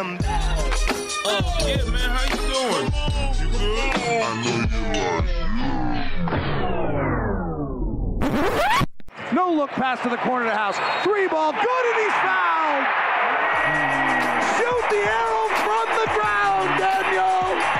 Oh, 0.00 0.04
yeah, 1.66 1.82
man, 1.90 2.10
how 2.10 2.22
you 2.22 2.38
doing? 2.46 2.86
I 4.22 4.38
know 4.44 4.52
you 9.32 9.34
No 9.34 9.52
look 9.52 9.70
pass 9.70 10.00
to 10.04 10.08
the 10.08 10.18
corner 10.18 10.44
of 10.44 10.52
the 10.52 10.56
house. 10.56 10.78
Three 11.02 11.26
ball, 11.26 11.50
good, 11.50 11.60
and 11.60 11.98
he's 11.98 12.14
fouled. 12.22 12.86
Shoot 14.54 14.84
the 14.88 15.02
arrow 15.02 15.48
from 15.66 15.90
the 15.98 16.06
ground, 16.14 16.78
Daniel. 16.78 17.77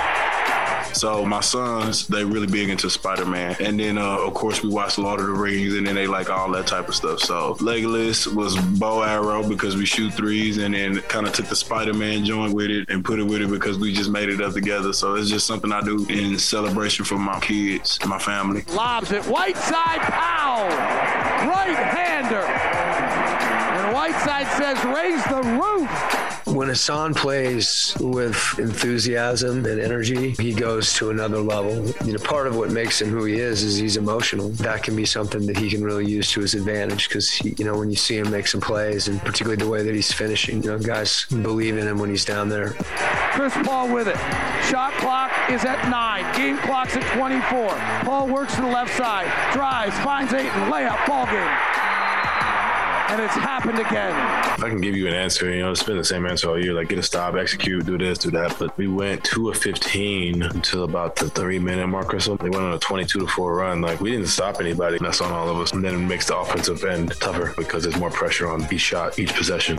So 0.98 1.24
my 1.24 1.38
sons, 1.38 2.08
they 2.08 2.24
really 2.24 2.48
big 2.48 2.70
into 2.70 2.90
Spider-Man. 2.90 3.54
And 3.60 3.78
then, 3.78 3.98
uh, 3.98 4.18
of 4.18 4.34
course, 4.34 4.64
we 4.64 4.68
watch 4.68 4.98
Lord 4.98 5.20
of 5.20 5.26
the 5.26 5.32
Rings 5.32 5.74
and 5.74 5.86
then 5.86 5.94
they 5.94 6.08
like 6.08 6.28
all 6.28 6.50
that 6.50 6.66
type 6.66 6.88
of 6.88 6.96
stuff. 6.96 7.20
So 7.20 7.54
Legolas 7.60 8.26
was 8.34 8.56
bow 8.56 9.02
arrow 9.04 9.48
because 9.48 9.76
we 9.76 9.86
shoot 9.86 10.12
threes 10.14 10.58
and 10.58 10.74
then 10.74 11.00
kind 11.02 11.24
of 11.24 11.32
took 11.32 11.46
the 11.46 11.54
Spider-Man 11.54 12.24
joint 12.24 12.52
with 12.52 12.70
it 12.70 12.90
and 12.90 13.04
put 13.04 13.20
it 13.20 13.22
with 13.22 13.42
it 13.42 13.48
because 13.48 13.78
we 13.78 13.92
just 13.92 14.10
made 14.10 14.28
it 14.28 14.40
up 14.40 14.54
together. 14.54 14.92
So 14.92 15.14
it's 15.14 15.30
just 15.30 15.46
something 15.46 15.70
I 15.70 15.82
do 15.82 16.04
in 16.08 16.36
celebration 16.36 17.04
for 17.04 17.16
my 17.16 17.38
kids, 17.38 18.00
my 18.04 18.18
family. 18.18 18.64
Lobs 18.72 19.12
it, 19.12 19.22
Whiteside, 19.26 20.00
pow! 20.00 20.66
Right-hander. 21.46 22.42
And 22.42 23.94
Whiteside 23.94 24.48
says, 24.58 24.84
raise 24.84 25.22
the 25.26 25.42
roof. 25.62 26.17
When 26.58 26.70
Hassan 26.70 27.14
plays 27.14 27.94
with 28.00 28.36
enthusiasm 28.58 29.64
and 29.64 29.80
energy, 29.80 30.34
he 30.40 30.52
goes 30.52 30.92
to 30.94 31.10
another 31.10 31.38
level. 31.38 31.86
You 32.04 32.14
know, 32.14 32.18
part 32.18 32.48
of 32.48 32.56
what 32.56 32.72
makes 32.72 33.00
him 33.00 33.10
who 33.10 33.26
he 33.26 33.38
is 33.38 33.62
is 33.62 33.76
he's 33.76 33.96
emotional. 33.96 34.48
That 34.48 34.82
can 34.82 34.96
be 34.96 35.04
something 35.04 35.46
that 35.46 35.56
he 35.56 35.70
can 35.70 35.84
really 35.84 36.10
use 36.10 36.32
to 36.32 36.40
his 36.40 36.54
advantage 36.54 37.08
because, 37.08 37.40
you 37.44 37.64
know, 37.64 37.78
when 37.78 37.90
you 37.90 37.96
see 37.96 38.16
him 38.18 38.28
make 38.32 38.48
some 38.48 38.60
plays 38.60 39.06
and 39.06 39.20
particularly 39.20 39.54
the 39.54 39.68
way 39.68 39.84
that 39.84 39.94
he's 39.94 40.10
finishing, 40.10 40.60
you 40.64 40.70
know, 40.70 40.80
guys 40.80 41.26
believe 41.26 41.78
in 41.78 41.86
him 41.86 42.00
when 42.00 42.10
he's 42.10 42.24
down 42.24 42.48
there. 42.48 42.70
Chris 43.34 43.54
Paul 43.62 43.94
with 43.94 44.08
it. 44.08 44.16
Shot 44.68 44.92
clock 44.94 45.30
is 45.50 45.64
at 45.64 45.88
nine. 45.88 46.24
Game 46.36 46.58
clock's 46.58 46.96
at 46.96 47.04
24. 47.16 47.68
Paul 48.04 48.26
works 48.26 48.56
to 48.56 48.62
the 48.62 48.66
left 48.66 48.96
side, 48.96 49.30
drives, 49.52 49.96
finds 50.00 50.32
Ayton, 50.32 50.50
layup, 50.72 51.06
ball 51.06 51.26
game 51.26 51.77
and 53.08 53.22
it's 53.22 53.34
happened 53.34 53.78
again. 53.78 54.10
If 54.54 54.64
I 54.64 54.68
can 54.68 54.80
give 54.80 54.94
you 54.94 55.06
an 55.08 55.14
answer, 55.14 55.50
you 55.50 55.62
know, 55.62 55.70
it's 55.70 55.82
been 55.82 55.96
the 55.96 56.04
same 56.04 56.26
answer 56.26 56.50
all 56.50 56.62
year. 56.62 56.74
Like 56.74 56.88
get 56.88 56.98
a 56.98 57.02
stop, 57.02 57.34
execute, 57.34 57.86
do 57.86 57.96
this, 57.96 58.18
do 58.18 58.30
that. 58.32 58.56
But 58.58 58.76
we 58.76 58.86
went 58.86 59.24
two 59.24 59.48
of 59.48 59.56
15 59.56 60.42
until 60.42 60.84
about 60.84 61.16
the 61.16 61.30
three 61.30 61.58
minute 61.58 61.86
mark 61.86 62.12
or 62.12 62.20
so. 62.20 62.36
They 62.36 62.50
went 62.50 62.64
on 62.64 62.74
a 62.74 62.78
22 62.78 63.20
to 63.20 63.26
four 63.26 63.56
run. 63.56 63.80
Like 63.80 64.00
we 64.00 64.10
didn't 64.10 64.26
stop 64.26 64.60
anybody. 64.60 64.98
That's 64.98 65.20
on 65.20 65.32
all 65.32 65.48
of 65.48 65.58
us. 65.58 65.72
And 65.72 65.82
then 65.82 65.94
it 65.94 65.98
makes 65.98 66.26
the 66.26 66.36
offensive 66.36 66.84
end 66.84 67.12
tougher 67.20 67.54
because 67.56 67.82
there's 67.84 67.96
more 67.96 68.10
pressure 68.10 68.48
on 68.48 68.66
each 68.72 68.82
shot, 68.82 69.18
each 69.18 69.34
possession. 69.34 69.78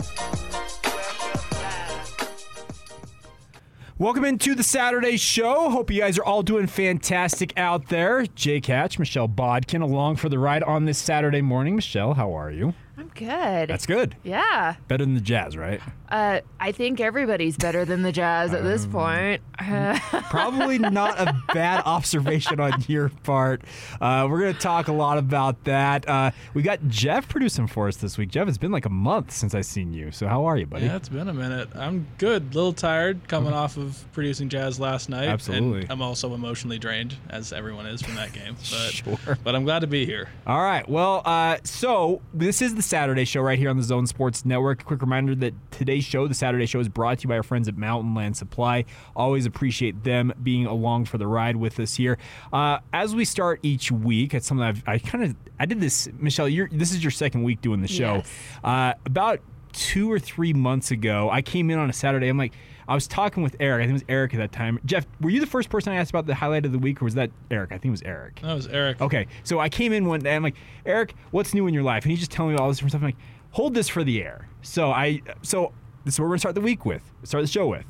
Welcome 3.98 4.24
into 4.24 4.54
the 4.54 4.62
Saturday 4.62 5.18
show. 5.18 5.68
Hope 5.68 5.90
you 5.90 6.00
guys 6.00 6.18
are 6.18 6.24
all 6.24 6.42
doing 6.42 6.66
fantastic 6.66 7.52
out 7.58 7.88
there. 7.88 8.24
Jake 8.34 8.64
Hatch, 8.64 8.98
Michelle 8.98 9.28
Bodkin 9.28 9.82
along 9.82 10.16
for 10.16 10.30
the 10.30 10.38
ride 10.38 10.62
on 10.62 10.86
this 10.86 10.96
Saturday 10.96 11.42
morning. 11.42 11.76
Michelle, 11.76 12.14
how 12.14 12.32
are 12.32 12.50
you? 12.50 12.72
I'm 13.16 13.26
good. 13.26 13.68
That's 13.68 13.86
good. 13.86 14.16
Yeah. 14.22 14.76
Better 14.88 15.04
than 15.04 15.14
the 15.14 15.20
Jazz, 15.20 15.56
right? 15.56 15.80
Uh, 16.10 16.40
I 16.58 16.72
think 16.72 17.00
everybody's 17.00 17.56
better 17.56 17.84
than 17.84 18.02
the 18.02 18.10
Jazz 18.10 18.52
at 18.52 18.64
this 18.64 18.84
um, 18.84 18.90
point. 18.90 19.42
probably 20.30 20.78
not 20.78 21.20
a 21.20 21.40
bad 21.54 21.82
observation 21.86 22.58
on 22.58 22.84
your 22.88 23.10
part. 23.22 23.62
Uh, 24.00 24.26
we're 24.28 24.40
going 24.40 24.54
to 24.54 24.60
talk 24.60 24.88
a 24.88 24.92
lot 24.92 25.18
about 25.18 25.62
that. 25.64 26.08
Uh, 26.08 26.32
we 26.52 26.62
got 26.62 26.80
Jeff 26.88 27.28
producing 27.28 27.68
for 27.68 27.86
us 27.86 27.96
this 27.98 28.18
week. 28.18 28.30
Jeff, 28.30 28.48
it's 28.48 28.58
been 28.58 28.72
like 28.72 28.86
a 28.86 28.90
month 28.90 29.30
since 29.30 29.54
I've 29.54 29.66
seen 29.66 29.92
you. 29.92 30.10
So 30.10 30.26
how 30.26 30.46
are 30.46 30.56
you, 30.56 30.66
buddy? 30.66 30.86
Yeah, 30.86 30.96
it's 30.96 31.08
been 31.08 31.28
a 31.28 31.34
minute. 31.34 31.68
I'm 31.76 32.08
good. 32.18 32.42
A 32.50 32.54
little 32.54 32.72
tired 32.72 33.28
coming 33.28 33.52
off 33.52 33.76
of 33.76 34.04
producing 34.12 34.48
Jazz 34.48 34.80
last 34.80 35.08
night. 35.08 35.28
Absolutely. 35.28 35.86
I'm 35.88 36.02
also 36.02 36.34
emotionally 36.34 36.78
drained, 36.78 37.14
as 37.28 37.52
everyone 37.52 37.86
is 37.86 38.02
from 38.02 38.16
that 38.16 38.32
game. 38.32 38.56
But, 38.70 38.92
sure. 38.92 39.38
But 39.42 39.56
I'm 39.56 39.64
glad 39.64 39.80
to 39.80 39.86
be 39.86 40.06
here. 40.06 40.28
All 40.46 40.62
right. 40.62 40.88
Well, 40.88 41.22
uh, 41.24 41.58
so 41.64 42.20
this 42.32 42.62
is 42.62 42.74
the 42.74 42.82
Saturday 42.82 42.99
show 43.24 43.40
right 43.40 43.58
here 43.58 43.70
on 43.70 43.76
the 43.76 43.82
Zone 43.82 44.06
Sports 44.06 44.44
Network. 44.44 44.82
A 44.82 44.84
quick 44.84 45.00
reminder 45.00 45.34
that 45.36 45.54
today's 45.70 46.04
show, 46.04 46.28
the 46.28 46.34
Saturday 46.34 46.66
show, 46.66 46.80
is 46.80 46.88
brought 46.88 47.18
to 47.18 47.22
you 47.24 47.28
by 47.28 47.36
our 47.36 47.42
friends 47.42 47.66
at 47.68 47.76
Mountain 47.76 48.14
Land 48.14 48.36
Supply. 48.36 48.84
Always 49.16 49.46
appreciate 49.46 50.04
them 50.04 50.32
being 50.42 50.66
along 50.66 51.06
for 51.06 51.18
the 51.18 51.26
ride 51.26 51.56
with 51.56 51.80
us 51.80 51.94
here. 51.94 52.18
Uh, 52.52 52.78
as 52.92 53.14
we 53.14 53.24
start 53.24 53.60
each 53.62 53.90
week, 53.90 54.34
it's 54.34 54.46
something 54.46 54.64
I've, 54.64 54.82
I 54.86 54.98
kind 54.98 55.24
of 55.24 55.34
I 55.58 55.66
did 55.66 55.80
this, 55.80 56.08
Michelle. 56.18 56.48
this 56.70 56.92
is 56.92 57.02
your 57.02 57.10
second 57.10 57.42
week 57.42 57.60
doing 57.60 57.80
the 57.80 57.88
show. 57.88 58.16
Yes. 58.16 58.32
Uh, 58.62 58.92
about 59.06 59.40
two 59.72 60.10
or 60.10 60.18
three 60.18 60.52
months 60.52 60.90
ago, 60.90 61.30
I 61.30 61.42
came 61.42 61.70
in 61.70 61.78
on 61.78 61.88
a 61.88 61.92
Saturday. 61.92 62.28
I'm 62.28 62.38
like, 62.38 62.52
I 62.90 62.94
was 62.94 63.06
talking 63.06 63.44
with 63.44 63.54
Eric. 63.60 63.84
I 63.84 63.86
think 63.86 63.90
it 63.90 64.04
was 64.04 64.04
Eric 64.08 64.34
at 64.34 64.38
that 64.38 64.50
time. 64.50 64.80
Jeff, 64.84 65.06
were 65.20 65.30
you 65.30 65.38
the 65.38 65.46
first 65.46 65.70
person 65.70 65.92
I 65.92 65.96
asked 65.96 66.10
about 66.10 66.26
the 66.26 66.34
highlight 66.34 66.66
of 66.66 66.72
the 66.72 66.78
week, 66.78 67.00
or 67.00 67.04
was 67.04 67.14
that 67.14 67.30
Eric? 67.48 67.70
I 67.70 67.74
think 67.74 67.86
it 67.86 67.90
was 67.92 68.02
Eric. 68.02 68.40
That 68.42 68.52
was 68.52 68.66
Eric. 68.66 69.00
Okay, 69.00 69.28
so 69.44 69.60
I 69.60 69.68
came 69.68 69.92
in 69.92 70.06
one 70.06 70.18
day. 70.18 70.34
I'm 70.34 70.42
like, 70.42 70.56
Eric, 70.84 71.14
what's 71.30 71.54
new 71.54 71.68
in 71.68 71.72
your 71.72 71.84
life? 71.84 72.02
And 72.02 72.10
he's 72.10 72.18
just 72.18 72.32
telling 72.32 72.52
me 72.52 72.58
all 72.58 72.66
this 72.66 72.78
different 72.78 72.90
stuff. 72.90 73.02
I'm 73.02 73.06
like, 73.06 73.16
hold 73.52 73.74
this 73.74 73.88
for 73.88 74.02
the 74.02 74.20
air. 74.20 74.48
So 74.62 74.90
I, 74.90 75.22
so 75.42 75.72
this 76.04 76.14
is 76.14 76.18
what 76.18 76.24
we're 76.24 76.30
gonna 76.30 76.38
start 76.40 76.56
the 76.56 76.60
week 76.60 76.84
with. 76.84 77.02
Start 77.22 77.44
the 77.44 77.48
show 77.48 77.68
with. 77.68 77.84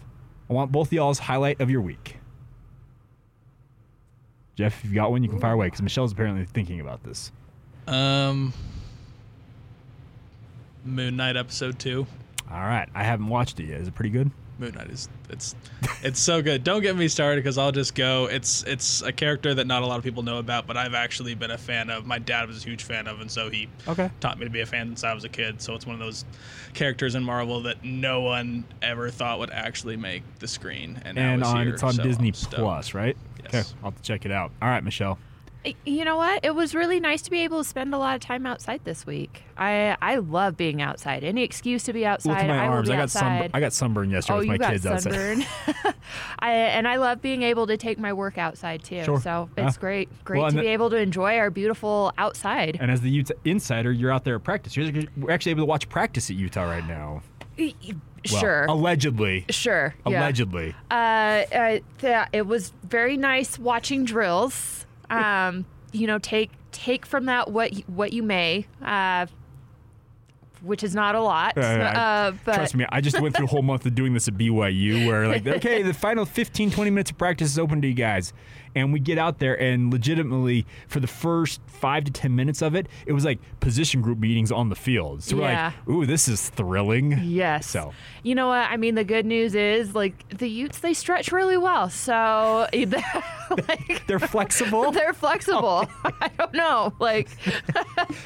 I 0.50 0.52
want 0.52 0.70
both 0.70 0.88
of 0.88 0.92
y'all's 0.92 1.18
highlight 1.18 1.62
of 1.62 1.70
your 1.70 1.80
week. 1.80 2.18
Jeff, 4.54 4.84
if 4.84 4.90
you 4.90 4.94
got 4.94 5.10
one, 5.10 5.22
you 5.22 5.30
can 5.30 5.40
fire 5.40 5.54
away 5.54 5.68
because 5.68 5.80
Michelle's 5.80 6.12
apparently 6.12 6.44
thinking 6.44 6.78
about 6.78 7.02
this. 7.04 7.32
Um, 7.86 8.52
Moon 10.84 11.16
Knight 11.16 11.38
episode 11.38 11.78
two. 11.78 12.06
All 12.50 12.60
right, 12.60 12.88
I 12.94 13.02
haven't 13.02 13.28
watched 13.28 13.60
it 13.60 13.64
yet. 13.68 13.80
Is 13.80 13.88
it 13.88 13.94
pretty 13.94 14.10
good? 14.10 14.30
Moon 14.60 14.74
Knight 14.74 14.90
is 14.90 15.08
it's 15.30 15.54
it's 16.02 16.20
so 16.20 16.42
good. 16.42 16.62
Don't 16.62 16.82
get 16.82 16.96
me 16.96 17.08
started 17.08 17.42
because 17.42 17.58
I'll 17.58 17.72
just 17.72 17.94
go. 17.94 18.26
It's 18.26 18.62
it's 18.64 19.02
a 19.02 19.10
character 19.10 19.54
that 19.54 19.66
not 19.66 19.82
a 19.82 19.86
lot 19.86 19.98
of 19.98 20.04
people 20.04 20.22
know 20.22 20.38
about, 20.38 20.66
but 20.66 20.76
I've 20.76 20.94
actually 20.94 21.34
been 21.34 21.50
a 21.50 21.58
fan 21.58 21.90
of. 21.90 22.06
My 22.06 22.18
dad 22.18 22.48
was 22.48 22.62
a 22.62 22.68
huge 22.68 22.82
fan 22.82 23.06
of, 23.06 23.20
and 23.20 23.30
so 23.30 23.48
he 23.48 23.68
okay. 23.88 24.10
taught 24.20 24.38
me 24.38 24.44
to 24.44 24.50
be 24.50 24.60
a 24.60 24.66
fan 24.66 24.88
since 24.88 25.02
I 25.02 25.14
was 25.14 25.24
a 25.24 25.28
kid. 25.28 25.62
So 25.62 25.74
it's 25.74 25.86
one 25.86 25.94
of 25.94 26.00
those 26.00 26.24
characters 26.74 27.14
in 27.14 27.24
Marvel 27.24 27.62
that 27.62 27.82
no 27.82 28.20
one 28.20 28.64
ever 28.82 29.10
thought 29.10 29.38
would 29.38 29.50
actually 29.50 29.96
make 29.96 30.22
the 30.38 30.48
screen, 30.48 31.00
and, 31.04 31.18
and 31.18 31.42
on, 31.42 31.64
here, 31.64 31.74
it's 31.74 31.82
on 31.82 31.94
so 31.94 32.02
Disney 32.02 32.32
Plus, 32.32 32.94
right? 32.94 33.16
Yes. 33.42 33.48
Okay, 33.48 33.78
I'll 33.82 33.90
have 33.90 33.96
to 33.96 34.02
check 34.02 34.26
it 34.26 34.32
out. 34.32 34.52
All 34.60 34.68
right, 34.68 34.84
Michelle. 34.84 35.18
You 35.84 36.06
know 36.06 36.16
what? 36.16 36.42
It 36.42 36.54
was 36.54 36.74
really 36.74 37.00
nice 37.00 37.20
to 37.22 37.30
be 37.30 37.40
able 37.40 37.58
to 37.58 37.68
spend 37.68 37.94
a 37.94 37.98
lot 37.98 38.14
of 38.14 38.22
time 38.22 38.46
outside 38.46 38.80
this 38.84 39.04
week. 39.04 39.42
I 39.58 39.96
I 40.00 40.16
love 40.16 40.56
being 40.56 40.80
outside. 40.80 41.22
Any 41.22 41.42
excuse 41.42 41.82
to 41.84 41.92
be 41.92 42.06
outside. 42.06 42.30
Look 42.30 42.38
at 42.38 42.48
my 42.48 42.64
I 42.64 42.66
arms. 42.66 42.88
I 42.88 42.96
got 42.96 43.10
sun. 43.10 43.50
I 43.52 43.60
got 43.60 43.74
sunburn 43.74 44.10
yesterday 44.10 44.34
oh, 44.34 44.38
with 44.38 44.48
my 44.48 44.54
you 44.54 44.58
got 44.58 44.72
kids 44.72 44.84
sunburn. 44.84 45.42
outside. 45.66 45.94
I 46.38 46.52
and 46.52 46.88
I 46.88 46.96
love 46.96 47.20
being 47.20 47.42
able 47.42 47.66
to 47.66 47.76
take 47.76 47.98
my 47.98 48.12
work 48.14 48.38
outside 48.38 48.82
too. 48.82 49.04
Sure. 49.04 49.20
So 49.20 49.50
it's 49.56 49.76
yeah. 49.76 49.80
great, 49.80 50.24
great 50.24 50.40
well, 50.40 50.50
to 50.50 50.60
be 50.60 50.68
able 50.68 50.88
to 50.90 50.96
enjoy 50.96 51.36
our 51.36 51.50
beautiful 51.50 52.12
outside. 52.16 52.78
And 52.80 52.90
as 52.90 53.02
the 53.02 53.10
Utah 53.10 53.34
insider, 53.44 53.92
you're 53.92 54.12
out 54.12 54.24
there 54.24 54.36
at 54.36 54.44
practice. 54.44 54.76
You're 54.76 55.04
actually 55.28 55.50
able 55.50 55.62
to 55.62 55.66
watch 55.66 55.88
practice 55.90 56.30
at 56.30 56.36
Utah 56.36 56.64
right 56.64 56.86
now. 56.86 57.22
Well, 57.58 58.40
sure. 58.40 58.64
Allegedly. 58.66 59.44
Sure. 59.50 59.94
Yeah. 60.06 60.20
Allegedly. 60.20 60.74
Uh, 60.90 60.94
uh, 60.94 61.78
th- 61.98 62.28
it 62.32 62.46
was 62.46 62.72
very 62.82 63.16
nice 63.16 63.58
watching 63.58 64.04
drills. 64.04 64.86
Um, 65.10 65.64
you 65.92 66.06
know, 66.06 66.18
take 66.18 66.50
take 66.72 67.04
from 67.04 67.26
that 67.26 67.50
what 67.50 67.72
what 67.86 68.12
you 68.12 68.22
may. 68.22 68.66
Uh, 68.84 69.26
which 70.62 70.82
is 70.82 70.94
not 70.94 71.14
a 71.14 71.20
lot. 71.20 71.56
Uh, 71.56 71.60
uh, 71.60 72.32
but 72.44 72.54
trust 72.54 72.74
me, 72.74 72.84
I 72.90 73.00
just 73.00 73.20
went 73.20 73.34
through 73.34 73.46
a 73.46 73.48
whole 73.48 73.62
month 73.62 73.86
of 73.86 73.94
doing 73.94 74.12
this 74.12 74.28
at 74.28 74.34
BYU 74.34 75.06
where 75.06 75.26
like, 75.26 75.46
okay, 75.46 75.82
the 75.82 75.94
final 75.94 76.24
15, 76.26 76.70
20 76.70 76.90
minutes 76.90 77.10
of 77.10 77.18
practice 77.18 77.50
is 77.50 77.58
open 77.58 77.80
to 77.82 77.88
you 77.88 77.94
guys. 77.94 78.32
And 78.74 78.92
we 78.92 79.00
get 79.00 79.18
out 79.18 79.38
there 79.38 79.60
and 79.60 79.92
legitimately 79.92 80.66
for 80.88 81.00
the 81.00 81.06
first 81.06 81.60
five 81.66 82.04
to 82.04 82.12
10 82.12 82.34
minutes 82.36 82.62
of 82.62 82.74
it, 82.74 82.86
it 83.06 83.12
was 83.12 83.24
like 83.24 83.38
position 83.60 84.00
group 84.00 84.18
meetings 84.18 84.52
on 84.52 84.68
the 84.68 84.76
field. 84.76 85.22
So 85.22 85.36
we're 85.36 85.42
like, 85.42 85.72
ooh, 85.88 86.06
this 86.06 86.28
is 86.28 86.48
thrilling. 86.50 87.18
Yes. 87.22 87.66
So, 87.66 87.92
you 88.22 88.34
know 88.34 88.48
what? 88.48 88.70
I 88.70 88.76
mean, 88.76 88.94
the 88.94 89.04
good 89.04 89.26
news 89.26 89.54
is 89.54 89.94
like 89.94 90.38
the 90.38 90.48
Utes, 90.48 90.78
they 90.80 90.94
stretch 90.94 91.32
really 91.32 91.56
well. 91.56 91.90
So 91.90 92.66
like, 93.68 94.06
they're 94.06 94.18
flexible. 94.18 94.92
They're 95.00 95.12
flexible. 95.12 95.88
Oh, 96.04 96.10
I 96.20 96.28
don't 96.38 96.52
know. 96.54 96.92
Like, 96.98 97.28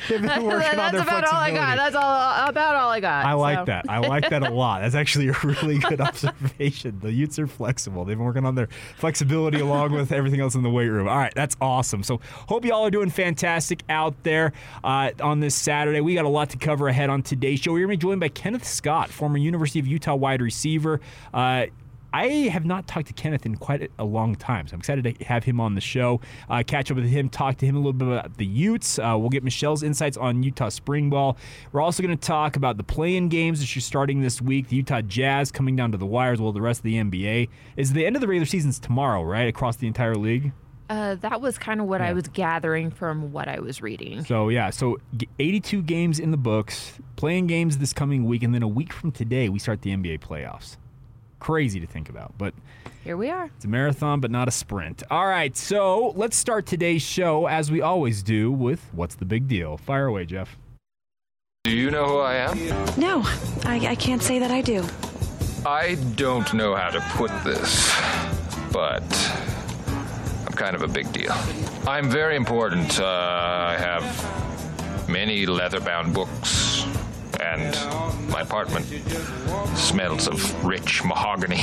They've 0.09 0.21
been 0.21 0.45
working 0.45 0.77
that's 0.77 0.99
about 0.99 1.25
all 1.25 1.39
I 1.39 1.51
got. 1.51 1.77
That's 1.77 1.95
all 1.95 2.49
about 2.49 2.75
all 2.75 2.91
I 2.91 3.01
got. 3.01 3.25
I 3.25 3.35
like 3.35 3.59
so. 3.59 3.65
that. 3.67 3.87
I 3.89 3.99
like 3.99 4.29
that 4.31 4.43
a 4.43 4.51
lot. 4.51 4.81
That's 4.81 4.95
actually 4.95 5.29
a 5.29 5.37
really 5.43 5.79
good 5.79 6.01
observation. 6.01 6.99
The 7.01 7.13
Utes 7.13 7.39
are 7.39 7.47
flexible. 7.47 8.05
They've 8.05 8.17
been 8.17 8.25
working 8.25 8.47
on 8.47 8.55
their 8.55 8.69
flexibility 8.97 9.61
along 9.61 9.93
with 9.93 10.13
everything 10.13 10.34
else 10.41 10.55
in 10.55 10.63
the 10.63 10.71
weight 10.71 10.89
room. 10.89 11.09
All 11.09 11.17
right, 11.17 11.35
that's 11.35 11.57
awesome. 11.61 12.03
So 12.03 12.21
hope 12.49 12.65
y'all 12.65 12.87
are 12.87 12.91
doing 12.91 13.11
fantastic 13.11 13.83
out 13.89 14.15
there 14.23 14.53
uh, 14.83 15.11
on 15.21 15.41
this 15.41 15.55
Saturday. 15.55 16.01
We 16.01 16.15
got 16.15 16.25
a 16.25 16.29
lot 16.29 16.51
to 16.51 16.59
cover 16.59 16.89
ahead 16.89 17.11
on 17.11 17.23
today's 17.23 17.61
show. 17.61 17.73
We're 17.73 17.87
going 17.87 17.99
to 17.99 18.07
be 18.07 18.09
joined 18.09 18.21
by 18.21 18.29
Kenneth 18.29 18.67
Scott, 18.67 19.11
former 19.11 19.39
University 19.39 19.79
of 19.81 19.87
Utah 19.87 20.15
wide 20.15 20.43
receiver. 20.43 21.01
Uh, 21.33 21.67
I 22.15 22.49
have 22.53 22.65
not 22.65 22.87
talked 22.87 23.09
to 23.09 23.13
Kenneth 23.13 23.45
in 23.45 23.57
quite 23.57 23.91
a 23.99 24.05
long 24.05 24.37
time, 24.37 24.69
so 24.69 24.75
I'm 24.75 24.79
excited 24.79 25.03
to 25.19 25.25
have 25.25 25.43
him 25.43 25.59
on 25.61 25.75
the 25.75 25.81
show. 25.81 26.21
Uh, 26.49 26.63
catch 26.65 26.93
up 26.93 26.97
with 26.97 27.07
him, 27.09 27.29
talk 27.29 27.57
to 27.57 27.67
him 27.67 27.75
a 27.75 27.79
little 27.79 27.93
bit 27.93 28.07
about 28.07 28.37
the 28.37 28.47
Utes. 28.47 29.01
Uh, 29.01 29.17
we'll 29.19 29.31
get 29.31 29.43
Michelle's 29.43 29.83
insights 29.83 30.17
on 30.17 30.45
Utah 30.45 30.69
spring 30.69 31.11
ball. 31.11 31.37
We're 31.73 31.81
also 31.81 32.05
going 32.05 32.17
to 32.17 32.27
talk 32.27 32.55
about 32.55 32.77
the 32.77 32.85
play-in 32.85 33.29
games 33.31 33.59
that 33.59 33.75
you're 33.75 33.83
starting 33.83 34.21
this 34.21 34.41
week. 34.41 34.69
The 34.69 34.77
Utah 34.77 35.01
Jazz 35.01 35.51
coming 35.51 35.75
down 35.75 35.91
to 35.91 35.99
the 35.99 36.07
wires, 36.07 36.41
while 36.41 36.53
the 36.53 36.63
rest 36.63 36.79
of 36.81 36.85
the 36.85 36.95
NBA 36.95 37.49
is 37.77 37.93
the 37.93 38.07
end 38.07 38.15
of 38.15 38.21
the 38.21 38.29
regular 38.29 38.47
season's 38.47 38.79
tomorrow, 38.79 39.21
right 39.25 39.49
across 39.49 39.75
the 39.75 39.89
entire 39.89 40.15
league. 40.15 40.53
Uh, 40.89 41.17
that 41.17 41.41
was 41.41 41.59
kind 41.59 41.81
of 41.81 41.89
what 41.89 42.01
Yeah. 42.01 42.11
I 42.11 42.13
was 42.13 42.29
gathering 42.29 42.93
from 42.93 43.33
what 43.33 43.49
I 43.49 43.59
was 43.59 43.83
reading. 43.83 44.25
So 44.25 44.51
yeah, 44.51 44.71
so 44.71 44.99
82 45.41 45.83
games 45.83 46.21
in 46.21 46.31
the 46.31 46.37
books, 46.37 46.93
play-in 47.17 47.49
games 47.49 47.79
this 47.79 47.93
coming 47.93 48.25
week, 48.25 48.45
and 48.45 48.55
then 48.55 48.63
a 48.63 48.69
week 48.69 48.93
from 48.93 49.11
today 49.11 49.49
we 49.49 49.59
start 49.59 49.83
the 49.83 49.91
NBA 49.91 50.21
playoffs. 50.21 50.77
Crazy 51.45 51.79
to 51.79 51.87
think 51.87 52.09
about, 52.09 52.33
but 52.39 52.55
Here 53.05 53.19
we 53.19 53.29
are. 53.29 53.51
it's 53.55 53.67
a 53.67 53.69
marathon, 53.69 54.19
but 54.19 54.31
not 54.31 54.49
a 54.49 54.51
sprint. 54.51 55.03
All 55.11 55.27
right, 55.27 55.55
so 55.55 56.15
let's 56.17 56.39
start 56.39 56.65
today's 56.65 57.03
show 57.03 57.45
as 57.49 57.71
we 57.71 57.83
always 57.83 58.23
do 58.23 58.51
with 58.51 58.81
what's 58.93 59.17
the 59.17 59.27
big 59.27 59.47
deal. 59.47 59.77
Fire 59.77 60.07
away, 60.07 60.25
Jeff. 60.25 60.57
Do 61.65 61.71
you 61.71 61.91
know 61.91 62.07
who 62.07 62.19
I 62.21 62.37
am? 62.37 62.57
No, 62.99 63.21
I, 63.67 63.89
I 63.91 63.95
can't 63.95 64.23
say 64.23 64.39
that 64.39 64.51
I 64.51 64.63
do. 64.63 64.87
I 65.67 65.97
don't 66.17 66.51
know 66.55 66.75
how 66.75 66.89
to 66.89 67.01
put 67.11 67.31
this, 67.45 67.95
but 68.73 69.03
I'm 70.47 70.55
kind 70.55 70.75
of 70.75 70.81
a 70.81 70.89
big 70.89 71.13
deal. 71.13 71.33
I'm 71.87 72.09
very 72.09 72.37
important. 72.37 72.99
Uh, 72.99 73.05
I 73.05 73.77
have 73.77 75.09
many 75.11 75.45
leather 75.45 75.81
bound 75.81 76.15
books, 76.15 76.64
and 77.45 78.31
my 78.31 78.41
apartment 78.41 78.87
smells 79.77 80.27
of 80.27 80.65
rich 80.65 81.05
mahogany. 81.05 81.63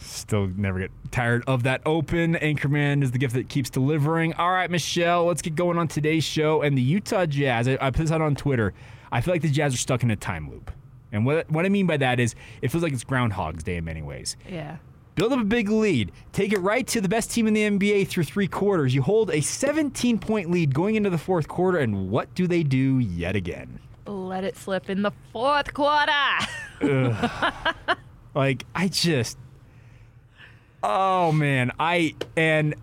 Still 0.00 0.46
never 0.56 0.78
get 0.80 0.90
tired 1.10 1.44
of 1.46 1.64
that 1.64 1.82
open. 1.84 2.34
Anchorman 2.34 3.02
is 3.02 3.10
the 3.10 3.18
gift 3.18 3.34
that 3.34 3.48
keeps 3.48 3.68
delivering. 3.68 4.32
All 4.34 4.50
right, 4.50 4.70
Michelle, 4.70 5.26
let's 5.26 5.42
get 5.42 5.54
going 5.54 5.76
on 5.76 5.86
today's 5.86 6.24
show. 6.24 6.62
And 6.62 6.78
the 6.78 6.82
Utah 6.82 7.26
Jazz, 7.26 7.68
I, 7.68 7.76
I 7.80 7.90
put 7.90 8.02
this 8.02 8.10
out 8.10 8.22
on 8.22 8.34
Twitter. 8.34 8.72
I 9.12 9.20
feel 9.20 9.34
like 9.34 9.42
the 9.42 9.50
Jazz 9.50 9.74
are 9.74 9.78
stuck 9.78 10.02
in 10.02 10.10
a 10.10 10.16
time 10.16 10.50
loop. 10.50 10.70
And 11.12 11.26
what, 11.26 11.50
what 11.50 11.66
I 11.66 11.68
mean 11.68 11.86
by 11.86 11.98
that 11.98 12.18
is 12.18 12.34
it 12.62 12.68
feels 12.70 12.82
like 12.82 12.92
it's 12.92 13.04
Groundhog's 13.04 13.62
Day 13.62 13.76
in 13.76 13.84
many 13.84 14.02
ways. 14.02 14.36
Yeah. 14.48 14.78
Build 15.14 15.32
up 15.32 15.40
a 15.40 15.44
big 15.44 15.68
lead. 15.68 16.10
Take 16.32 16.52
it 16.52 16.58
right 16.58 16.86
to 16.88 17.00
the 17.00 17.08
best 17.08 17.30
team 17.30 17.46
in 17.46 17.54
the 17.54 17.62
NBA 17.62 18.08
through 18.08 18.24
three 18.24 18.48
quarters. 18.48 18.94
You 18.94 19.02
hold 19.02 19.30
a 19.30 19.40
17 19.40 20.18
point 20.18 20.50
lead 20.50 20.74
going 20.74 20.96
into 20.96 21.10
the 21.10 21.18
fourth 21.18 21.46
quarter, 21.46 21.78
and 21.78 22.10
what 22.10 22.34
do 22.34 22.46
they 22.46 22.62
do 22.62 22.98
yet 22.98 23.36
again? 23.36 23.78
Let 24.06 24.44
it 24.44 24.56
slip 24.56 24.90
in 24.90 25.02
the 25.02 25.12
fourth 25.32 25.72
quarter. 25.72 26.12
Like, 28.34 28.66
I 28.74 28.88
just. 28.88 29.38
Oh, 30.82 31.30
man. 31.30 31.70
I. 31.78 32.16
And 32.36 32.74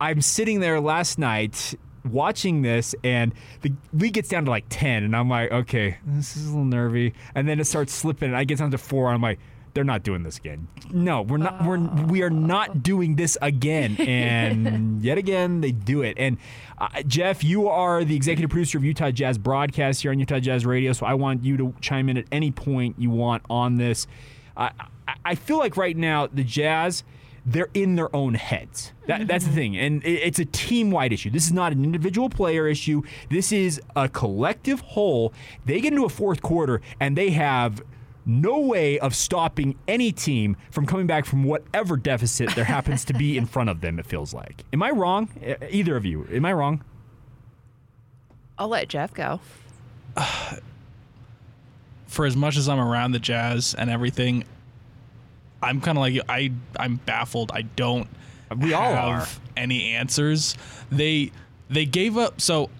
I'm 0.00 0.20
sitting 0.20 0.60
there 0.60 0.80
last 0.80 1.18
night 1.18 1.74
watching 2.04 2.62
this, 2.62 2.94
and 3.02 3.34
the 3.62 3.72
lead 3.92 4.12
gets 4.12 4.28
down 4.28 4.44
to 4.44 4.50
like 4.50 4.66
10, 4.68 5.02
and 5.02 5.16
I'm 5.16 5.28
like, 5.28 5.50
okay, 5.50 5.96
this 6.06 6.36
is 6.36 6.46
a 6.46 6.50
little 6.50 6.64
nervy. 6.64 7.14
And 7.34 7.48
then 7.48 7.58
it 7.58 7.64
starts 7.64 7.92
slipping, 7.92 8.28
and 8.28 8.36
I 8.36 8.44
get 8.44 8.58
down 8.58 8.70
to 8.70 8.78
four, 8.78 9.08
and 9.08 9.14
I'm 9.14 9.22
like, 9.22 9.40
they're 9.74 9.84
not 9.84 10.04
doing 10.04 10.22
this 10.22 10.38
again. 10.38 10.68
No, 10.90 11.22
we're 11.22 11.36
not. 11.36 11.64
We're 11.64 11.78
we 11.78 12.22
are 12.22 12.30
not 12.30 12.82
doing 12.82 13.16
this 13.16 13.36
again. 13.42 13.96
And 14.14 15.02
yet 15.02 15.18
again, 15.18 15.60
they 15.60 15.72
do 15.72 16.02
it. 16.02 16.16
And 16.18 16.38
uh, 16.78 17.02
Jeff, 17.06 17.42
you 17.42 17.68
are 17.68 18.04
the 18.04 18.14
executive 18.14 18.50
producer 18.50 18.78
of 18.78 18.84
Utah 18.84 19.10
Jazz 19.10 19.38
broadcast 19.38 20.02
here 20.02 20.12
on 20.12 20.18
Utah 20.18 20.38
Jazz 20.38 20.64
Radio. 20.64 20.92
So 20.92 21.04
I 21.04 21.14
want 21.14 21.42
you 21.42 21.56
to 21.56 21.74
chime 21.80 22.08
in 22.08 22.16
at 22.16 22.26
any 22.30 22.50
point 22.52 22.96
you 22.98 23.10
want 23.10 23.42
on 23.50 23.76
this. 23.76 24.06
Uh, 24.56 24.70
I, 25.08 25.14
I 25.24 25.34
feel 25.34 25.58
like 25.58 25.76
right 25.76 25.96
now 25.96 26.26
the 26.26 26.44
Jazz. 26.44 27.02
They're 27.46 27.68
in 27.74 27.96
their 27.96 28.14
own 28.16 28.32
heads. 28.32 28.94
That, 29.06 29.28
that's 29.28 29.44
the 29.44 29.52
thing. 29.52 29.76
And 29.76 30.02
it's 30.06 30.38
a 30.38 30.46
team 30.46 30.90
wide 30.90 31.12
issue. 31.12 31.28
This 31.28 31.44
is 31.44 31.52
not 31.52 31.72
an 31.72 31.84
individual 31.84 32.30
player 32.30 32.66
issue. 32.66 33.02
This 33.28 33.52
is 33.52 33.82
a 33.94 34.08
collective 34.08 34.80
whole. 34.80 35.34
They 35.66 35.82
get 35.82 35.92
into 35.92 36.06
a 36.06 36.08
fourth 36.08 36.40
quarter 36.40 36.80
and 37.00 37.18
they 37.18 37.32
have 37.32 37.82
no 38.26 38.58
way 38.58 38.98
of 38.98 39.14
stopping 39.14 39.76
any 39.86 40.12
team 40.12 40.56
from 40.70 40.86
coming 40.86 41.06
back 41.06 41.24
from 41.24 41.44
whatever 41.44 41.96
deficit 41.96 42.54
there 42.54 42.64
happens 42.64 43.04
to 43.06 43.12
be 43.12 43.36
in 43.36 43.46
front 43.46 43.70
of 43.70 43.80
them, 43.80 43.98
it 43.98 44.06
feels 44.06 44.32
like. 44.32 44.64
Am 44.72 44.82
I 44.82 44.90
wrong? 44.90 45.28
Either 45.70 45.96
of 45.96 46.04
you. 46.04 46.26
Am 46.32 46.44
I 46.44 46.52
wrong? 46.52 46.82
I'll 48.58 48.68
let 48.68 48.88
Jeff 48.88 49.12
go. 49.12 49.40
for 52.06 52.24
as 52.24 52.36
much 52.36 52.56
as 52.56 52.68
I'm 52.68 52.78
around 52.78 53.12
the 53.12 53.18
Jazz 53.18 53.74
and 53.74 53.90
everything, 53.90 54.44
I'm 55.62 55.80
kind 55.80 55.98
of 55.98 56.02
like 56.02 56.20
I 56.28 56.52
I'm 56.78 56.96
baffled. 56.96 57.50
I 57.52 57.62
don't 57.62 58.08
We 58.56 58.72
all 58.74 58.92
have 58.94 59.40
any 59.56 59.92
answers. 59.92 60.56
They 60.90 61.32
they 61.68 61.86
gave 61.86 62.16
up. 62.16 62.40
So 62.40 62.70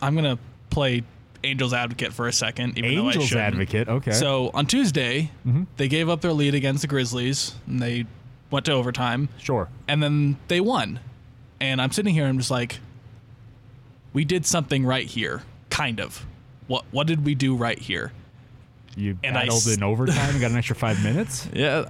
I'm 0.00 0.14
gonna 0.14 0.38
play 0.70 1.02
Angels 1.44 1.72
advocate 1.72 2.12
for 2.12 2.28
a 2.28 2.32
second. 2.32 2.78
Even 2.78 2.94
though 2.96 3.04
I 3.04 3.06
Angels 3.08 3.26
shouldn't. 3.28 3.46
advocate. 3.54 3.88
Okay. 3.88 4.12
So 4.12 4.50
on 4.54 4.66
Tuesday, 4.66 5.30
Mm-hmm. 5.46 5.64
they 5.76 5.88
gave 5.88 6.08
up 6.08 6.20
their 6.20 6.32
lead 6.32 6.54
against 6.54 6.82
the 6.82 6.88
Grizzlies 6.88 7.54
and 7.66 7.80
they 7.80 8.06
went 8.50 8.66
to 8.66 8.72
overtime 8.72 9.28
sure. 9.38 9.68
and 9.88 10.02
then 10.02 10.36
they 10.48 10.60
won. 10.60 11.00
And 11.60 11.80
I'm 11.80 11.90
sitting 11.92 12.12
here 12.14 12.24
and 12.24 12.30
I'm 12.30 12.38
just 12.38 12.50
like, 12.50 12.80
we 14.12 14.24
did 14.24 14.44
something 14.46 14.84
right 14.84 15.06
here, 15.06 15.42
kind 15.70 16.00
of. 16.00 16.24
What 16.66 16.84
what 16.90 17.06
did 17.06 17.24
we 17.24 17.34
do 17.34 17.54
right 17.56 17.78
here? 17.78 18.12
You 18.94 19.16
And 19.24 19.36
I 19.38 19.42
battled 19.44 19.62
s- 19.62 19.74
in 19.76 19.82
overtime, 19.82 20.30
and 20.32 20.40
got 20.40 20.50
an 20.50 20.56
extra 20.58 20.76
five 20.76 21.02
minutes. 21.02 21.48
Yeah, 21.54 21.86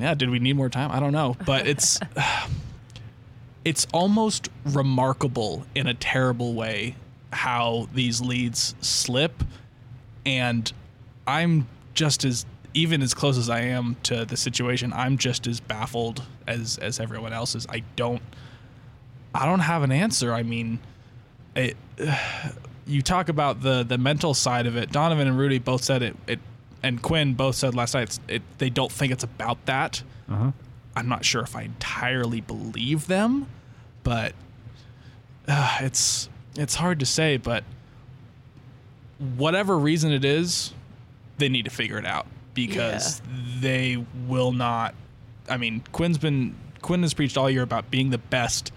yeah. 0.00 0.14
Did 0.14 0.30
we 0.30 0.38
need 0.38 0.54
more 0.56 0.70
time? 0.70 0.90
I 0.90 0.98
don't 0.98 1.12
know, 1.12 1.36
but 1.44 1.66
it's 1.66 2.00
it's 3.64 3.86
almost 3.92 4.48
remarkable 4.64 5.66
in 5.74 5.86
a 5.86 5.94
terrible 5.94 6.54
way 6.54 6.96
how 7.32 7.88
these 7.94 8.20
leads 8.20 8.74
slip, 8.80 9.44
and 10.24 10.72
I'm 11.26 11.68
just 11.94 12.24
as 12.24 12.46
even 12.74 13.02
as 13.02 13.14
close 13.14 13.38
as 13.38 13.50
I 13.50 13.60
am 13.60 13.96
to 14.04 14.24
the 14.24 14.36
situation. 14.36 14.92
I'm 14.92 15.18
just 15.18 15.46
as 15.46 15.60
baffled 15.60 16.22
as 16.46 16.78
as 16.78 17.00
everyone 17.00 17.32
else 17.32 17.54
is. 17.54 17.66
I 17.68 17.82
don't 17.96 18.22
I 19.34 19.46
don't 19.46 19.60
have 19.60 19.82
an 19.82 19.92
answer. 19.92 20.32
I 20.32 20.42
mean, 20.42 20.80
it. 21.54 21.76
You 22.86 23.02
talk 23.02 23.28
about 23.28 23.60
the 23.60 23.82
the 23.82 23.98
mental 23.98 24.32
side 24.32 24.66
of 24.66 24.74
it. 24.74 24.90
Donovan 24.90 25.28
and 25.28 25.38
Rudy 25.38 25.58
both 25.58 25.84
said 25.84 26.02
it. 26.02 26.16
It 26.26 26.38
and 26.82 27.02
Quinn 27.02 27.34
both 27.34 27.54
said 27.54 27.74
last 27.74 27.92
night 27.92 28.04
it's, 28.04 28.20
it, 28.28 28.42
they 28.56 28.70
don't 28.70 28.90
think 28.90 29.12
it's 29.12 29.24
about 29.24 29.66
that. 29.66 30.02
Uh-huh. 30.26 30.52
I'm 30.96 31.06
not 31.06 31.22
sure 31.22 31.42
if 31.42 31.54
I 31.54 31.64
entirely 31.64 32.40
believe 32.40 33.06
them, 33.06 33.46
but 34.04 34.32
uh, 35.46 35.78
it's 35.82 36.30
it's 36.58 36.74
hard 36.74 37.00
to 37.00 37.06
say. 37.06 37.38
But 37.38 37.64
whatever 39.36 39.78
reason 39.78 40.12
it 40.12 40.24
is, 40.24 40.72
they 41.38 41.48
need 41.48 41.64
to 41.64 41.70
figure 41.70 41.98
it 41.98 42.04
out 42.06 42.26
because 42.54 43.22
they 43.60 44.04
will 44.26 44.52
not. 44.52 44.94
I 45.48 45.56
mean, 45.56 45.82
Quinn's 45.92 46.18
been 46.18 46.54
Quinn 46.82 47.02
has 47.02 47.14
preached 47.14 47.36
all 47.36 47.48
year 47.50 47.62
about 47.62 47.90
being 47.90 48.10
the 48.10 48.18
best 48.18 48.72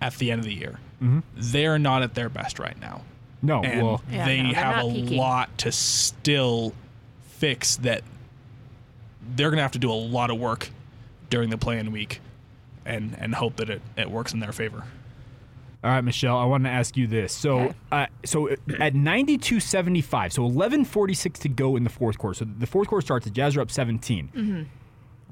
at 0.00 0.14
the 0.16 0.30
end 0.30 0.40
of 0.40 0.44
the 0.46 0.54
year. 0.54 0.78
Mm-hmm. 1.02 1.20
They're 1.36 1.78
not 1.78 2.02
at 2.02 2.14
their 2.14 2.28
best 2.28 2.58
right 2.58 2.78
now, 2.78 3.02
No, 3.40 3.62
and 3.62 3.82
well, 3.82 4.02
Yeah, 4.10 4.26
they 4.26 4.42
no, 4.42 4.52
have 4.52 4.84
a 4.84 4.88
peaking. 4.88 5.16
lot 5.16 5.56
to 5.58 5.72
still 5.72 6.74
fix. 7.22 7.76
That 7.76 8.02
they're 9.34 9.48
gonna 9.50 9.62
have 9.62 9.72
to 9.72 9.78
do 9.78 9.90
a 9.90 9.94
lot 9.94 10.30
of 10.30 10.38
work 10.38 10.68
during 11.30 11.48
the 11.48 11.56
play-in 11.56 11.90
week, 11.92 12.20
and 12.84 13.16
and 13.18 13.34
hope 13.34 13.56
that 13.56 13.70
it, 13.70 13.80
it 13.96 14.10
works 14.10 14.34
in 14.34 14.40
their 14.40 14.52
favor. 14.52 14.84
All 15.82 15.90
right, 15.90 16.02
Michelle, 16.04 16.36
I 16.36 16.44
want 16.44 16.64
to 16.64 16.70
ask 16.70 16.96
you 16.96 17.06
this. 17.06 17.32
So, 17.32 17.58
Okay. 17.60 17.74
uh, 17.90 18.06
so 18.24 18.48
at 18.50 18.94
92.75, 18.94 20.32
so 20.32 20.42
11.46 20.48 21.38
to 21.40 21.48
go 21.48 21.76
in 21.76 21.84
the 21.84 21.90
fourth 21.90 22.18
quarter. 22.18 22.34
So 22.34 22.44
the 22.44 22.66
fourth 22.66 22.88
quarter 22.88 23.04
starts, 23.04 23.24
the 23.24 23.30
Jazz 23.30 23.56
are 23.56 23.62
up 23.62 23.70
17. 23.70 24.68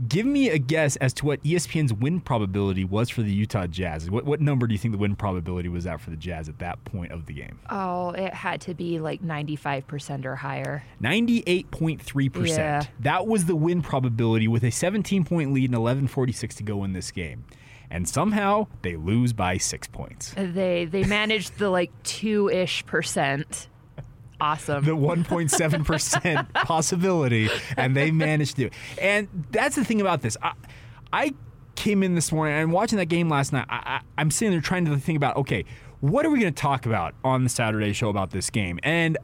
Give 0.09 0.25
me 0.25 0.49
a 0.49 0.59
guess 0.59 0.95
as 0.97 1.13
to 1.15 1.27
what 1.27 1.43
ESPN's 1.43 1.93
win 1.93 2.21
probability 2.21 2.85
was 2.85 3.11
for 3.11 3.21
the 3.23 3.33
Utah 3.33 3.67
Jazz. 3.67 4.09
What, 4.09 4.25
what 4.25 4.41
number 4.41 4.69
do 4.69 4.73
you 4.73 4.79
think 4.79 4.93
the 4.93 4.99
win 4.99 5.17
probability 5.17 5.69
was 5.69 5.87
at 5.89 6.01
for 6.01 6.11
the 6.11 6.17
Jazz 6.17 6.49
at 6.49 6.61
that 6.61 6.83
point 6.85 7.11
of 7.11 7.27
the 7.27 7.33
game? 7.35 7.59
Oh, 7.69 8.11
it 8.11 8.33
had 8.33 8.61
to 8.63 8.75
be 8.75 9.01
like 9.01 9.23
95% 9.23 10.25
or 10.25 10.37
higher. 10.37 10.85
98.3%. 11.03 12.49
Yeah. 12.57 12.85
That 13.01 13.27
was 13.27 13.47
the 13.47 13.57
win 13.57 13.83
probability 13.83 14.47
with 14.49 14.63
a 14.65 14.71
17 14.71 15.25
point 15.25 15.53
lead 15.53 15.71
and 15.71 15.79
11.46 15.79 16.55
to 16.57 16.63
go 16.63 16.85
in 16.85 16.93
this 16.93 17.11
game. 17.11 17.45
And 17.91 18.09
somehow 18.09 18.67
they 18.83 18.97
lose 18.97 19.33
by 19.33 19.57
six 19.57 19.87
points. 19.87 20.35
They 20.37 20.85
they 20.85 21.05
managed 21.05 21.59
the 21.59 21.71
like 21.71 21.91
two 22.03 22.49
ish 22.49 22.85
percent. 22.87 23.69
Awesome. 24.41 24.85
the 24.85 24.93
1.7% 24.93 26.53
possibility, 26.65 27.49
and 27.77 27.97
they 27.97 28.13
managed 28.13 28.55
to. 28.57 28.71
And 29.03 29.27
that's 29.51 29.75
the 29.75 29.85
thing 29.85 30.01
about 30.01 30.23
this. 30.23 30.37
I, 30.41 30.53
I 31.13 31.35
came 31.75 32.05
in 32.05 32.15
this 32.15 32.31
morning 32.31 32.57
and 32.57 32.73
watching 32.73 32.99
that 32.99 33.07
game 33.07 33.29
last 33.29 33.53
night. 33.53 33.67
I, 33.69 33.77
I, 33.85 34.01
I'm 34.17 34.31
sitting 34.31 34.53
there 34.53 34.61
trying 34.61 34.85
to 34.85 34.97
think 34.97 35.17
about, 35.17 35.37
okay, 35.39 35.65
what 36.01 36.25
are 36.25 36.31
we 36.31 36.39
going 36.39 36.53
to 36.53 36.61
talk 36.61 36.87
about 36.87 37.15
on 37.25 37.43
the 37.43 37.49
Saturday 37.51 37.93
show 37.93 38.09
about 38.09 38.31
this 38.31 38.51
game? 38.51 38.79
And 38.85 39.19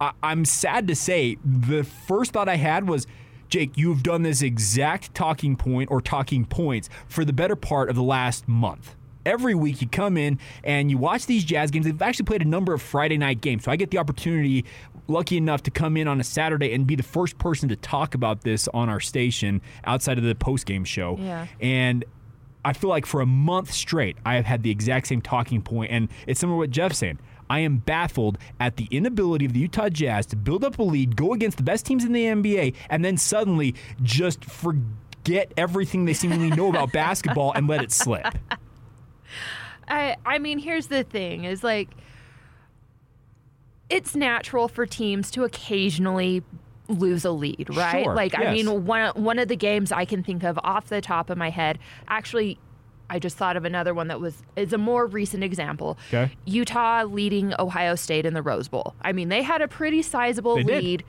I, 0.00 0.12
I'm 0.22 0.44
sad 0.44 0.88
to 0.88 0.94
say, 0.94 1.38
the 1.44 1.84
first 1.84 2.32
thought 2.32 2.48
I 2.48 2.56
had 2.56 2.88
was 2.88 3.06
Jake, 3.52 3.76
you 3.76 3.92
have 3.92 4.02
done 4.02 4.22
this 4.22 4.40
exact 4.40 5.14
talking 5.14 5.56
point 5.56 5.90
or 5.90 6.00
talking 6.00 6.46
points 6.46 6.88
for 7.06 7.22
the 7.22 7.34
better 7.34 7.54
part 7.54 7.90
of 7.90 7.96
the 7.96 8.02
last 8.02 8.48
month. 8.48 8.96
Every 9.26 9.54
week 9.54 9.82
you 9.82 9.88
come 9.88 10.16
in 10.16 10.38
and 10.64 10.90
you 10.90 10.96
watch 10.96 11.26
these 11.26 11.44
Jazz 11.44 11.70
games. 11.70 11.84
They've 11.84 12.00
actually 12.00 12.24
played 12.24 12.40
a 12.40 12.48
number 12.48 12.72
of 12.72 12.80
Friday 12.80 13.18
night 13.18 13.42
games. 13.42 13.64
So 13.64 13.70
I 13.70 13.76
get 13.76 13.90
the 13.90 13.98
opportunity, 13.98 14.64
lucky 15.06 15.36
enough, 15.36 15.62
to 15.64 15.70
come 15.70 15.98
in 15.98 16.08
on 16.08 16.18
a 16.18 16.24
Saturday 16.24 16.72
and 16.72 16.86
be 16.86 16.96
the 16.96 17.02
first 17.02 17.36
person 17.36 17.68
to 17.68 17.76
talk 17.76 18.14
about 18.14 18.40
this 18.40 18.68
on 18.68 18.88
our 18.88 19.00
station 19.00 19.60
outside 19.84 20.16
of 20.16 20.24
the 20.24 20.34
post 20.34 20.64
game 20.64 20.86
show. 20.86 21.18
Yeah. 21.20 21.46
And 21.60 22.06
I 22.64 22.72
feel 22.72 22.88
like 22.88 23.04
for 23.04 23.20
a 23.20 23.26
month 23.26 23.70
straight, 23.70 24.16
I 24.24 24.36
have 24.36 24.46
had 24.46 24.62
the 24.62 24.70
exact 24.70 25.08
same 25.08 25.20
talking 25.20 25.60
point, 25.60 25.92
and 25.92 26.08
it's 26.26 26.40
similar 26.40 26.56
to 26.56 26.58
what 26.60 26.70
Jeff's 26.70 26.96
saying. 26.96 27.18
I 27.52 27.58
am 27.58 27.76
baffled 27.76 28.38
at 28.60 28.78
the 28.78 28.88
inability 28.90 29.44
of 29.44 29.52
the 29.52 29.60
Utah 29.60 29.90
Jazz 29.90 30.24
to 30.28 30.36
build 30.36 30.64
up 30.64 30.78
a 30.78 30.82
lead, 30.82 31.16
go 31.16 31.34
against 31.34 31.58
the 31.58 31.62
best 31.62 31.84
teams 31.84 32.02
in 32.02 32.14
the 32.14 32.24
NBA, 32.24 32.74
and 32.88 33.04
then 33.04 33.18
suddenly 33.18 33.74
just 34.02 34.42
forget 34.46 35.52
everything 35.58 36.06
they 36.06 36.14
seemingly 36.14 36.48
know 36.48 36.70
about 36.70 36.92
basketball 36.94 37.52
and 37.52 37.68
let 37.68 37.82
it 37.82 37.92
slip. 37.92 38.24
I 39.86 40.16
I 40.24 40.38
mean, 40.38 40.60
here's 40.60 40.86
the 40.86 41.04
thing: 41.04 41.44
is 41.44 41.62
like 41.62 41.90
it's 43.90 44.16
natural 44.16 44.66
for 44.66 44.86
teams 44.86 45.30
to 45.32 45.44
occasionally 45.44 46.42
lose 46.88 47.26
a 47.26 47.32
lead, 47.32 47.66
right? 47.76 48.02
Sure, 48.04 48.14
like 48.14 48.34
I 48.34 48.50
mean, 48.50 48.86
one 48.86 49.10
one 49.10 49.38
of 49.38 49.48
the 49.48 49.56
games 49.56 49.92
I 49.92 50.06
can 50.06 50.22
think 50.22 50.42
of 50.42 50.58
off 50.64 50.86
the 50.86 51.02
top 51.02 51.28
of 51.28 51.36
my 51.36 51.50
head, 51.50 51.78
actually. 52.08 52.58
I 53.12 53.18
just 53.18 53.36
thought 53.36 53.56
of 53.58 53.64
another 53.66 53.92
one 53.92 54.08
that 54.08 54.20
was 54.20 54.42
is 54.56 54.72
a 54.72 54.78
more 54.78 55.06
recent 55.06 55.44
example. 55.44 55.98
Okay. 56.08 56.32
Utah 56.46 57.04
leading 57.04 57.52
Ohio 57.58 57.94
State 57.94 58.24
in 58.24 58.32
the 58.32 58.40
Rose 58.42 58.68
Bowl. 58.68 58.94
I 59.02 59.12
mean, 59.12 59.28
they 59.28 59.42
had 59.42 59.60
a 59.60 59.68
pretty 59.68 60.00
sizable 60.00 60.56
They 60.56 60.62
did. 60.62 60.82
lead 60.82 61.04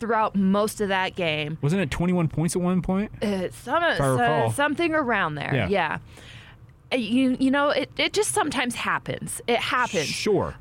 throughout 0.00 0.34
most 0.34 0.80
of 0.80 0.88
that 0.88 1.14
game. 1.14 1.56
Wasn't 1.62 1.80
it 1.80 1.90
21 1.92 2.26
points 2.28 2.56
at 2.56 2.60
one 2.62 2.82
point? 2.82 3.12
Uh, 3.22 3.50
some, 3.52 3.82
uh, 3.82 4.50
something 4.50 4.92
around 4.92 5.36
there. 5.36 5.54
Yeah. 5.54 5.68
Yeah. 5.68 5.98
Uh, 6.92 6.96
You 6.96 7.36
you 7.38 7.50
know 7.52 7.70
it, 7.70 7.88
it 7.96 8.12
just 8.12 8.32
sometimes 8.32 8.74
happens. 8.74 9.40
It 9.46 9.58
happens. 9.60 10.06
Sure. 10.06 10.54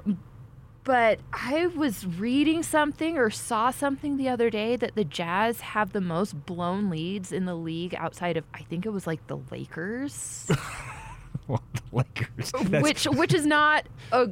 But 0.84 1.20
I 1.32 1.68
was 1.68 2.06
reading 2.06 2.62
something 2.62 3.18
or 3.18 3.30
saw 3.30 3.72
something 3.72 4.18
the 4.18 4.28
other 4.28 4.50
day 4.50 4.76
that 4.76 4.96
the 4.96 5.06
Jazz 5.06 5.62
have 5.62 5.94
the 5.94 6.02
most 6.02 6.46
blown 6.46 6.90
leads 6.90 7.32
in 7.32 7.46
the 7.46 7.56
league 7.56 7.96
outside 7.96 8.36
of 8.36 8.44
I 8.54 8.64
think 8.64 8.86
it 8.86 8.90
was 8.90 9.08
like 9.08 9.26
the 9.28 9.38
Lakers, 9.50 10.52
Well, 11.48 11.64
the 11.74 11.82
Lakers. 11.98 12.52
That's- 12.52 12.84
which 12.84 13.06
which 13.06 13.34
is 13.34 13.46
not 13.46 13.86
a, 14.12 14.30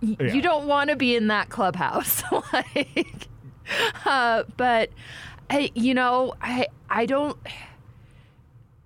Yeah. 0.00 0.32
you 0.34 0.42
don't 0.42 0.66
want 0.66 0.90
to 0.90 0.96
be 0.96 1.16
in 1.16 1.28
that 1.28 1.48
clubhouse. 1.48 2.22
like, 2.52 3.28
uh, 4.04 4.42
but 4.58 4.90
I, 5.48 5.70
you 5.74 5.94
know, 5.94 6.34
I 6.42 6.66
I 6.90 7.06
don't 7.06 7.38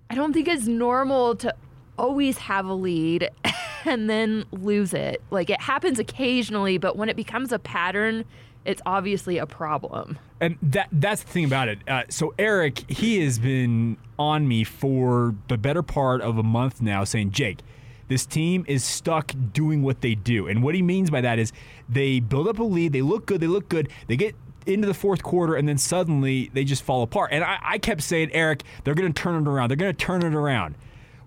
I 0.09 0.15
don't 0.15 0.31
think 0.31 0.47
it's 0.47 0.67
normal 0.67 1.35
to 1.37 1.53
always 1.97 2.37
have 2.37 2.65
a 2.65 2.73
lead 2.73 3.29
and 3.85 4.09
then 4.09 4.45
lose 4.51 4.93
it. 4.93 5.21
Like 5.31 5.49
it 5.49 5.61
happens 5.61 5.99
occasionally, 5.99 6.77
but 6.77 6.95
when 6.97 7.09
it 7.09 7.15
becomes 7.15 7.51
a 7.51 7.59
pattern, 7.59 8.25
it's 8.65 8.81
obviously 8.85 9.37
a 9.37 9.45
problem. 9.45 10.17
And 10.39 10.57
that 10.61 10.89
that's 10.91 11.23
the 11.23 11.29
thing 11.29 11.45
about 11.45 11.67
it. 11.67 11.79
Uh, 11.87 12.03
so 12.09 12.33
Eric, 12.37 12.89
he 12.89 13.21
has 13.23 13.39
been 13.39 13.97
on 14.17 14.47
me 14.47 14.63
for 14.63 15.35
the 15.47 15.57
better 15.57 15.83
part 15.83 16.21
of 16.21 16.37
a 16.37 16.43
month 16.43 16.81
now, 16.81 17.03
saying, 17.03 17.31
Jake, 17.31 17.59
this 18.07 18.25
team 18.25 18.65
is 18.67 18.83
stuck 18.83 19.33
doing 19.53 19.81
what 19.81 20.01
they 20.01 20.15
do. 20.15 20.47
And 20.47 20.63
what 20.63 20.75
he 20.75 20.81
means 20.81 21.09
by 21.09 21.21
that 21.21 21.39
is 21.39 21.51
they 21.89 22.19
build 22.19 22.47
up 22.47 22.59
a 22.59 22.63
lead, 22.63 22.93
they 22.93 23.01
look 23.01 23.25
good, 23.25 23.41
they 23.41 23.47
look 23.47 23.69
good, 23.69 23.89
they 24.07 24.15
get 24.15 24.35
into 24.65 24.87
the 24.87 24.93
fourth 24.93 25.23
quarter, 25.23 25.55
and 25.55 25.67
then 25.67 25.77
suddenly 25.77 26.49
they 26.53 26.63
just 26.63 26.83
fall 26.83 27.03
apart. 27.03 27.31
And 27.33 27.43
I, 27.43 27.59
I 27.61 27.77
kept 27.77 28.01
saying, 28.01 28.29
Eric, 28.33 28.63
they're 28.83 28.95
going 28.95 29.11
to 29.11 29.21
turn 29.21 29.41
it 29.41 29.49
around. 29.49 29.69
They're 29.69 29.77
going 29.77 29.93
to 29.93 30.05
turn 30.05 30.23
it 30.23 30.33
around. 30.33 30.75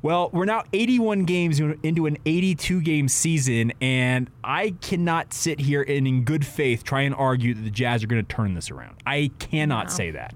Well, 0.03 0.31
we're 0.33 0.45
now 0.45 0.65
81 0.73 1.25
games 1.25 1.59
into 1.59 2.07
an 2.07 2.19
82 2.25 2.81
game 2.83 3.09
season, 3.09 3.73
and 3.81 4.31
I 4.45 4.75
cannot 4.81 5.33
sit 5.33 5.61
here 5.61 5.83
and 5.83 6.07
in 6.07 6.25
good 6.25 6.47
faith 6.47 6.85
try 6.85 7.03
and 7.03 7.15
argue 7.15 7.55
that 7.55 7.63
the 7.63 7.71
Jazz 7.71 8.05
are 8.05 8.07
going 8.07 8.25
to 8.25 8.35
turn 8.35 8.55
this 8.55 8.71
around. 8.71 8.97
I 9.07 9.31
cannot 9.39 9.91
say 9.91 10.11
that. 10.13 10.35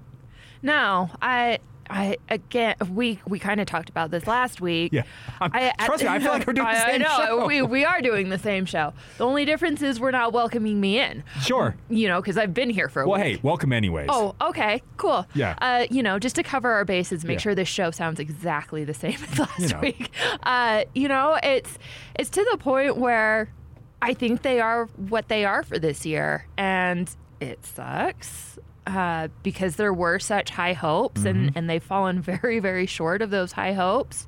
No, 0.61 1.09
I 1.21 1.59
I 1.91 2.17
again 2.29 2.75
we 2.89 3.19
we 3.27 3.37
kind 3.37 3.59
of 3.59 3.67
talked 3.67 3.89
about 3.89 4.11
this 4.11 4.25
last 4.27 4.61
week. 4.61 4.93
Yeah. 4.93 5.03
I'm- 5.41 5.71
trust 5.85 6.03
me, 6.03 6.09
I 6.09 6.19
feel 6.19 6.31
like 6.31 6.47
we're 6.47 6.53
doing 6.53 6.67
the 6.67 6.71
I- 6.71 6.85
same 6.91 6.95
I 6.95 6.97
know, 6.97 7.25
show. 7.25 7.45
We 7.45 7.61
we 7.61 7.83
are 7.85 8.01
doing 8.01 8.29
the 8.29 8.37
same 8.39 8.65
show. 8.65 8.93
The 9.17 9.25
only 9.25 9.43
difference 9.45 9.81
is 9.81 9.99
we're 9.99 10.11
not 10.11 10.31
welcoming 10.33 10.79
me 10.79 10.99
in. 10.99 11.23
Sure. 11.41 11.75
You 11.89 12.07
know, 12.07 12.21
because 12.21 12.37
I've 12.37 12.53
been 12.53 12.69
here 12.69 12.87
for 12.89 13.01
a 13.01 13.07
while. 13.07 13.19
Well, 13.19 13.27
week. 13.27 13.35
hey, 13.37 13.41
welcome 13.43 13.73
anyways. 13.73 14.07
Oh, 14.09 14.35
okay, 14.41 14.81
cool. 14.97 15.25
Yeah. 15.33 15.55
Uh, 15.61 15.85
you 15.91 16.01
know, 16.01 16.17
just 16.17 16.35
to 16.37 16.43
cover 16.43 16.71
our 16.71 16.85
bases, 16.85 17.25
make 17.25 17.35
Yeah. 17.39 17.41
sure 17.41 17.55
this 17.55 17.67
show 17.67 17.91
sounds 17.91 18.19
exactly 18.19 18.83
the 18.83 18.93
same 18.93 19.17
as 19.31 19.39
last 19.39 19.59
You 19.59 19.67
know. 19.69 19.79
week. 19.81 20.11
Uh, 20.43 20.83
you 20.95 21.07
know, 21.09 21.37
it's 21.43 21.77
it's 22.17 22.29
to 22.31 22.47
the 22.51 22.57
point 22.57 22.97
where 22.97 23.49
I 24.01 24.13
think 24.13 24.41
they 24.43 24.59
are 24.61 24.85
what 25.09 25.27
they 25.27 25.43
are 25.45 25.61
for 25.63 25.77
this 25.77 26.05
year, 26.05 26.47
and 26.57 27.13
it 27.39 27.65
sucks 27.65 28.57
uh, 28.87 29.27
because 29.43 29.75
there 29.75 29.93
were 29.93 30.19
such 30.19 30.49
high 30.51 30.73
hopes, 30.73 31.23
and 31.25 31.49
Mm-hmm. 31.49 31.57
and 31.57 31.69
they've 31.69 31.83
fallen 31.83 32.21
very 32.33 32.59
very 32.59 32.85
short 32.85 33.21
of 33.21 33.29
those 33.29 33.51
high 33.53 33.73
hopes. 33.73 34.27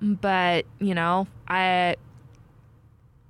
But 0.00 0.66
you 0.78 0.94
know, 0.94 1.26
I. 1.48 1.96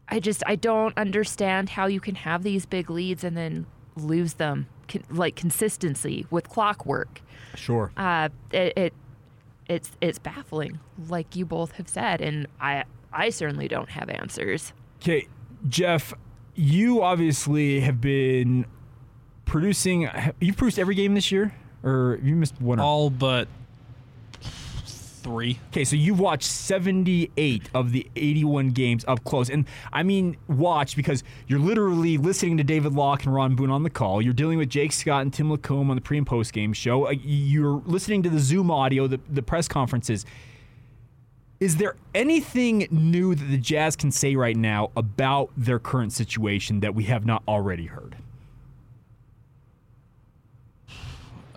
I 0.07 0.21
just 0.21 0.43
I 0.47 0.57
don't 0.57 0.97
understand 0.99 1.71
how 1.71 1.87
you 1.87 1.99
can 1.99 2.15
have 2.15 2.43
these 2.43 2.67
big 2.67 2.91
leads 2.91 3.25
and 3.25 3.35
then 3.37 3.65
lose 3.97 4.35
them 4.35 4.67
con- 4.87 5.03
like 5.11 5.35
consistency 5.35 6.27
with 6.31 6.51
clockwork. 6.51 7.23
Sure. 7.55 7.91
Uh, 7.97 8.29
it, 8.53 8.75
it 8.77 8.95
it's 9.67 9.93
it's 10.03 10.19
baffling, 10.19 10.79
like 11.09 11.35
you 11.35 11.47
both 11.47 11.73
have 11.73 11.89
said, 11.89 12.21
and 12.21 12.47
I 12.61 12.85
I 13.15 13.31
certainly 13.31 13.67
don't 13.67 13.89
have 13.89 14.11
answers. 14.11 14.75
Okay, 15.01 15.27
Jeff, 15.69 16.13
you 16.55 17.03
obviously 17.03 17.81
have 17.81 18.03
been 18.03 18.67
producing. 19.45 20.09
You've 20.41 20.57
produced 20.57 20.79
every 20.79 20.95
game 20.95 21.15
this 21.15 21.31
year, 21.33 21.55
or 21.83 22.19
you 22.23 22.35
missed 22.37 22.61
one? 22.61 22.79
or- 22.81 22.83
All 22.83 23.11
but 23.11 23.49
three. 24.43 25.59
Okay, 25.71 25.85
so 25.85 25.97
you've 25.97 26.21
watched 26.21 26.45
78 26.45 27.71
of 27.73 27.93
the 27.93 28.07
81 28.15 28.71
games 28.73 29.07
up 29.09 29.25
close. 29.25 29.49
And 29.49 29.65
I 29.91 30.03
mean, 30.03 30.37
watch 30.49 30.97
because 30.97 31.25
you're 31.49 31.59
literally 31.59 32.19
listening 32.19 32.59
to 32.59 32.65
David 32.65 32.93
Locke 32.93 33.25
and 33.25 33.35
Ron 33.35 33.55
Boone 33.57 33.71
on 33.71 33.85
the 33.85 33.91
call. 33.91 34.21
You're 34.21 34.35
dealing 34.35 34.59
with 34.59 34.69
Jake 34.69 34.93
Scott 34.93 35.23
and 35.23 35.33
Tim 35.33 35.51
Lacombe 35.51 35.89
on 35.89 35.97
the 35.97 36.03
pre 36.03 36.19
and 36.19 36.27
post 36.27 36.53
game 36.53 36.75
show. 36.75 37.07
Uh, 37.07 37.13
You're 37.23 37.83
listening 37.87 38.23
to 38.25 38.29
the 38.31 38.39
Zoom 38.39 38.71
audio, 38.71 39.07
the, 39.07 39.19
the 39.31 39.41
press 39.43 39.67
conferences. 39.67 40.27
Is 41.59 41.77
there 41.79 41.97
anything 42.15 42.87
new 42.91 43.35
that 43.35 43.45
the 43.45 43.57
Jazz 43.57 43.97
can 43.97 44.11
say 44.11 44.37
right 44.37 44.57
now 44.57 44.91
about 44.95 45.51
their 45.57 45.79
current 45.79 46.13
situation 46.13 46.81
that 46.81 46.95
we 46.95 47.05
have 47.05 47.25
not 47.25 47.43
already 47.49 47.87
heard? 47.87 48.17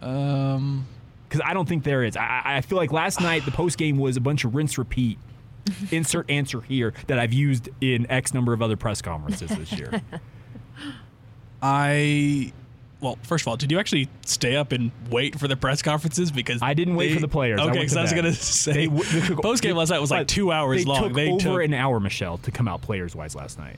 Um, 0.07 0.87
Because 1.27 1.41
I 1.45 1.53
don't 1.53 1.67
think 1.67 1.83
there 1.83 2.03
is. 2.03 2.15
I, 2.15 2.41
I 2.45 2.61
feel 2.61 2.77
like 2.77 2.91
last 2.91 3.19
night 3.21 3.43
the 3.45 3.51
post 3.51 3.77
game 3.77 3.97
was 3.97 4.15
a 4.17 4.21
bunch 4.21 4.45
of 4.45 4.55
rinse 4.55 4.77
repeat, 4.77 5.19
insert 5.91 6.29
answer 6.29 6.61
here 6.61 6.93
that 7.07 7.19
I've 7.19 7.33
used 7.33 7.69
in 7.81 8.09
X 8.09 8.33
number 8.33 8.53
of 8.53 8.61
other 8.61 8.77
press 8.77 9.01
conferences 9.01 9.49
this 9.49 9.71
year. 9.73 10.01
I 11.61 12.53
well, 12.99 13.17
first 13.21 13.43
of 13.43 13.49
all, 13.49 13.57
did 13.57 13.71
you 13.71 13.79
actually 13.79 14.09
stay 14.25 14.55
up 14.55 14.71
and 14.71 14.91
wait 15.11 15.39
for 15.39 15.47
the 15.47 15.55
press 15.55 15.81
conferences? 15.83 16.31
Because 16.31 16.61
I 16.63 16.73
didn't 16.73 16.95
wait 16.95 17.09
they- 17.09 17.15
for 17.15 17.21
the 17.21 17.27
players. 17.27 17.59
Okay, 17.59 17.79
because 17.79 17.93
to 17.93 17.99
I 17.99 18.01
was 18.03 18.13
gonna 18.13 18.33
say 18.33 18.73
They 18.73 18.85
w- 18.87 19.35
post 19.41 19.61
game 19.61 19.75
last 19.75 19.89
night 19.89 19.99
was 19.99 20.09
like 20.11 20.27
two 20.27 20.51
hours 20.51 20.79
they 20.83 20.85
long. 20.85 21.03
Took 21.03 21.13
they 21.13 21.29
over 21.29 21.39
took 21.39 21.63
an 21.63 21.73
hour, 21.73 21.99
Michelle, 21.99 22.37
to 22.39 22.51
come 22.51 22.67
out 22.67 22.81
players 22.81 23.15
wise 23.15 23.35
last 23.35 23.59
night. 23.59 23.77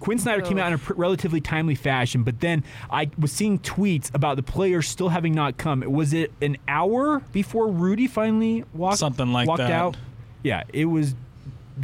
Quinn 0.00 0.18
Snyder 0.18 0.42
came 0.42 0.58
out 0.58 0.68
in 0.68 0.72
a 0.74 0.78
pr- 0.78 0.94
relatively 0.94 1.40
timely 1.40 1.74
fashion, 1.74 2.22
but 2.24 2.40
then 2.40 2.62
I 2.90 3.10
was 3.18 3.32
seeing 3.32 3.58
tweets 3.58 4.12
about 4.14 4.36
the 4.36 4.42
players 4.42 4.86
still 4.88 5.08
having 5.08 5.34
not 5.34 5.56
come. 5.56 5.80
Was 5.80 6.12
it 6.12 6.32
an 6.42 6.56
hour 6.68 7.20
before 7.32 7.68
Rudy 7.68 8.06
finally 8.06 8.64
walked 8.74 8.98
Something 8.98 9.32
like 9.32 9.48
walked 9.48 9.58
that. 9.58 9.70
out? 9.70 9.96
Yeah, 10.42 10.64
it 10.72 10.84
was 10.84 11.14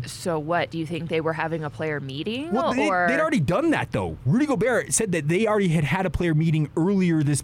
So 0.07 0.39
what 0.39 0.71
do 0.71 0.79
you 0.79 0.85
think 0.87 1.09
they 1.09 1.21
were 1.21 1.33
having 1.33 1.65
a 1.65 1.71
player 1.71 1.99
meeting 1.99 2.53
Well, 2.53 2.75
they, 2.75 2.89
or 2.89 3.07
would 3.09 3.19
already 3.21 3.41
done 3.41 3.71
that 3.71 3.91
though. 3.93 4.19
Rudy 4.27 4.47
Gobert 4.47 4.93
said 4.93 5.13
that 5.13 5.29
they 5.29 5.47
already 5.47 5.69
had 5.69 5.85
had 5.85 6.05
a 6.07 6.11
player 6.11 6.35
meeting 6.35 6.69
earlier 6.77 7.23
this. 7.23 7.43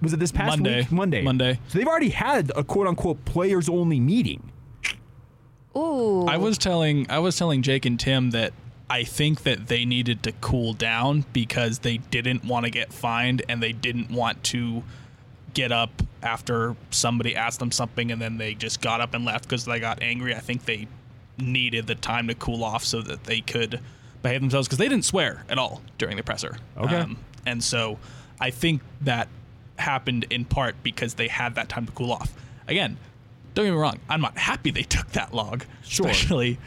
Was 0.00 0.12
it 0.12 0.18
this 0.20 0.32
past 0.32 0.58
Monday. 0.58 0.80
week? 0.80 0.92
Monday. 0.92 1.22
Monday. 1.22 1.60
So 1.68 1.78
they've 1.78 1.86
already 1.86 2.08
had 2.10 2.50
a 2.56 2.62
quote 2.64 2.86
unquote 2.86 3.24
players 3.24 3.68
only 3.68 3.98
meeting. 4.00 4.50
Ooh. 5.76 6.26
I 6.26 6.36
was 6.36 6.58
telling 6.58 7.10
I 7.10 7.18
was 7.18 7.36
telling 7.36 7.62
Jake 7.62 7.86
and 7.86 7.98
Tim 7.98 8.30
that 8.30 8.52
I 8.92 9.04
think 9.04 9.44
that 9.44 9.68
they 9.68 9.84
needed 9.86 10.22
to 10.24 10.32
cool 10.42 10.74
down 10.74 11.24
because 11.32 11.78
they 11.78 11.96
didn't 11.96 12.44
want 12.44 12.64
to 12.66 12.70
get 12.70 12.92
fined 12.92 13.40
and 13.48 13.62
they 13.62 13.72
didn't 13.72 14.10
want 14.10 14.42
to 14.44 14.82
get 15.54 15.72
up 15.72 16.02
after 16.22 16.76
somebody 16.90 17.34
asked 17.34 17.58
them 17.58 17.72
something 17.72 18.10
and 18.12 18.20
then 18.20 18.36
they 18.36 18.52
just 18.54 18.80
got 18.82 19.00
up 19.00 19.14
and 19.14 19.24
left 19.24 19.44
because 19.44 19.64
they 19.64 19.80
got 19.80 20.02
angry. 20.02 20.34
I 20.34 20.40
think 20.40 20.66
they 20.66 20.88
needed 21.38 21.86
the 21.86 21.94
time 21.94 22.28
to 22.28 22.34
cool 22.34 22.62
off 22.62 22.84
so 22.84 23.00
that 23.02 23.24
they 23.24 23.40
could 23.40 23.80
behave 24.22 24.40
themselves 24.42 24.68
because 24.68 24.78
they 24.78 24.88
didn't 24.88 25.06
swear 25.06 25.44
at 25.48 25.56
all 25.58 25.80
during 25.96 26.16
the 26.18 26.22
presser. 26.22 26.58
Um, 26.76 26.84
Okay. 26.84 27.06
and 27.46 27.64
so 27.64 27.98
I 28.40 28.50
think 28.50 28.82
that 29.00 29.28
happened 29.76 30.26
in 30.28 30.44
part 30.44 30.74
because 30.82 31.14
they 31.14 31.28
had 31.28 31.54
that 31.54 31.68
time 31.70 31.86
to 31.86 31.92
cool 31.92 32.12
off. 32.12 32.30
Again, 32.68 32.98
don't 33.54 33.64
get 33.64 33.72
me 33.72 33.76
wrong, 33.78 33.98
I'm 34.08 34.20
not 34.20 34.36
happy 34.36 34.70
they 34.70 34.82
took 34.82 35.08
that 35.12 35.34
long, 35.34 35.62
Sure. 35.82 36.06
especially, 36.08 36.58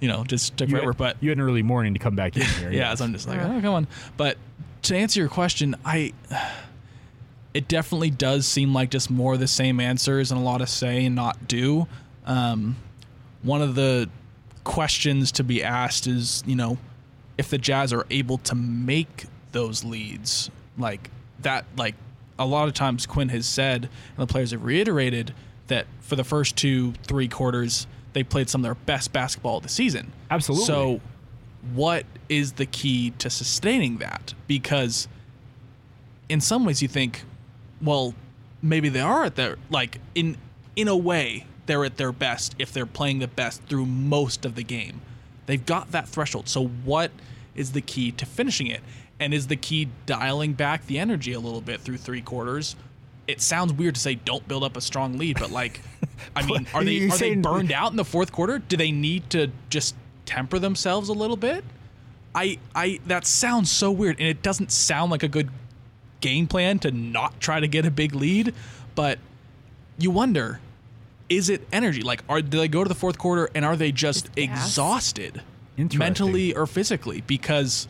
you 0.00 0.08
know, 0.08 0.24
just 0.24 0.56
took 0.56 0.68
You 0.68 0.76
forever. 0.76 0.90
had, 0.92 0.96
But 0.98 1.16
you 1.20 1.28
had 1.30 1.38
an 1.38 1.44
early 1.44 1.62
morning 1.62 1.92
to 1.94 2.00
come 2.00 2.16
back 2.16 2.36
in 2.36 2.42
here. 2.42 2.72
yeah, 2.72 2.94
so 2.94 3.04
I'm 3.04 3.12
just 3.12 3.28
like, 3.28 3.38
oh, 3.40 3.60
come 3.60 3.74
on. 3.74 3.86
But 4.16 4.36
to 4.82 4.96
answer 4.96 5.20
your 5.20 5.28
question, 5.28 5.74
I 5.84 6.12
it 7.52 7.66
definitely 7.68 8.10
does 8.10 8.46
seem 8.46 8.72
like 8.72 8.90
just 8.90 9.10
more 9.10 9.34
of 9.34 9.40
the 9.40 9.48
same 9.48 9.80
answers 9.80 10.30
and 10.30 10.40
a 10.40 10.44
lot 10.44 10.60
of 10.62 10.68
say 10.68 11.04
and 11.04 11.16
not 11.16 11.48
do. 11.48 11.86
Um, 12.24 12.76
one 13.42 13.60
of 13.60 13.74
the 13.74 14.08
questions 14.62 15.32
to 15.32 15.44
be 15.44 15.62
asked 15.64 16.06
is, 16.06 16.44
you 16.46 16.54
know, 16.54 16.78
if 17.38 17.48
the 17.50 17.58
Jazz 17.58 17.92
are 17.92 18.06
able 18.10 18.38
to 18.38 18.54
make 18.54 19.24
those 19.52 19.82
leads, 19.84 20.48
like 20.78 21.10
that, 21.40 21.64
like 21.76 21.96
a 22.38 22.46
lot 22.46 22.68
of 22.68 22.74
times 22.74 23.04
Quinn 23.06 23.30
has 23.30 23.46
said, 23.46 23.84
and 24.16 24.28
the 24.28 24.30
players 24.30 24.52
have 24.52 24.62
reiterated 24.62 25.34
that 25.66 25.86
for 26.00 26.14
the 26.16 26.24
first 26.24 26.56
two, 26.56 26.92
three 27.04 27.26
quarters, 27.28 27.86
they 28.12 28.22
played 28.22 28.48
some 28.48 28.60
of 28.60 28.64
their 28.64 28.74
best 28.74 29.12
basketball 29.12 29.58
of 29.58 29.62
the 29.62 29.68
season. 29.68 30.12
Absolutely. 30.30 30.66
So, 30.66 31.00
what 31.74 32.06
is 32.28 32.52
the 32.52 32.66
key 32.66 33.10
to 33.18 33.30
sustaining 33.30 33.98
that? 33.98 34.34
Because 34.46 35.08
in 36.28 36.40
some 36.40 36.64
ways, 36.64 36.80
you 36.80 36.88
think, 36.88 37.22
well, 37.82 38.14
maybe 38.62 38.88
they 38.88 39.00
are 39.00 39.24
at 39.24 39.36
their 39.36 39.56
like 39.70 39.98
in 40.14 40.36
in 40.76 40.88
a 40.88 40.96
way 40.96 41.46
they're 41.66 41.84
at 41.84 41.96
their 41.96 42.12
best 42.12 42.54
if 42.58 42.72
they're 42.72 42.86
playing 42.86 43.20
the 43.20 43.28
best 43.28 43.62
through 43.64 43.86
most 43.86 44.44
of 44.44 44.54
the 44.54 44.64
game. 44.64 45.00
They've 45.46 45.64
got 45.64 45.92
that 45.92 46.08
threshold. 46.08 46.48
So 46.48 46.66
what 46.66 47.10
is 47.54 47.72
the 47.72 47.80
key 47.80 48.12
to 48.12 48.26
finishing 48.26 48.66
it? 48.66 48.80
And 49.18 49.34
is 49.34 49.48
the 49.48 49.56
key 49.56 49.88
dialing 50.06 50.54
back 50.54 50.86
the 50.86 50.98
energy 50.98 51.32
a 51.32 51.40
little 51.40 51.60
bit 51.60 51.80
through 51.80 51.98
three 51.98 52.22
quarters? 52.22 52.74
It 53.30 53.40
sounds 53.40 53.72
weird 53.72 53.94
to 53.94 54.00
say 54.00 54.14
don't 54.14 54.46
build 54.46 54.64
up 54.64 54.76
a 54.76 54.80
strong 54.80 55.18
lead, 55.18 55.38
but 55.38 55.50
like, 55.50 55.80
I 56.36 56.44
mean, 56.44 56.66
are 56.74 56.84
they 56.84 56.92
You're 56.92 57.16
they 57.16 57.36
burned 57.36 57.72
out 57.72 57.90
in 57.90 57.96
the 57.96 58.04
fourth 58.04 58.32
quarter? 58.32 58.58
Do 58.58 58.76
they 58.76 58.92
need 58.92 59.30
to 59.30 59.50
just 59.68 59.94
temper 60.26 60.58
themselves 60.58 61.08
a 61.08 61.14
little 61.14 61.36
bit? 61.36 61.64
I 62.34 62.58
I 62.74 63.00
that 63.06 63.26
sounds 63.26 63.70
so 63.70 63.90
weird, 63.90 64.18
and 64.18 64.28
it 64.28 64.42
doesn't 64.42 64.70
sound 64.70 65.10
like 65.10 65.22
a 65.22 65.28
good 65.28 65.50
game 66.20 66.46
plan 66.46 66.78
to 66.80 66.90
not 66.90 67.40
try 67.40 67.60
to 67.60 67.66
get 67.66 67.86
a 67.86 67.90
big 67.90 68.14
lead, 68.14 68.54
but 68.94 69.18
you 69.98 70.10
wonder 70.10 70.60
is 71.30 71.48
it 71.48 71.66
energy? 71.72 72.02
Like, 72.02 72.22
are 72.28 72.42
do 72.42 72.58
they 72.58 72.68
go 72.68 72.82
to 72.82 72.88
the 72.88 72.94
fourth 72.94 73.16
quarter 73.16 73.48
and 73.54 73.64
are 73.64 73.76
they 73.76 73.92
just 73.92 74.34
gas. 74.34 74.66
exhausted, 74.66 75.40
mentally 75.94 76.54
or 76.54 76.66
physically? 76.66 77.22
Because 77.22 77.88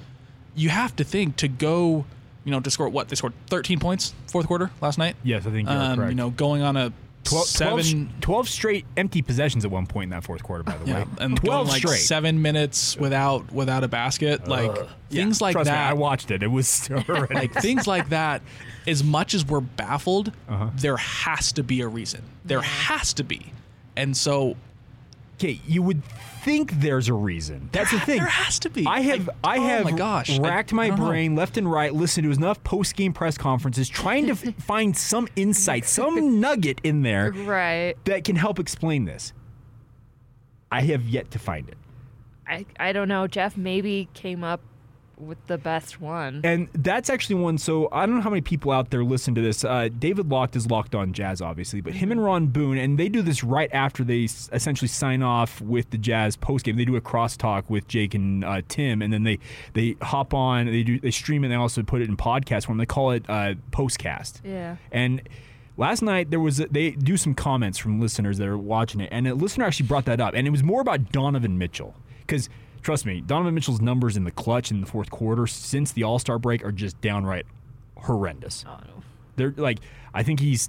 you 0.54 0.68
have 0.68 0.94
to 0.96 1.04
think 1.04 1.36
to 1.36 1.48
go, 1.48 2.04
you 2.44 2.50
know, 2.50 2.60
to 2.60 2.70
score 2.70 2.88
what 2.88 3.08
they 3.08 3.16
scored 3.16 3.32
13 3.48 3.78
points 3.78 4.14
fourth 4.28 4.46
quarter 4.46 4.70
last 4.80 4.98
night. 4.98 5.16
Yes, 5.22 5.46
I 5.46 5.50
think 5.50 5.68
you're 5.68 5.78
Um, 5.78 5.96
correct. 5.96 6.10
you 6.10 6.16
know, 6.16 6.30
going 6.30 6.62
on 6.62 6.76
a 6.76 6.92
12, 7.24 7.52
12 7.54 7.84
seven. 7.84 8.12
12 8.22 8.48
straight 8.48 8.86
empty 8.96 9.20
possessions 9.20 9.66
at 9.66 9.70
one 9.70 9.86
point 9.86 10.04
in 10.04 10.10
that 10.10 10.24
fourth 10.24 10.42
quarter, 10.42 10.62
by 10.64 10.74
the 10.78 10.86
yeah, 10.86 10.98
way. 11.00 11.06
and 11.20 11.36
12 11.36 11.42
going 11.42 11.66
like 11.68 11.78
straight. 11.82 11.98
seven 11.98 12.40
minutes 12.40 12.96
without 12.96 13.52
without 13.52 13.84
a 13.84 13.88
basket, 13.88 14.48
like 14.48 14.72
things 15.10 15.40
like 15.42 15.52
Trust 15.52 15.66
that. 15.68 15.84
Me, 15.84 15.90
I 15.90 15.92
watched 15.92 16.30
it. 16.30 16.42
It 16.42 16.46
was 16.50 16.88
like 17.30 17.52
things 17.52 17.86
like 17.86 18.08
that 18.08 18.40
as 18.86 19.04
much 19.04 19.34
as 19.34 19.44
we're 19.44 19.60
baffled 19.60 20.32
Uh-huh. 20.48 20.70
there 20.76 20.96
has 20.96 21.52
to 21.52 21.62
be 21.62 21.82
a 21.82 21.86
reason 21.88 22.22
there 22.46 22.62
has 22.62 23.12
to 23.12 23.22
be 23.22 23.52
and 23.94 24.16
so 24.16 24.56
okay, 25.38 25.60
you 25.66 25.82
would 25.82 26.00
think 26.40 26.72
there's 26.80 27.08
a 27.08 27.14
reason. 27.14 27.68
That's 27.72 27.90
the 27.90 28.00
thing. 28.08 28.18
there 28.18 28.26
has 28.26 28.58
to 28.60 28.70
be 28.70 28.86
I 28.86 29.00
have 29.00 29.26
Like, 29.26 29.36
I 29.44 29.58
oh 29.58 29.62
have 29.62 29.84
my 29.84 29.92
gosh 29.92 30.38
I- 30.38 30.42
racked 30.42 30.72
I 30.72 30.76
my 30.76 30.88
don't 30.88 30.98
know. 31.00 31.06
brain 31.08 31.34
left 31.36 31.56
and 31.56 31.70
right, 31.70 31.92
listened 31.94 32.24
to 32.24 32.30
enough 32.32 32.62
post 32.64 32.96
game 32.96 33.12
press 33.12 33.36
conferences, 33.38 33.88
trying 33.88 34.26
to 34.26 34.34
find 34.60 34.96
some 34.96 35.28
insight, 35.36 35.84
some 35.84 36.40
nugget 36.40 36.80
in 36.84 37.02
there 37.02 37.32
Right. 37.32 37.94
that 38.04 38.24
can 38.24 38.36
help 38.36 38.58
explain 38.58 39.04
this. 39.04 39.32
I 40.72 40.82
have 40.82 41.08
yet 41.08 41.30
to 41.32 41.38
find 41.38 41.68
it. 41.68 41.76
I, 42.46 42.64
I 42.78 42.92
don't 42.92 43.08
know. 43.08 43.26
Jeff 43.26 43.56
maybe 43.56 44.08
came 44.14 44.42
up 44.44 44.60
with 45.20 45.38
the 45.46 45.58
best 45.58 46.00
one. 46.00 46.40
And 46.44 46.68
that's 46.74 47.10
actually 47.10 47.36
one. 47.36 47.58
So 47.58 47.88
I 47.92 48.06
don't 48.06 48.16
know 48.16 48.20
how 48.22 48.30
many 48.30 48.40
people 48.40 48.72
out 48.72 48.90
there 48.90 49.04
listen 49.04 49.34
to 49.34 49.40
this. 49.40 49.64
Uh, 49.64 49.88
David 49.98 50.30
Locked 50.30 50.56
is 50.56 50.70
locked 50.70 50.94
on 50.94 51.12
Jazz, 51.12 51.40
obviously, 51.40 51.80
but 51.80 51.92
him 51.92 52.10
and 52.10 52.22
Ron 52.24 52.46
Boone, 52.48 52.78
and 52.78 52.98
they 52.98 53.08
do 53.08 53.22
this 53.22 53.44
right 53.44 53.70
after 53.72 54.02
they 54.04 54.24
s- 54.24 54.48
essentially 54.52 54.88
sign 54.88 55.22
off 55.22 55.60
with 55.60 55.90
the 55.90 55.98
Jazz 55.98 56.36
postgame. 56.36 56.76
They 56.76 56.84
do 56.84 56.96
a 56.96 57.00
crosstalk 57.00 57.64
with 57.68 57.86
Jake 57.88 58.14
and 58.14 58.44
uh, 58.44 58.62
Tim, 58.68 59.02
and 59.02 59.12
then 59.12 59.22
they 59.24 59.38
they 59.74 59.96
hop 60.02 60.34
on. 60.34 60.66
They 60.66 60.82
do 60.82 60.98
they 60.98 61.10
stream 61.10 61.44
and 61.44 61.52
They 61.52 61.56
also 61.56 61.82
put 61.82 62.00
it 62.02 62.08
in 62.08 62.16
podcast 62.16 62.66
form. 62.66 62.78
They 62.78 62.86
call 62.86 63.10
it 63.12 63.24
uh, 63.28 63.54
postcast. 63.70 64.40
Yeah. 64.44 64.76
And 64.90 65.22
last 65.76 66.02
night 66.02 66.30
there 66.30 66.40
was 66.40 66.58
they 66.58 66.90
do 66.92 67.16
some 67.16 67.34
comments 67.34 67.78
from 67.78 68.00
listeners 68.00 68.38
that 68.38 68.48
are 68.48 68.58
watching 68.58 69.00
it, 69.00 69.08
and 69.12 69.26
a 69.28 69.34
listener 69.34 69.64
actually 69.64 69.86
brought 69.86 70.04
that 70.06 70.20
up, 70.20 70.34
and 70.34 70.46
it 70.46 70.50
was 70.50 70.62
more 70.62 70.80
about 70.80 71.12
Donovan 71.12 71.58
Mitchell 71.58 71.94
because 72.20 72.48
trust 72.82 73.06
me, 73.06 73.20
Donovan 73.20 73.54
Mitchell's 73.54 73.80
numbers 73.80 74.16
in 74.16 74.24
the 74.24 74.30
clutch 74.30 74.70
in 74.70 74.80
the 74.80 74.86
fourth 74.86 75.10
quarter 75.10 75.46
since 75.46 75.92
the 75.92 76.02
All 76.04 76.18
Star 76.18 76.38
break 76.38 76.64
are 76.64 76.72
just 76.72 77.00
downright 77.00 77.46
horrendous. 77.96 78.64
Oh. 78.68 78.78
They're 79.36 79.54
like 79.56 79.78
I 80.12 80.22
think 80.22 80.40
he's. 80.40 80.68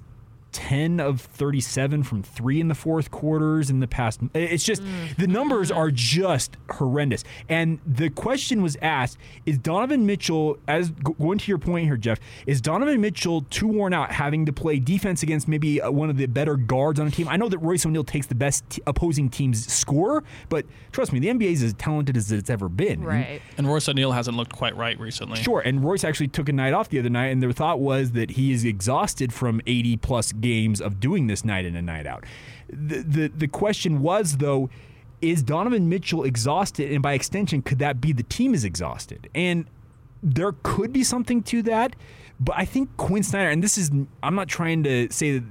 10 0.52 1.00
of 1.00 1.22
37 1.22 2.04
from 2.04 2.24
three 2.24 2.60
in 2.60 2.68
the 2.68 2.76
fourth 2.76 3.12
quarters 3.12 3.70
in 3.70 3.80
the 3.80 3.88
past. 3.88 4.20
It's 4.34 4.64
just, 4.64 4.82
the 5.18 5.28
numbers 5.28 5.72
are 5.72 5.92
just 5.92 6.58
horrendous. 6.70 7.24
And 7.50 7.80
the 7.86 8.10
question 8.10 8.62
was 8.62 8.78
asked 8.82 9.18
is 9.46 9.58
Donovan 9.58 10.06
Mitchell, 10.06 10.58
as 10.68 10.92
going 10.92 11.38
to 11.40 11.48
your 11.52 11.58
point 11.58 11.86
here, 11.86 11.98
Jeff, 11.98 12.20
is 12.46 12.62
Donovan 12.62 13.00
Mitchell 13.02 13.42
too 13.50 13.68
worn 13.68 13.94
out 13.94 14.12
having 14.12 14.46
to 14.46 14.54
play 14.54 14.80
defense 14.80 15.24
against 15.24 15.48
maybe 15.48 15.82
uh, 15.82 15.90
one 15.92 16.10
of 16.10 16.18
the 16.18 16.26
better 16.26 16.56
guards 16.56 17.00
on 17.00 17.08
a 17.08 17.12
team? 17.12 17.28
I 17.28 17.38
know 17.38 17.50
that 17.50 17.60
Royce 17.60 17.86
O'Neale 17.86 18.04
takes 18.04 18.28
the 18.28 18.36
best 18.36 18.70
t- 18.70 18.82
opposing 18.88 19.30
team's 19.30 19.72
score, 19.72 20.24
but 20.50 20.66
trust 20.92 21.14
me, 21.14 21.20
the 21.20 21.28
NBA 21.28 21.52
is 21.52 21.64
as 21.64 21.74
talented 21.74 22.18
as 22.18 22.32
it's 22.32 22.50
ever 22.50 22.70
been. 22.70 23.04
Right. 23.04 23.42
and 23.58 23.68
Royce 23.68 23.88
O'Neale 23.90 24.12
hasn't 24.12 24.38
looked 24.38 24.54
quite 24.54 24.76
right 24.76 25.00
recently 25.00 25.42
Sure, 25.42 25.62
and 25.62 25.84
Royce 25.84 26.04
actually 26.04 26.28
took 26.28 26.50
a 26.50 26.54
night 26.54 26.74
off 26.74 26.90
the 26.90 27.00
other 27.00 27.10
night, 27.10 27.28
and 27.28 27.42
their 27.42 27.52
thought 27.52 27.80
was 27.80 28.12
that 28.12 28.32
he 28.32 28.52
is 28.52 28.64
exhausted 28.66 29.34
from 29.34 29.62
80 29.66 29.98
plus 29.98 30.32
games 30.41 30.82
of 30.82 30.99
doing 30.99 31.27
this 31.27 31.45
night 31.45 31.65
in 31.65 31.75
and 31.75 31.86
night 31.86 32.08
out. 32.08 32.25
The, 32.69 33.01
the 33.01 33.27
the 33.27 33.47
question 33.47 34.01
was 34.01 34.38
though, 34.38 34.69
is 35.21 35.43
Donovan 35.43 35.89
Mitchell 35.89 36.23
exhausted, 36.23 36.91
and 36.91 37.01
by 37.01 37.13
extension, 37.13 37.62
could 37.62 37.80
that 37.80 38.01
be 38.01 38.12
the 38.12 38.23
team 38.23 38.54
is 38.54 38.63
exhausted? 38.63 39.30
And 39.36 39.65
there 40.23 40.54
could 40.63 40.93
be 40.93 41.04
something 41.04 41.43
to 41.43 41.62
that, 41.63 41.95
but 42.39 42.56
I 42.58 42.65
think 42.65 42.95
Quinn 42.97 43.23
Snyder, 43.23 43.49
and 43.49 43.63
this 43.63 43.77
is 43.77 43.91
I'm 44.23 44.36
not 44.36 44.47
trying 44.47 44.84
to 44.84 45.12
say 45.12 45.39
that 45.39 45.43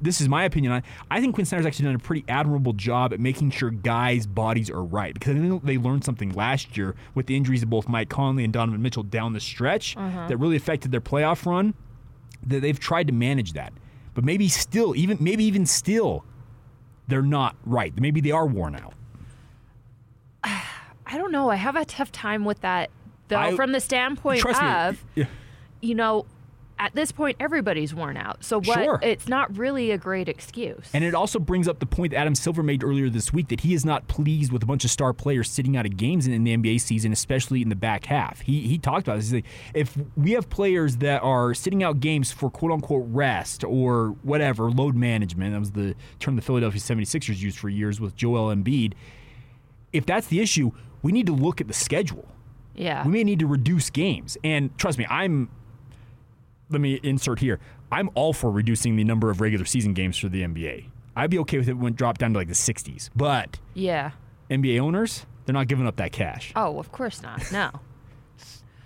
this 0.00 0.20
is 0.20 0.28
my 0.28 0.44
opinion 0.44 0.72
on. 0.72 0.82
I 1.10 1.20
think 1.20 1.34
Quinn 1.34 1.44
Snyder's 1.44 1.66
actually 1.66 1.86
done 1.86 1.94
a 1.94 1.98
pretty 1.98 2.24
admirable 2.28 2.72
job 2.72 3.12
at 3.12 3.20
making 3.20 3.50
sure 3.50 3.70
guys' 3.70 4.26
bodies 4.26 4.70
are 4.70 4.82
right 4.82 5.12
because 5.12 5.36
I 5.36 5.40
think 5.40 5.64
they 5.64 5.78
learned 5.78 6.04
something 6.04 6.32
last 6.32 6.76
year 6.76 6.94
with 7.14 7.26
the 7.26 7.36
injuries 7.36 7.62
of 7.62 7.70
both 7.70 7.88
Mike 7.88 8.08
Conley 8.08 8.44
and 8.44 8.52
Donovan 8.52 8.80
Mitchell 8.82 9.02
down 9.02 9.32
the 9.32 9.40
stretch 9.40 9.96
mm-hmm. 9.96 10.28
that 10.28 10.36
really 10.38 10.56
affected 10.56 10.92
their 10.92 11.00
playoff 11.00 11.44
run. 11.46 11.74
That 12.46 12.60
they've 12.60 12.78
tried 12.78 13.06
to 13.06 13.12
manage 13.14 13.54
that, 13.54 13.72
but 14.14 14.24
maybe 14.24 14.48
still, 14.48 14.94
even 14.96 15.18
maybe 15.20 15.44
even 15.44 15.66
still, 15.66 16.24
they're 17.08 17.22
not 17.22 17.56
right. 17.66 17.92
Maybe 18.00 18.20
they 18.20 18.30
are 18.30 18.46
worn 18.46 18.76
out. 18.76 18.94
I 20.44 21.18
don't 21.18 21.32
know. 21.32 21.50
I 21.50 21.56
have 21.56 21.76
a 21.76 21.84
tough 21.84 22.10
time 22.12 22.44
with 22.44 22.60
that, 22.62 22.90
though, 23.28 23.36
I- 23.38 23.56
from 23.56 23.72
the 23.72 23.80
standpoint 23.80 24.40
me. 24.44 24.54
of, 24.88 25.04
Yeah. 25.14 25.24
you 25.80 25.94
know, 25.94 26.26
at 26.78 26.94
this 26.94 27.12
point, 27.12 27.36
everybody's 27.40 27.94
worn 27.94 28.16
out. 28.16 28.42
So 28.44 28.60
what? 28.60 28.84
Sure. 28.84 28.98
It's 29.02 29.28
not 29.28 29.56
really 29.56 29.90
a 29.90 29.98
great 29.98 30.28
excuse. 30.28 30.90
And 30.92 31.04
it 31.04 31.14
also 31.14 31.38
brings 31.38 31.68
up 31.68 31.78
the 31.78 31.86
point 31.86 32.12
that 32.12 32.18
Adam 32.18 32.34
Silver 32.34 32.62
made 32.62 32.82
earlier 32.82 33.08
this 33.08 33.32
week 33.32 33.48
that 33.48 33.60
he 33.60 33.74
is 33.74 33.84
not 33.84 34.08
pleased 34.08 34.52
with 34.52 34.62
a 34.62 34.66
bunch 34.66 34.84
of 34.84 34.90
star 34.90 35.12
players 35.12 35.50
sitting 35.50 35.76
out 35.76 35.86
of 35.86 35.96
games 35.96 36.26
in, 36.26 36.44
the 36.44 36.56
NBA 36.56 36.80
season, 36.80 37.12
especially 37.12 37.62
in 37.62 37.68
the 37.68 37.76
back 37.76 38.06
half. 38.06 38.40
He 38.40 38.62
he 38.62 38.78
talked 38.78 39.06
about 39.06 39.16
this. 39.16 39.30
He's 39.30 39.34
like, 39.34 39.46
if 39.72 39.96
we 40.16 40.32
have 40.32 40.50
players 40.50 40.96
that 40.98 41.22
are 41.22 41.54
sitting 41.54 41.82
out 41.82 42.00
games 42.00 42.32
for 42.32 42.50
quote 42.50 42.72
unquote 42.72 43.04
rest 43.08 43.64
or 43.64 44.16
whatever, 44.22 44.70
load 44.70 44.94
management, 44.94 45.52
that 45.52 45.60
was 45.60 45.70
the 45.72 45.94
term 46.18 46.36
the 46.36 46.42
Philadelphia 46.42 46.80
76ers 46.80 47.40
used 47.40 47.58
for 47.58 47.68
years 47.68 48.00
with 48.00 48.16
Joel 48.16 48.54
Embiid. 48.54 48.94
If 49.92 50.06
that's 50.06 50.26
the 50.26 50.40
issue, 50.40 50.72
we 51.02 51.12
need 51.12 51.26
to 51.26 51.32
look 51.32 51.60
at 51.60 51.68
the 51.68 51.74
schedule 51.74 52.28
yeah. 52.74 53.04
we 53.04 53.12
may 53.12 53.24
need 53.24 53.38
to 53.40 53.46
reduce 53.46 53.90
games. 53.90 54.36
And 54.44 54.76
trust 54.78 54.98
me, 54.98 55.06
I'm. 55.08 55.50
Let 56.70 56.80
me 56.80 57.00
insert 57.02 57.38
here. 57.40 57.60
I'm 57.92 58.10
all 58.14 58.32
for 58.32 58.50
reducing 58.50 58.96
the 58.96 59.04
number 59.04 59.30
of 59.30 59.40
regular 59.40 59.64
season 59.64 59.92
games 59.94 60.18
for 60.18 60.28
the 60.28 60.42
NBA. 60.42 60.86
I'd 61.16 61.30
be 61.30 61.38
okay 61.40 61.58
with 61.58 61.68
it 61.68 61.74
when 61.74 61.92
it 61.92 61.96
dropped 61.96 62.20
down 62.20 62.32
to 62.32 62.38
like 62.38 62.48
the 62.48 62.54
60s. 62.54 63.10
But 63.14 63.58
yeah. 63.74 64.12
NBA 64.50 64.80
owners, 64.80 65.26
they're 65.46 65.52
not 65.52 65.68
giving 65.68 65.86
up 65.86 65.96
that 65.96 66.10
cash. 66.12 66.52
Oh, 66.56 66.78
of 66.78 66.90
course 66.92 67.22
not. 67.22 67.50
No. 67.52 67.70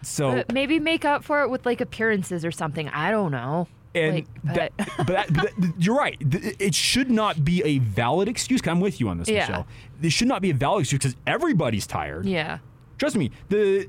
So 0.02 0.32
But 0.36 0.52
maybe 0.52 0.78
make 0.78 1.04
up 1.04 1.24
for 1.24 1.42
it 1.42 1.50
with 1.50 1.66
like 1.66 1.80
appearances 1.80 2.44
or 2.44 2.52
something. 2.52 2.88
I 2.90 3.10
don't 3.10 3.32
know. 3.32 3.66
and 3.96 4.14
like, 4.14 4.26
but 4.44 4.54
that, 4.54 4.72
but, 4.96 5.06
that, 5.08 5.32
but 5.32 5.50
that- 5.58 5.72
you're 5.76 5.96
right. 5.96 6.16
It 6.20 6.72
should 6.72 7.10
not 7.10 7.44
be 7.44 7.62
a 7.64 7.78
valid 7.78 8.28
excuse. 8.28 8.60
I'm 8.66 8.80
with 8.80 9.00
you 9.00 9.08
on 9.08 9.18
this, 9.18 9.28
Yeah. 9.28 9.40
Michelle. 9.40 9.66
This 10.00 10.12
should 10.12 10.28
not 10.28 10.40
be 10.40 10.50
a 10.50 10.54
valid 10.54 10.82
excuse 10.82 11.00
because 11.00 11.16
everybody's 11.26 11.86
tired. 11.86 12.26
yeah. 12.26 12.58
Trust 12.98 13.16
me, 13.16 13.32
the 13.48 13.88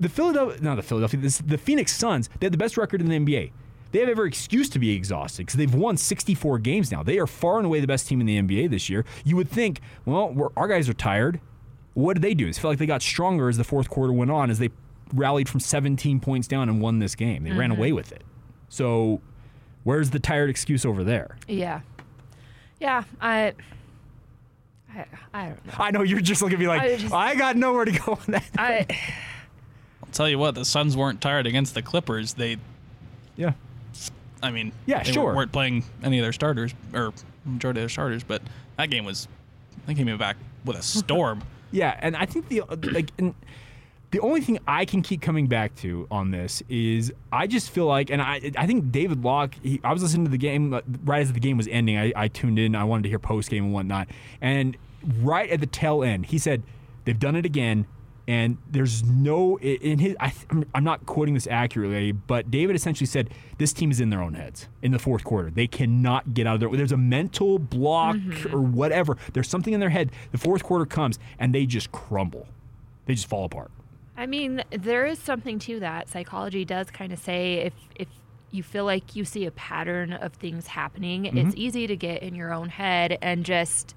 the 0.00 0.08
Philadelphia, 0.08 0.60
not 0.60 0.76
the 0.76 0.82
Philadelphia, 0.82 1.20
this, 1.20 1.38
the 1.38 1.58
Phoenix 1.58 1.94
Suns, 1.94 2.28
they 2.40 2.46
had 2.46 2.52
the 2.52 2.58
best 2.58 2.76
record 2.76 3.00
in 3.00 3.08
the 3.08 3.18
NBA. 3.18 3.52
they 3.92 4.00
have 4.00 4.08
every 4.08 4.28
excuse 4.28 4.68
to 4.70 4.78
be 4.78 4.94
exhausted 4.94 5.46
because 5.46 5.56
they've 5.56 5.74
won 5.74 5.96
64 5.96 6.58
games 6.58 6.92
now. 6.92 7.02
They 7.02 7.18
are 7.18 7.26
far 7.26 7.58
and 7.58 7.66
away 7.66 7.80
the 7.80 7.86
best 7.86 8.06
team 8.08 8.20
in 8.20 8.26
the 8.26 8.40
NBA 8.40 8.70
this 8.70 8.90
year. 8.90 9.04
You 9.24 9.36
would 9.36 9.48
think, 9.48 9.80
well, 10.04 10.30
we're, 10.30 10.48
our 10.56 10.68
guys 10.68 10.88
are 10.88 10.94
tired. 10.94 11.40
What 11.94 12.14
did 12.14 12.22
they 12.22 12.34
do? 12.34 12.46
It's 12.46 12.58
felt 12.58 12.72
like 12.72 12.78
they 12.78 12.86
got 12.86 13.00
stronger 13.00 13.48
as 13.48 13.56
the 13.56 13.64
fourth 13.64 13.88
quarter 13.88 14.12
went 14.12 14.30
on, 14.30 14.50
as 14.50 14.58
they 14.58 14.70
rallied 15.14 15.48
from 15.48 15.60
17 15.60 16.20
points 16.20 16.46
down 16.46 16.68
and 16.68 16.80
won 16.80 16.98
this 16.98 17.14
game. 17.14 17.44
They 17.44 17.52
ran 17.52 17.70
mm-hmm. 17.70 17.78
away 17.78 17.92
with 17.92 18.12
it. 18.12 18.22
So, 18.68 19.22
where's 19.84 20.10
the 20.10 20.18
tired 20.18 20.50
excuse 20.50 20.84
over 20.84 21.04
there? 21.04 21.38
Yeah. 21.48 21.80
Yeah. 22.80 23.04
I. 23.20 23.54
I, 24.94 25.06
I 25.32 25.46
don't 25.46 25.66
know. 25.66 25.72
I 25.78 25.90
know 25.90 26.02
you're 26.02 26.20
just 26.20 26.42
looking 26.42 26.56
at 26.56 26.60
me 26.60 26.68
like, 26.68 27.12
I 27.12 27.30
I, 27.30 27.34
got 27.34 27.56
nowhere 27.56 27.84
to 27.84 27.92
go 27.92 28.12
on 28.12 28.24
that. 28.28 28.50
I. 28.58 28.86
Tell 30.16 30.28
you 30.30 30.38
what, 30.38 30.54
the 30.54 30.64
Suns 30.64 30.96
weren't 30.96 31.20
tired 31.20 31.46
against 31.46 31.74
the 31.74 31.82
Clippers. 31.82 32.32
They, 32.32 32.56
Yeah. 33.36 33.52
I 34.42 34.50
mean, 34.50 34.72
Yeah, 34.86 35.02
they 35.02 35.12
sure. 35.12 35.34
weren't 35.34 35.52
playing 35.52 35.84
any 36.02 36.18
of 36.18 36.22
their 36.24 36.32
starters 36.32 36.72
or 36.94 37.12
majority 37.44 37.80
of 37.80 37.82
their 37.82 37.88
starters, 37.90 38.24
but 38.24 38.40
that 38.78 38.88
game 38.88 39.04
was, 39.04 39.28
they 39.86 39.92
came 39.94 40.16
back 40.16 40.36
with 40.64 40.78
a 40.78 40.82
storm. 40.82 41.42
Yeah, 41.70 41.98
and 42.00 42.16
I 42.16 42.24
think 42.24 42.48
the 42.48 42.62
like 42.92 43.10
and 43.18 43.34
the 44.12 44.20
only 44.20 44.40
thing 44.40 44.58
I 44.66 44.86
can 44.86 45.02
keep 45.02 45.20
coming 45.20 45.48
back 45.48 45.74
to 45.76 46.06
on 46.10 46.30
this 46.30 46.62
is 46.70 47.12
I 47.30 47.46
just 47.46 47.68
feel 47.70 47.86
like, 47.86 48.08
and 48.08 48.22
I 48.22 48.52
I 48.56 48.66
think 48.66 48.90
David 48.92 49.22
Locke. 49.22 49.54
He, 49.62 49.80
I 49.84 49.92
was 49.92 50.02
listening 50.02 50.24
to 50.26 50.30
the 50.30 50.38
game 50.38 50.72
uh, 50.72 50.80
right 51.04 51.20
as 51.20 51.32
the 51.32 51.40
game 51.40 51.58
was 51.58 51.68
ending. 51.68 51.98
I, 51.98 52.12
I 52.16 52.28
tuned 52.28 52.58
in. 52.58 52.74
I 52.74 52.84
wanted 52.84 53.02
to 53.02 53.08
hear 53.10 53.18
post 53.18 53.50
game 53.50 53.64
and 53.64 53.72
whatnot, 53.74 54.08
and 54.40 54.76
right 55.20 55.50
at 55.50 55.60
the 55.60 55.66
tail 55.66 56.02
end, 56.02 56.26
he 56.26 56.38
said 56.38 56.62
they've 57.04 57.18
done 57.18 57.36
it 57.36 57.44
again. 57.44 57.84
And 58.28 58.58
there's 58.68 59.04
no 59.04 59.56
in 59.60 60.00
his. 60.00 60.16
I, 60.18 60.32
I'm- 60.50 60.64
I'm 60.74 60.84
not 60.84 61.06
quoting 61.06 61.34
this 61.34 61.46
accurately, 61.46 62.10
but 62.12 62.50
David 62.50 62.74
essentially 62.74 63.06
said 63.06 63.30
this 63.58 63.72
team 63.72 63.90
is 63.90 64.00
in 64.00 64.10
their 64.10 64.20
own 64.20 64.34
heads 64.34 64.68
in 64.82 64.90
the 64.90 64.98
fourth 64.98 65.22
quarter. 65.22 65.50
They 65.50 65.68
cannot 65.68 66.34
get 66.34 66.46
out 66.46 66.54
of 66.54 66.60
there. 66.60 66.70
There's 66.70 66.92
a 66.92 66.96
mental 66.96 67.58
block 67.58 68.16
mm-hmm. 68.16 68.54
or 68.54 68.60
whatever. 68.60 69.16
There's 69.32 69.48
something 69.48 69.72
in 69.72 69.80
their 69.80 69.90
head. 69.90 70.10
The 70.32 70.38
fourth 70.38 70.64
quarter 70.64 70.86
comes 70.86 71.20
and 71.38 71.54
they 71.54 71.66
just 71.66 71.92
crumble. 71.92 72.48
They 73.06 73.14
just 73.14 73.28
fall 73.28 73.44
apart. 73.44 73.70
I 74.16 74.26
mean, 74.26 74.62
there 74.70 75.06
is 75.06 75.18
something 75.18 75.58
to 75.60 75.80
that. 75.80 76.08
Psychology 76.08 76.64
does 76.64 76.90
kind 76.90 77.12
of 77.12 77.18
say 77.18 77.58
if 77.58 77.74
if 77.94 78.08
you 78.50 78.62
feel 78.62 78.84
like 78.84 79.14
you 79.14 79.24
see 79.24 79.44
a 79.44 79.50
pattern 79.50 80.12
of 80.12 80.32
things 80.32 80.68
happening, 80.68 81.26
it's 81.26 81.36
mm-hmm. 81.36 81.50
easy 81.54 81.86
to 81.86 81.96
get 81.96 82.22
in 82.22 82.34
your 82.34 82.52
own 82.52 82.70
head 82.70 83.18
and 83.20 83.44
just 83.44 83.94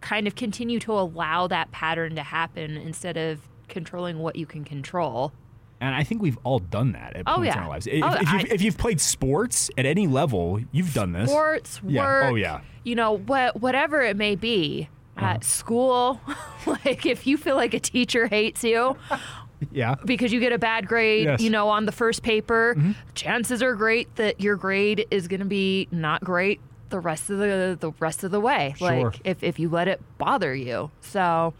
kind 0.00 0.26
of 0.26 0.34
continue 0.34 0.80
to 0.80 0.92
allow 0.92 1.46
that 1.46 1.70
pattern 1.70 2.16
to 2.16 2.22
happen 2.22 2.76
instead 2.76 3.16
of 3.16 3.48
controlling 3.72 4.20
what 4.20 4.36
you 4.36 4.46
can 4.46 4.62
control. 4.64 5.32
And 5.80 5.92
I 5.96 6.04
think 6.04 6.22
we've 6.22 6.38
all 6.44 6.60
done 6.60 6.92
that 6.92 7.16
at 7.16 7.24
Oh, 7.26 7.38
points 7.38 7.56
in 7.56 7.60
our 7.62 7.68
lives. 7.68 7.86
If, 7.88 8.04
Oh, 8.04 8.12
if, 8.12 8.20
you've, 8.20 8.28
I- 8.42 8.54
if 8.54 8.62
you've 8.62 8.78
played 8.78 9.00
sports 9.00 9.68
at 9.76 9.84
any 9.84 10.06
level, 10.06 10.60
you've 10.70 10.94
done 10.94 11.10
this. 11.10 11.28
Sports, 11.28 11.80
Yeah. 11.84 12.02
work, 12.02 12.24
Oh, 12.30 12.34
yeah. 12.36 12.60
you 12.84 12.94
know, 12.94 13.18
what 13.18 13.60
whatever 13.60 14.00
it 14.02 14.16
may 14.16 14.36
be. 14.36 14.88
Uh-huh. 15.16 15.26
At 15.26 15.44
school, 15.44 16.20
like 16.66 17.04
if 17.04 17.26
you 17.26 17.36
feel 17.36 17.54
like 17.56 17.74
a 17.74 17.80
teacher 17.80 18.28
hates 18.28 18.62
you, 18.64 18.96
Yeah. 19.72 19.96
because 20.06 20.32
you 20.32 20.40
get 20.40 20.52
a 20.52 20.58
bad 20.58 20.86
grade, 20.88 21.24
Yes. 21.24 21.34
Mm-hmm. 21.38 21.44
you 21.44 21.50
know, 21.50 21.68
on 21.68 21.84
the 21.84 21.92
first 21.92 22.22
paper, 22.22 22.76
chances 23.14 23.62
are 23.62 23.74
great 23.74 24.14
that 24.16 24.40
your 24.40 24.56
grade 24.56 25.04
is 25.10 25.28
going 25.28 25.40
to 25.40 25.46
be 25.46 25.86
not 25.90 26.22
great 26.24 26.60
the 26.88 26.98
rest 27.00 27.28
of 27.28 27.38
the 27.38 27.76
the 27.78 27.90
rest 28.00 28.22
of 28.24 28.30
the 28.30 28.40
way. 28.40 28.74
Sure. 28.78 29.10
Like 29.10 29.20
if 29.24 29.42
if 29.42 29.58
you 29.58 29.68
let 29.68 29.86
it 29.88 30.00
bother 30.16 30.54
you. 30.54 30.90
So 31.02 31.52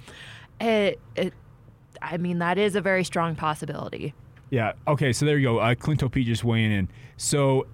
it 0.61 0.99
it 1.17 1.35
I 2.03 2.17
mean 2.17 2.39
that 2.39 2.59
is 2.59 2.75
a 2.77 2.81
very 2.81 3.05
strong 3.05 3.35
possibility. 3.37 4.15
Yeah. 4.51 4.73
Okay. 4.87 5.13
So 5.13 5.25
there 5.25 5.39
you 5.39 5.49
go. 5.49 5.59
Uh, 5.59 5.75
Clint 5.75 6.11
P 6.13 6.25
just 6.25 6.45
weighing 6.45 6.73
in. 6.73 6.89
So 7.17 7.67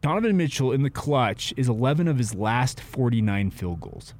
Donovan 0.00 0.36
Mitchell 0.36 0.72
in 0.72 0.82
the 0.82 0.90
clutch 0.90 1.52
is 1.56 1.68
11 1.68 2.08
of 2.08 2.18
his 2.18 2.34
last 2.34 2.80
49 2.80 3.50
field 3.50 3.80
goals. 3.80 4.14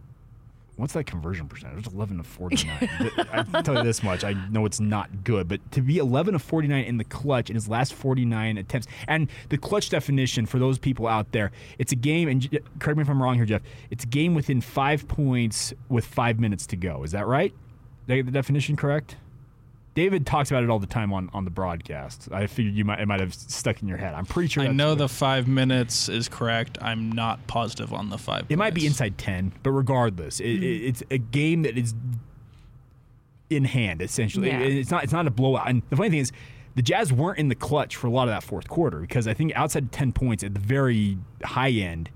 What's 0.76 0.94
that 0.94 1.04
conversion 1.04 1.46
percentage? 1.46 1.80
It's 1.86 1.94
11 1.94 2.18
to 2.18 2.22
49. 2.22 2.78
Th- 2.98 3.12
I 3.32 3.42
can 3.42 3.64
tell 3.64 3.74
you 3.74 3.82
this 3.82 4.02
much. 4.02 4.24
I 4.24 4.32
know 4.50 4.64
it's 4.64 4.80
not 4.80 5.24
good, 5.24 5.46
but 5.46 5.60
to 5.72 5.82
be 5.82 5.98
11 5.98 6.34
of 6.34 6.40
49 6.40 6.84
in 6.84 6.96
the 6.96 7.04
clutch 7.04 7.50
in 7.50 7.54
his 7.54 7.68
last 7.68 7.92
49 7.92 8.56
attempts, 8.56 8.86
and 9.06 9.28
the 9.50 9.58
clutch 9.58 9.90
definition 9.90 10.46
for 10.46 10.58
those 10.58 10.78
people 10.78 11.06
out 11.06 11.32
there, 11.32 11.52
it's 11.78 11.92
a 11.92 11.96
game, 11.96 12.28
and 12.28 12.48
correct 12.78 12.96
me 12.96 13.02
if 13.02 13.10
I'm 13.10 13.22
wrong 13.22 13.34
here, 13.34 13.44
Jeff, 13.44 13.60
it's 13.90 14.04
a 14.04 14.06
game 14.06 14.34
within 14.34 14.62
five 14.62 15.06
points 15.06 15.74
with 15.90 16.06
five 16.06 16.40
minutes 16.40 16.66
to 16.68 16.76
go. 16.76 17.02
Is 17.02 17.10
that 17.10 17.26
right? 17.26 17.52
Did 18.06 18.12
I 18.12 18.16
get 18.16 18.26
the 18.26 18.32
definition 18.32 18.76
correct? 18.76 19.16
David 19.94 20.24
talks 20.24 20.50
about 20.50 20.62
it 20.62 20.70
all 20.70 20.78
the 20.78 20.86
time 20.86 21.12
on, 21.12 21.30
on 21.32 21.44
the 21.44 21.50
broadcast. 21.50 22.28
I 22.30 22.46
figured 22.46 22.74
you 22.74 22.84
might 22.84 23.00
it 23.00 23.06
might 23.06 23.20
have 23.20 23.34
stuck 23.34 23.82
in 23.82 23.88
your 23.88 23.98
head. 23.98 24.14
I'm 24.14 24.24
pretty 24.24 24.48
sure. 24.48 24.62
I 24.62 24.66
that's 24.66 24.76
know 24.76 24.90
what- 24.90 24.98
the 24.98 25.08
five 25.08 25.48
minutes 25.48 26.08
is 26.08 26.28
correct. 26.28 26.78
I'm 26.80 27.10
not 27.10 27.44
positive 27.48 27.92
on 27.92 28.08
the 28.08 28.18
five. 28.18 28.46
It 28.48 28.56
might 28.56 28.72
be 28.74 28.86
inside 28.86 29.18
ten, 29.18 29.52
but 29.62 29.72
regardless, 29.72 30.38
it, 30.40 30.44
it, 30.48 30.80
hmm. 30.80 30.88
it's 30.88 31.02
a 31.10 31.18
game 31.18 31.62
that 31.62 31.76
is 31.76 31.94
in 33.50 33.64
hand 33.64 34.00
essentially. 34.00 34.48
Yeah. 34.48 34.60
It- 34.60 34.76
it's 34.78 34.90
not 34.90 35.02
it's 35.04 35.12
not 35.12 35.26
a 35.26 35.30
blowout. 35.30 35.68
And 35.68 35.82
the 35.90 35.96
funny 35.96 36.10
thing 36.10 36.20
is, 36.20 36.30
the 36.76 36.82
Jazz 36.82 37.12
weren't 37.12 37.38
in 37.38 37.48
the 37.48 37.56
clutch 37.56 37.96
for 37.96 38.06
a 38.06 38.10
lot 38.10 38.28
of 38.28 38.34
that 38.34 38.44
fourth 38.44 38.68
quarter 38.68 39.00
because 39.00 39.26
I 39.26 39.34
think 39.34 39.52
outside 39.56 39.84
of 39.84 39.90
ten 39.90 40.12
points 40.12 40.44
at 40.44 40.54
the 40.54 40.60
very 40.60 41.18
high 41.42 41.70
end. 41.70 42.10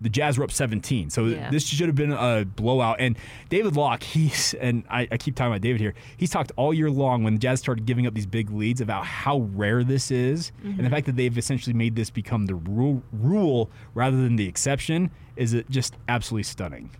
The 0.00 0.08
Jazz 0.08 0.38
were 0.38 0.44
up 0.44 0.50
17, 0.50 1.10
so 1.10 1.26
Yeah. 1.26 1.50
this 1.50 1.66
should 1.66 1.86
have 1.86 1.94
been 1.94 2.12
a 2.12 2.44
blowout. 2.44 2.96
And 3.00 3.18
David 3.48 3.76
Locke, 3.76 4.02
he's 4.14 4.54
and 4.54 4.84
I, 4.88 5.06
I 5.10 5.16
keep 5.16 5.36
talking 5.36 5.52
about 5.52 5.60
David 5.60 5.80
here. 5.80 5.94
He's 6.16 6.30
talked 6.30 6.52
all 6.56 6.72
year 6.72 6.90
long 6.90 7.22
when 7.22 7.34
the 7.34 7.38
Jazz 7.38 7.60
started 7.60 7.86
giving 7.86 8.06
up 8.06 8.14
these 8.14 8.26
big 8.26 8.50
leads 8.50 8.80
about 8.80 9.04
how 9.04 9.40
rare 9.54 9.84
this 9.84 10.10
is, 10.10 10.52
and 10.62 10.76
the 10.76 10.82
mm-hmm. 10.82 10.92
fact 10.92 11.06
that 11.06 11.16
they've 11.16 11.36
essentially 11.36 11.74
made 11.74 11.96
this 11.96 12.10
become 12.10 12.46
the 12.46 12.54
rule, 12.54 13.02
rule 13.12 13.70
rather 13.94 14.16
than 14.16 14.36
the 14.36 14.46
exception 14.46 15.10
is 15.36 15.54
it 15.54 15.68
just 15.70 15.96
absolutely 16.08 16.44
stunning. 16.44 16.90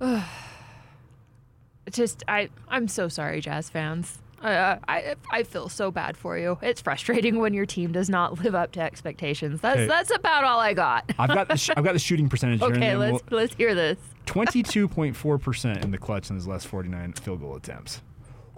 Just 1.90 2.22
I 2.28 2.48
I'm 2.68 2.86
so 2.86 3.08
sorry 3.08 3.40
Jazz 3.40 3.68
fans. 3.68 4.21
Uh, 4.42 4.76
I 4.88 5.14
I 5.30 5.42
feel 5.44 5.68
so 5.68 5.90
bad 5.90 6.16
for 6.16 6.36
you. 6.36 6.58
It's 6.62 6.80
frustrating 6.80 7.38
when 7.38 7.54
your 7.54 7.66
team 7.66 7.92
does 7.92 8.10
not 8.10 8.40
live 8.42 8.54
up 8.54 8.72
to 8.72 8.80
expectations. 8.80 9.60
That's 9.60 9.78
Hey. 9.80 9.86
that's 9.86 10.10
about 10.14 10.44
all 10.44 10.58
I 10.58 10.74
got. 10.74 11.10
I've 11.18 11.28
got 11.30 11.48
the 11.48 11.56
sh- 11.56 11.70
I've 11.76 11.84
got 11.84 11.92
the 11.92 11.98
shooting 12.00 12.28
percentage 12.28 12.60
Okay, 12.62 12.96
let's 12.96 13.22
we'll- 13.30 13.40
let's 13.40 13.54
hear 13.54 13.74
this. 13.74 13.98
22.4% 14.26 15.84
in 15.84 15.90
the 15.90 15.98
clutch 15.98 16.30
in 16.30 16.36
his 16.36 16.46
last 16.46 16.66
49 16.68 17.12
field 17.12 17.40
goal 17.40 17.56
attempts. 17.56 18.02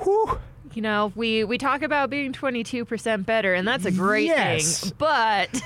Whew. 0.02 0.38
You 0.72 0.82
know, 0.82 1.12
we 1.14 1.44
we 1.44 1.56
talk 1.58 1.82
about 1.82 2.10
being 2.10 2.32
22% 2.32 3.24
better, 3.26 3.54
and 3.54 3.66
that's 3.68 3.84
a 3.84 3.92
great 3.92 4.26
Yes. 4.26 4.80
thing. 4.80 4.92
But 4.98 5.62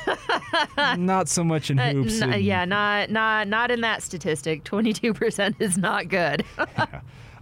Not 0.99 1.29
so 1.29 1.43
much 1.45 1.71
in 1.71 1.79
uh, 1.79 1.93
hoops. 1.93 2.21
n- 2.21 2.33
and- 2.35 2.43
yeah, 2.43 2.65
not 2.65 3.11
not 3.11 3.49
not 3.49 3.71
in 3.71 3.81
that 3.83 4.03
statistic. 4.03 4.65
22% 4.65 5.55
is 5.61 5.79
not 5.79 6.09
good. 6.09 6.45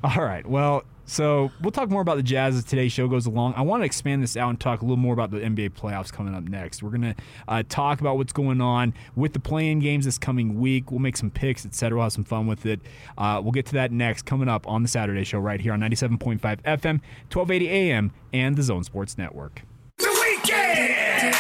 All 0.07 0.23
right. 0.25 0.47
Well, 0.47 0.85
so 1.05 1.51
we'll 1.61 1.73
talk 1.73 1.90
more 1.90 2.01
about 2.01 2.16
the 2.16 2.23
Jazz 2.23 2.55
as 2.55 2.62
today's 2.62 2.92
show 2.92 3.09
goes 3.09 3.27
along. 3.27 3.55
I 3.55 3.62
want 3.62 3.81
to 3.81 3.85
expand 3.87 4.23
this 4.23 4.37
out 4.37 4.51
and 4.51 4.61
talk 4.61 4.83
a 4.83 4.85
little 4.85 4.97
more 4.97 5.12
about 5.12 5.33
the 5.33 5.38
NBA 5.38 5.71
playoffs 5.71 6.12
coming 6.12 6.33
up 6.33 6.45
next. 6.45 6.81
We're 6.81 6.90
going 6.90 7.03
to 7.03 7.14
uh, 7.49 7.64
talk 7.69 8.01
about 8.01 8.16
what's 8.16 8.33
going 8.33 8.61
on 8.61 8.95
with 9.16 9.33
the 9.33 9.40
play-in 9.40 9.81
games 9.81 10.05
this 10.05 10.16
coming 10.16 10.61
week. 10.61 10.92
We'll 10.92 11.01
make 11.01 11.16
some 11.16 11.29
picks, 11.29 11.66
etc. 11.66 11.97
We'll 11.97 12.05
have 12.05 12.12
some 12.12 12.23
fun 12.23 12.47
with 12.47 12.66
it. 12.66 12.81
Uh, 13.19 13.40
we'll 13.42 13.51
get 13.51 13.66
to 13.66 13.73
that 13.75 13.90
next 13.90 14.27
coming 14.27 14.49
up 14.49 14.69
on 14.69 14.85
the 14.85 14.88
Saturday 14.88 15.25
show 15.25 15.40
right 15.40 15.61
here 15.61 15.73
on 15.73 15.81
97.5 15.81 16.38
FM, 16.40 17.01
1280 17.33 17.69
AM, 17.69 18.12
and 18.33 18.55
the 18.55 18.62
Zone 18.62 18.85
Sports 18.85 19.19
Network. 19.19 19.62
The 19.99 20.37
weekend! 20.38 21.35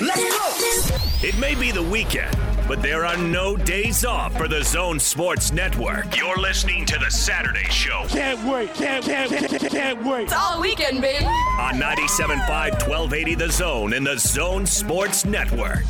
Let's 0.00 0.90
go! 0.90 0.96
It 1.22 1.38
may 1.38 1.54
be 1.54 1.70
the 1.70 1.82
weekend, 1.82 2.36
but 2.66 2.82
there 2.82 3.06
are 3.06 3.16
no 3.16 3.56
days 3.56 4.04
off 4.04 4.36
for 4.36 4.48
the 4.48 4.62
Zone 4.62 4.98
Sports 4.98 5.52
Network. 5.52 6.16
You're 6.16 6.38
listening 6.38 6.84
to 6.86 6.98
the 6.98 7.10
Saturday 7.10 7.64
Show 7.70 8.04
Can't 8.08 8.42
wait. 8.48 8.74
Can't, 8.74 9.04
can't, 9.04 9.30
can't, 9.30 9.70
can't 9.70 10.04
wait. 10.04 10.24
It's 10.24 10.32
all 10.32 10.60
weekend, 10.60 11.00
baby. 11.00 11.24
on 11.24 11.74
97.5 11.74 12.88
1280 12.88 13.34
The 13.34 13.50
Zone 13.50 13.92
in 13.92 14.04
the 14.04 14.18
Zone 14.18 14.66
Sports 14.66 15.24
Network. 15.24 15.84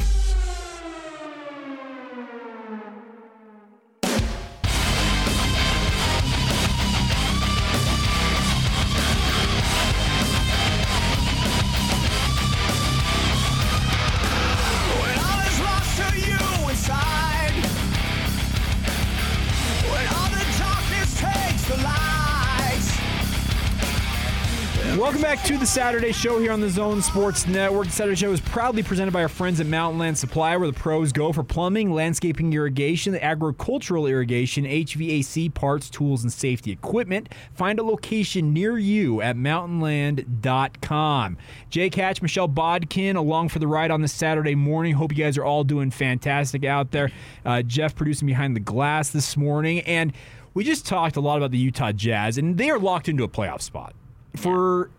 The 25.66 25.72
Saturday 25.72 26.12
Show 26.12 26.38
here 26.38 26.52
on 26.52 26.60
the 26.60 26.70
Zone 26.70 27.02
Sports 27.02 27.48
Network. 27.48 27.86
The 27.86 27.92
Saturday 27.92 28.14
Show 28.14 28.30
is 28.30 28.40
proudly 28.40 28.84
presented 28.84 29.10
by 29.10 29.22
our 29.22 29.28
friends 29.28 29.58
at 29.58 29.66
Mountain 29.66 29.98
Land 29.98 30.16
Supply, 30.16 30.56
where 30.56 30.70
the 30.70 30.78
pros 30.78 31.10
go 31.10 31.32
for 31.32 31.42
plumbing, 31.42 31.92
landscaping, 31.92 32.52
irrigation, 32.52 33.16
agricultural 33.16 34.06
irrigation, 34.06 34.64
HVAC 34.64 35.52
parts, 35.52 35.90
tools, 35.90 36.22
and 36.22 36.32
safety 36.32 36.70
equipment. 36.70 37.30
Find 37.52 37.80
a 37.80 37.82
location 37.82 38.52
near 38.52 38.78
you 38.78 39.20
at 39.20 39.36
mountainland.com. 39.36 41.36
Jake 41.68 41.96
Hatch, 41.96 42.22
Michelle 42.22 42.46
Bodkin, 42.46 43.16
along 43.16 43.48
for 43.48 43.58
the 43.58 43.66
ride 43.66 43.90
on 43.90 44.02
this 44.02 44.12
Saturday 44.12 44.54
morning. 44.54 44.94
Hope 44.94 45.10
you 45.10 45.24
guys 45.24 45.36
are 45.36 45.44
all 45.44 45.64
doing 45.64 45.90
fantastic 45.90 46.64
out 46.64 46.92
there. 46.92 47.10
Uh, 47.44 47.62
Jeff 47.62 47.96
producing 47.96 48.26
behind 48.26 48.54
the 48.54 48.60
glass 48.60 49.10
this 49.10 49.36
morning. 49.36 49.80
And 49.80 50.12
we 50.54 50.62
just 50.62 50.86
talked 50.86 51.16
a 51.16 51.20
lot 51.20 51.38
about 51.38 51.50
the 51.50 51.58
Utah 51.58 51.90
Jazz, 51.90 52.38
and 52.38 52.56
they 52.56 52.70
are 52.70 52.78
locked 52.78 53.08
into 53.08 53.24
a 53.24 53.28
playoff 53.28 53.62
spot. 53.62 53.96
For 54.36 54.90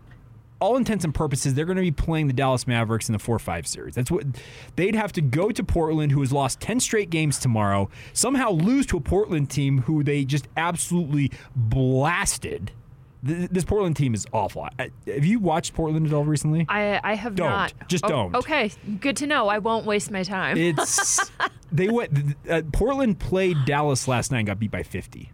all 0.60 0.76
intents 0.76 1.04
and 1.04 1.14
purposes, 1.14 1.54
they're 1.54 1.64
going 1.64 1.76
to 1.76 1.82
be 1.82 1.90
playing 1.90 2.26
the 2.26 2.32
Dallas 2.32 2.66
Mavericks 2.66 3.08
in 3.08 3.12
the 3.12 3.18
4 3.18 3.38
5 3.38 3.66
series. 3.66 3.94
That's 3.94 4.10
what 4.10 4.24
they'd 4.76 4.94
have 4.94 5.12
to 5.12 5.20
go 5.20 5.50
to 5.50 5.62
Portland, 5.62 6.12
who 6.12 6.20
has 6.20 6.32
lost 6.32 6.60
10 6.60 6.80
straight 6.80 7.10
games 7.10 7.38
tomorrow, 7.38 7.88
somehow 8.12 8.50
lose 8.50 8.86
to 8.86 8.96
a 8.96 9.00
Portland 9.00 9.50
team 9.50 9.82
who 9.82 10.02
they 10.02 10.24
just 10.24 10.48
absolutely 10.56 11.30
blasted. 11.54 12.72
This 13.20 13.64
Portland 13.64 13.96
team 13.96 14.14
is 14.14 14.26
awful. 14.32 14.68
Have 14.78 15.24
you 15.24 15.40
watched 15.40 15.74
Portland 15.74 16.06
at 16.06 16.12
all 16.12 16.24
recently? 16.24 16.66
I, 16.68 17.00
I 17.02 17.14
have 17.14 17.34
Don't. 17.34 17.50
not. 17.50 17.72
Just 17.88 18.04
Oh, 18.04 18.08
don't. 18.08 18.34
Okay, 18.36 18.70
good 19.00 19.16
to 19.16 19.26
know. 19.26 19.48
I 19.48 19.58
won't 19.58 19.84
waste 19.86 20.12
my 20.12 20.22
time. 20.22 20.56
It's 20.56 21.18
they 21.72 21.88
went. 21.88 22.36
Uh, 22.48 22.62
Portland 22.72 23.18
played 23.18 23.56
Dallas 23.64 24.06
last 24.06 24.30
night 24.30 24.38
and 24.38 24.46
got 24.46 24.60
beat 24.60 24.70
by 24.70 24.84
50. 24.84 25.32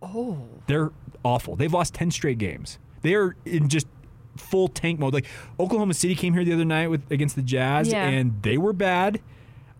oh. 0.00 0.38
They're 0.68 0.92
awful. 1.24 1.56
They've 1.56 1.72
lost 1.72 1.92
10 1.94 2.12
straight 2.12 2.38
games. 2.38 2.78
They're 3.02 3.34
in 3.44 3.68
just 3.68 3.86
full 4.40 4.68
tank 4.68 4.98
mode. 4.98 5.14
Like 5.14 5.26
Oklahoma 5.60 5.94
City 5.94 6.14
came 6.14 6.32
here 6.34 6.44
the 6.44 6.52
other 6.52 6.64
night 6.64 6.88
with 6.88 7.10
against 7.10 7.36
the 7.36 7.42
Jazz 7.42 7.88
Yeah. 7.88 8.06
and 8.06 8.42
they 8.42 8.58
were 8.58 8.72
bad. 8.72 9.20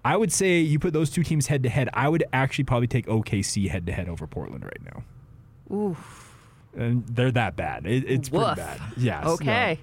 I 0.05 0.17
would 0.17 0.33
say 0.33 0.61
you 0.61 0.79
put 0.79 0.93
those 0.93 1.11
two 1.11 1.23
teams 1.25 1.49
head 1.49 1.63
to 1.65 1.69
head. 1.69 1.89
I 1.93 2.09
would 2.09 2.23
actually 2.33 2.65
probably 2.65 2.87
take 2.87 3.07
OKC 3.07 3.69
head 3.69 3.87
to 3.87 3.93
head 3.93 4.09
over 4.09 4.27
Portland 4.27 4.65
right 4.65 4.81
now. 4.95 5.77
Oof. 5.77 6.35
And 6.77 7.05
they're 7.09 7.33
that 7.33 7.57
bad. 7.57 7.87
It, 7.87 8.05
it's 8.07 8.29
pretty 8.29 8.55
bad. 8.55 8.81
Yeah. 8.97 9.25
so- 9.25 9.31
Okay. 9.33 9.79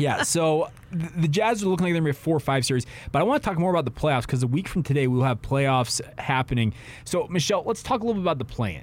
yeah, 0.00 0.22
so 0.24 0.68
the 0.90 1.28
Jazz 1.28 1.62
are 1.62 1.66
looking 1.68 1.84
like 1.84 1.92
they're 1.92 2.00
going 2.00 2.12
to 2.12 2.16
be 2.16 2.18
a 2.18 2.22
four 2.24 2.36
or 2.36 2.40
five 2.40 2.64
series. 2.64 2.86
But 3.12 3.20
I 3.20 3.22
want 3.22 3.40
to 3.40 3.48
talk 3.48 3.56
more 3.58 3.70
about 3.70 3.84
the 3.84 3.92
playoffs 3.92 4.22
because 4.22 4.42
a 4.42 4.48
week 4.48 4.66
from 4.66 4.82
today 4.82 5.06
we'll 5.06 5.22
have 5.22 5.40
playoffs 5.42 6.00
happening. 6.18 6.74
So 7.04 7.28
Michelle, 7.28 7.62
let's 7.64 7.80
talk 7.82 8.00
a 8.02 8.04
little 8.06 8.20
bit 8.20 8.24
about 8.24 8.38
the 8.38 8.44
plan. 8.44 8.82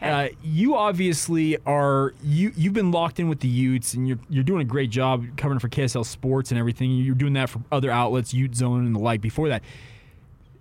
Uh, 0.00 0.28
you 0.42 0.76
obviously 0.76 1.56
are 1.66 2.14
you 2.22 2.52
you've 2.56 2.72
been 2.72 2.92
locked 2.92 3.18
in 3.18 3.28
with 3.28 3.40
the 3.40 3.48
Utes 3.48 3.94
and 3.94 4.06
you're 4.06 4.18
you're 4.28 4.44
doing 4.44 4.62
a 4.62 4.64
great 4.64 4.90
job 4.90 5.24
covering 5.36 5.58
for 5.58 5.68
KSL 5.68 6.06
Sports 6.06 6.50
and 6.50 6.58
everything. 6.58 6.92
You're 6.92 7.14
doing 7.14 7.32
that 7.32 7.50
for 7.50 7.60
other 7.72 7.90
outlets, 7.90 8.32
Ute 8.32 8.54
Zone 8.54 8.86
and 8.86 8.94
the 8.94 9.00
like. 9.00 9.20
Before 9.20 9.48
that, 9.48 9.62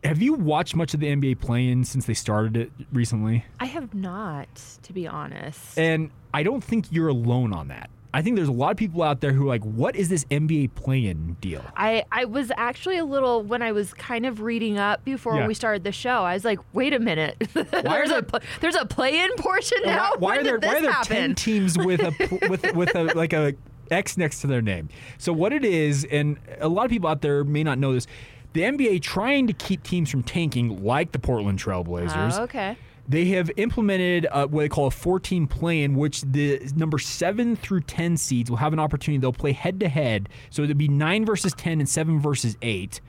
have 0.03 0.21
you 0.21 0.33
watched 0.33 0.75
much 0.75 0.93
of 0.93 0.99
the 0.99 1.07
NBA 1.07 1.39
play-in 1.39 1.83
since 1.83 2.05
they 2.05 2.13
started 2.13 2.57
it 2.57 2.71
recently? 2.91 3.45
I 3.59 3.65
have 3.65 3.93
not, 3.93 4.47
to 4.83 4.93
be 4.93 5.07
honest. 5.07 5.77
And 5.77 6.11
I 6.33 6.43
don't 6.43 6.63
think 6.63 6.91
you're 6.91 7.09
alone 7.09 7.53
on 7.53 7.67
that. 7.67 7.89
I 8.13 8.21
think 8.21 8.35
there's 8.35 8.47
a 8.47 8.53
lot 8.53 8.71
of 8.71 8.77
people 8.77 9.03
out 9.03 9.21
there 9.21 9.33
who 9.33 9.43
are 9.43 9.47
like, 9.47 9.63
what 9.63 9.95
is 9.95 10.09
this 10.09 10.23
NBA 10.25 10.75
play-in 10.75 11.33
deal? 11.41 11.63
I, 11.75 12.03
I 12.11 12.25
was 12.25 12.51
actually 12.57 12.97
a 12.97 13.05
little 13.05 13.43
when 13.43 13.61
I 13.61 13.71
was 13.73 13.93
kind 13.93 14.25
of 14.25 14.41
reading 14.41 14.77
up 14.79 15.03
before 15.03 15.35
Yeah. 15.35 15.45
we 15.47 15.53
started 15.53 15.83
the 15.83 15.91
show. 15.91 16.23
I 16.23 16.33
was 16.33 16.45
like, 16.45 16.59
wait 16.73 16.93
a 16.93 16.99
minute, 16.99 17.35
there's 17.53 17.69
there- 18.09 18.19
a 18.19 18.23
pl- 18.23 18.39
there's 18.61 18.75
a 18.75 18.85
play-in 18.85 19.29
portion 19.37 19.77
now. 19.85 20.11
Why, 20.19 20.35
why 20.35 20.37
are 20.37 20.43
there 20.43 20.57
why 20.59 20.77
are 20.77 20.81
there 20.81 20.91
happen? 20.91 21.15
ten 21.15 21.35
teams 21.35 21.77
with 21.77 21.99
a 22.01 22.47
with 22.49 22.73
with 22.75 22.95
a 22.95 23.03
like 23.15 23.33
a 23.33 23.53
X 23.91 24.17
next 24.17 24.41
to 24.41 24.47
their 24.47 24.61
name? 24.61 24.89
So 25.17 25.31
what 25.33 25.53
it 25.53 25.63
is, 25.65 26.05
and 26.09 26.37
a 26.59 26.67
lot 26.69 26.85
of 26.85 26.91
people 26.91 27.09
out 27.09 27.21
there 27.21 27.43
may 27.43 27.63
not 27.63 27.77
know 27.77 27.93
this, 27.93 28.07
the 28.53 28.61
NBA 28.61 29.01
trying 29.01 29.47
to 29.47 29.53
keep 29.53 29.83
teams 29.83 30.09
from 30.09 30.23
tanking, 30.23 30.83
like 30.83 31.11
the 31.11 31.19
Portland 31.19 31.59
Trailblazers. 31.59 32.39
Oh, 32.39 32.43
okay. 32.43 32.77
They 33.07 33.25
have 33.25 33.49
implemented 33.55 34.27
uh, 34.31 34.47
what 34.47 34.61
they 34.61 34.69
call 34.69 34.87
a 34.87 34.91
14 34.91 35.47
play 35.47 35.83
in, 35.83 35.95
which 35.95 36.21
the 36.21 36.59
number 36.75 36.99
7 36.99 37.55
through 37.55 37.81
10 37.81 38.17
seeds 38.17 38.49
will 38.49 38.57
have 38.57 38.73
an 38.73 38.79
opportunity. 38.79 39.19
They'll 39.21 39.31
play 39.31 39.53
head 39.53 39.79
to 39.79 39.87
head. 39.87 40.29
So 40.49 40.63
it'll 40.63 40.75
be 40.75 40.89
9 40.89 41.25
versus 41.25 41.53
10 41.53 41.79
and 41.79 41.87
7 41.87 42.19
versus 42.19 42.57
8 42.61 42.99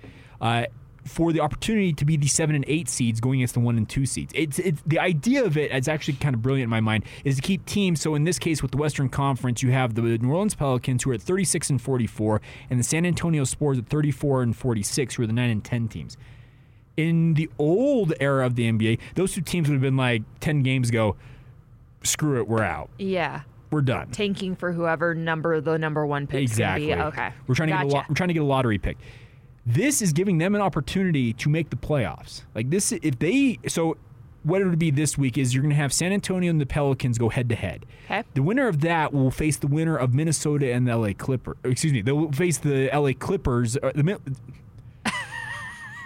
uh, 0.41 0.67
for 1.05 1.33
the 1.33 1.41
opportunity 1.41 1.93
to 1.95 2.05
be 2.05 2.17
the 2.17 2.29
7 2.29 2.55
and 2.55 2.65
8 2.69 2.89
seeds 2.89 3.21
going 3.21 3.41
against 3.41 3.55
the 3.55 3.61
1 3.61 3.77
and 3.77 3.89
2 3.89 4.07
seeds. 4.07 4.33
It's, 4.37 4.61
it's 4.61 4.81
The 4.87 5.01
idea 5.01 5.45
of 5.45 5.57
it, 5.57 5.73
it's 5.73 5.89
actually 5.89 6.15
kind 6.15 6.35
of 6.35 6.43
brilliant 6.43 6.65
in 6.65 6.71
my 6.71 6.81
mind, 6.81 7.05
is 7.25 7.37
to 7.37 7.43
keep 7.43 7.67
teams. 7.67 8.01
So 8.01 8.15
in 8.15 8.23
this 8.23 8.39
case, 8.39 8.63
with 8.63 8.71
the 8.71 8.77
Western 8.77 9.09
Conference, 9.09 9.63
you 9.65 9.73
have 9.73 9.95
the 9.95 10.03
New 10.03 10.31
Orleans 10.31 10.55
Pelicans, 10.55 11.03
who 11.03 11.11
are 11.11 11.15
at 11.15 11.23
36 11.23 11.71
and 11.71 11.83
44, 11.83 12.41
and 12.71 12.79
the 12.79 12.85
San 12.85 13.05
Antonio 13.05 13.43
Spurs 13.43 13.79
at 13.79 13.89
34 13.89 14.43
and 14.43 14.57
46, 14.57 15.17
who 15.17 15.25
are 15.25 15.27
the 15.27 15.33
9 15.33 15.51
and 15.51 15.65
10 15.65 15.89
teams 15.89 16.17
in 16.99 17.35
the 17.35 17.49
old 17.59 18.13
era 18.19 18.45
of 18.45 18.57
the 18.57 18.71
NBA, 18.71 18.99
those 19.15 19.33
two 19.33 19.41
teams 19.41 19.69
would 19.69 19.75
have 19.75 19.81
been 19.81 19.97
like 19.97 20.23
10 20.41 20.65
games 20.65 20.89
ago, 20.89 21.15
screw 22.03 22.41
it, 22.41 22.49
we're 22.49 22.63
out. 22.63 22.91
Yeah. 22.99 23.43
We're 23.71 23.83
done. 23.83 24.11
Tanking 24.11 24.57
for 24.57 24.73
whoever 24.73 25.15
number 25.15 25.61
the 25.61 25.79
number 25.79 26.05
one 26.05 26.27
pick 26.27 26.43
Exactly. 26.43 26.87
Be. 26.87 26.95
Okay. 26.95 27.33
We're 27.47 27.55
trying 27.55 27.69
to 27.69 27.77
get 27.77 27.93
a 27.93 28.05
we're 28.09 28.15
trying 28.15 28.29
to 28.29 28.35
get 28.35 28.43
a 28.43 28.47
lottery 28.47 28.79
pick. 28.79 28.97
This 29.65 30.03
is 30.03 30.13
giving 30.13 30.39
them 30.39 30.55
an 30.55 30.61
opportunity 30.61 31.35
to 31.35 31.49
make 31.51 31.71
the 31.71 31.77
playoffs. 31.77 32.43
Like 32.55 32.71
this 32.71 32.93
if 32.93 33.19
they 33.19 33.59
so 33.69 33.99
what 34.43 34.63
it 34.63 34.65
would 34.65 34.79
be 34.79 34.91
this 34.91 35.19
week 35.19 35.37
is 35.37 35.55
you're 35.55 35.63
going 35.63 35.75
to 35.75 35.77
have 35.77 35.93
San 35.93 36.13
Antonio 36.13 36.51
and 36.51 36.61
the 36.61 36.67
Pelicans 36.67 37.19
go 37.19 37.29
head 37.29 37.51
to 37.51 37.55
head. 37.55 37.85
Okay. 38.07 38.25
The 38.35 38.43
winner 38.43 38.67
of 38.67 38.81
that 38.81 39.13
will 39.13 39.31
face 39.31 39.59
the 39.59 39.67
winner 39.67 39.97
of 39.97 40.15
Minnesota 40.15 40.73
and 40.73 40.89
the 40.89 40.97
LA 40.97 41.13
Clipper. 41.13 41.59
Excuse 41.63 41.93
me, 41.93 42.01
they'll 42.01 42.33
face 42.33 42.57
the 42.57 42.89
LA 42.93 43.13
Clippers. 43.13 43.75
The, 43.75 44.19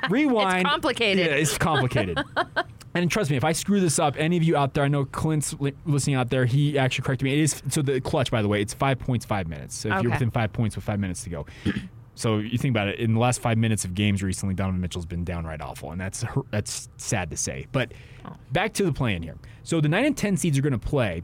rewind. 0.10 0.62
It's 0.62 0.70
complicated. 0.70 1.26
Yeah, 1.26 1.32
it's 1.32 1.58
complicated. 1.58 2.18
and 2.94 3.10
trust 3.10 3.30
me, 3.30 3.36
if 3.36 3.44
I 3.44 3.52
screw 3.52 3.80
this 3.80 3.98
up, 3.98 4.14
any 4.18 4.36
of 4.36 4.42
you 4.42 4.56
out 4.56 4.74
there, 4.74 4.84
I 4.84 4.88
know 4.88 5.04
Clint's 5.04 5.54
li- 5.60 5.74
listening 5.86 6.16
out 6.16 6.30
there. 6.30 6.44
He 6.44 6.78
actually 6.78 7.04
corrected 7.04 7.24
me. 7.24 7.34
It 7.34 7.40
is 7.40 7.62
so 7.68 7.82
the 7.82 8.00
clutch, 8.00 8.30
by 8.30 8.42
the 8.42 8.48
way. 8.48 8.60
It's 8.60 8.74
five 8.74 8.98
points, 8.98 9.24
five 9.24 9.48
minutes. 9.48 9.76
So 9.76 9.94
if 9.94 10.02
you're 10.02 10.12
within 10.12 10.30
five 10.30 10.52
points 10.52 10.76
with 10.76 10.84
five 10.84 11.00
minutes 11.00 11.24
to 11.24 11.30
go. 11.30 11.46
So 12.14 12.38
you 12.38 12.58
think 12.58 12.72
about 12.72 12.88
it. 12.88 12.98
In 12.98 13.14
the 13.14 13.20
last 13.20 13.40
five 13.40 13.56
minutes 13.56 13.84
of 13.84 13.94
games 13.94 14.22
recently, 14.22 14.54
Donovan 14.54 14.80
Mitchell's 14.80 15.06
been 15.06 15.24
downright 15.24 15.62
awful, 15.62 15.92
and 15.92 16.00
that's 16.00 16.24
that's 16.50 16.88
sad 16.98 17.30
to 17.30 17.36
say. 17.36 17.66
But 17.72 17.92
oh. 18.24 18.36
back 18.52 18.74
to 18.74 18.84
the 18.84 18.92
plan 18.92 19.22
here. 19.22 19.36
So 19.62 19.80
the 19.80 19.88
nine 19.88 20.04
and 20.04 20.16
ten 20.16 20.36
seeds 20.36 20.58
are 20.58 20.62
going 20.62 20.72
to 20.72 20.78
play. 20.78 21.22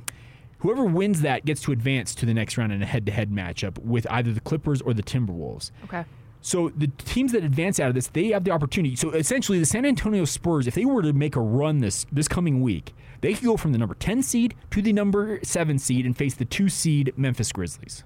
Whoever 0.61 0.85
wins 0.85 1.21
that 1.21 1.45
gets 1.45 1.61
to 1.63 1.73
advance 1.73 2.15
to 2.17 2.27
the 2.27 2.35
next 2.35 2.59
round 2.59 2.73
in 2.73 2.83
a 2.83 2.87
head-to-head 2.87 3.31
matchup 3.31 3.79
with 3.79 4.09
either 4.11 4.33
the 4.33 4.41
Clippers 4.41 4.83
or 4.83 4.93
the 4.93 5.05
Timberwolves. 5.05 5.71
Okay. 5.85 6.05
So 6.41 6.71
the 6.77 6.87
teams 6.87 7.33
that 7.33 7.45
advance 7.45 7.81
out 7.81 7.89
of 7.89 7.95
this, 7.95 8.07
they 8.09 8.29
have 8.29 8.45
the 8.45 8.51
opportunity. 8.53 8.97
So 8.97 9.11
essentially, 9.11 9.59
the 9.59 9.67
San 9.67 9.85
Antonio 9.85 10.25
Spurs, 10.25 10.67
if 10.67 10.75
they 10.75 10.85
were 10.85 11.03
to 11.03 11.13
make 11.13 11.37
a 11.37 11.41
run 11.41 11.79
this 11.81 12.07
this 12.13 12.29
coming 12.29 12.61
week, 12.63 12.95
they 13.21 13.35
could 13.35 13.45
go 13.45 13.57
from 13.57 13.73
the 13.73 13.79
number 13.79 13.95
ten 13.95 14.23
seed 14.23 14.55
to 14.71 14.81
the 14.81 14.93
number 14.93 15.41
seven 15.43 15.79
seed 15.79 16.07
and 16.07 16.17
face 16.17 16.35
the 16.35 16.45
two 16.45 16.69
seed 16.69 17.13
Memphis 17.17 17.51
Grizzlies. 17.53 18.05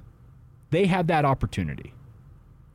They 0.71 0.87
have 0.87 1.07
that 1.09 1.25
opportunity. 1.25 1.93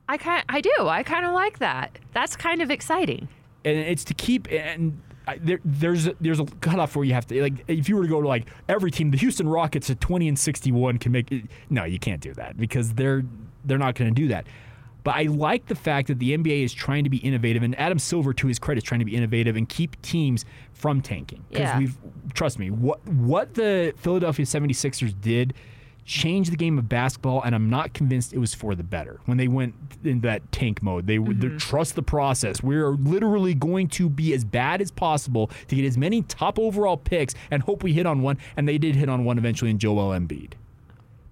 I 0.08 0.16
kind 0.16 0.44
I 0.48 0.60
do. 0.60 0.72
I 0.80 1.02
kind 1.02 1.26
of 1.26 1.32
like 1.34 1.58
that. 1.58 1.98
That's 2.12 2.36
kind 2.36 2.62
of 2.62 2.70
exciting. 2.70 3.28
and 3.64 3.76
it's 3.76 4.04
to 4.04 4.14
keep 4.14 4.46
and 4.50 5.00
I, 5.26 5.36
there, 5.38 5.58
there's 5.64 6.06
a, 6.06 6.14
there's 6.20 6.40
a 6.40 6.46
cutoff 6.46 6.96
where 6.96 7.04
you 7.04 7.12
have 7.12 7.26
to 7.26 7.42
like 7.42 7.64
if 7.68 7.88
you 7.88 7.96
were 7.96 8.04
to 8.04 8.08
go 8.08 8.22
to 8.22 8.28
like 8.28 8.46
every 8.68 8.90
team 8.90 9.10
the 9.10 9.18
Houston 9.18 9.46
Rockets 9.48 9.90
at 9.90 10.00
20 10.00 10.28
and 10.28 10.38
61 10.38 10.98
can 10.98 11.12
make 11.12 11.30
no 11.68 11.84
you 11.84 11.98
can't 11.98 12.22
do 12.22 12.32
that 12.34 12.56
because 12.56 12.94
they're 12.94 13.24
they're 13.64 13.76
not 13.76 13.94
going 13.96 14.14
to 14.14 14.18
do 14.18 14.28
that 14.28 14.46
but 15.08 15.16
I 15.16 15.22
like 15.22 15.64
the 15.66 15.74
fact 15.74 16.08
that 16.08 16.18
the 16.18 16.36
NBA 16.36 16.64
is 16.64 16.74
trying 16.74 17.04
to 17.04 17.08
be 17.08 17.16
innovative 17.16 17.62
and 17.62 17.74
Adam 17.80 17.98
Silver 17.98 18.34
to 18.34 18.46
his 18.46 18.58
credit 18.58 18.78
is 18.82 18.84
trying 18.84 18.98
to 18.98 19.06
be 19.06 19.16
innovative 19.16 19.56
and 19.56 19.66
keep 19.66 20.00
teams 20.02 20.44
from 20.74 21.00
tanking 21.00 21.42
because 21.48 21.62
Yeah. 21.62 21.78
we've 21.78 21.96
trust 22.34 22.58
me 22.58 22.68
what 22.70 23.00
what 23.08 23.54
the 23.54 23.94
Philadelphia 23.96 24.44
76ers 24.44 25.14
did 25.18 25.54
changed 26.04 26.52
the 26.52 26.56
game 26.56 26.78
of 26.78 26.88
basketball, 26.88 27.42
and 27.42 27.54
I'm 27.54 27.68
not 27.70 27.92
convinced 27.94 28.32
it 28.34 28.38
was 28.38 28.54
for 28.54 28.74
the 28.74 28.82
better. 28.82 29.20
When 29.26 29.36
they 29.38 29.48
went 29.48 29.74
in 30.04 30.20
that 30.20 30.40
tank 30.52 30.82
mode, 30.82 31.06
they 31.06 31.18
would 31.18 31.38
Mm-hmm. 31.40 31.56
trust 31.58 31.94
the 31.96 32.02
process. 32.02 32.62
We're 32.62 32.90
literally 32.92 33.54
going 33.54 33.88
to 33.88 34.08
be 34.10 34.32
as 34.34 34.42
bad 34.44 34.80
as 34.82 34.90
possible 34.90 35.50
to 35.68 35.76
get 35.76 35.84
as 35.86 35.96
many 35.98 36.20
top 36.22 36.58
overall 36.58 36.96
picks 36.98 37.34
and 37.50 37.62
hope 37.62 37.82
we 37.82 37.92
hit 37.92 38.06
on 38.06 38.20
one. 38.22 38.36
And 38.56 38.66
they 38.68 38.78
did 38.78 38.94
hit 38.96 39.08
on 39.08 39.24
one 39.24 39.36
eventually 39.38 39.70
in 39.70 39.78
Joel 39.78 40.10
Embiid. 40.18 40.52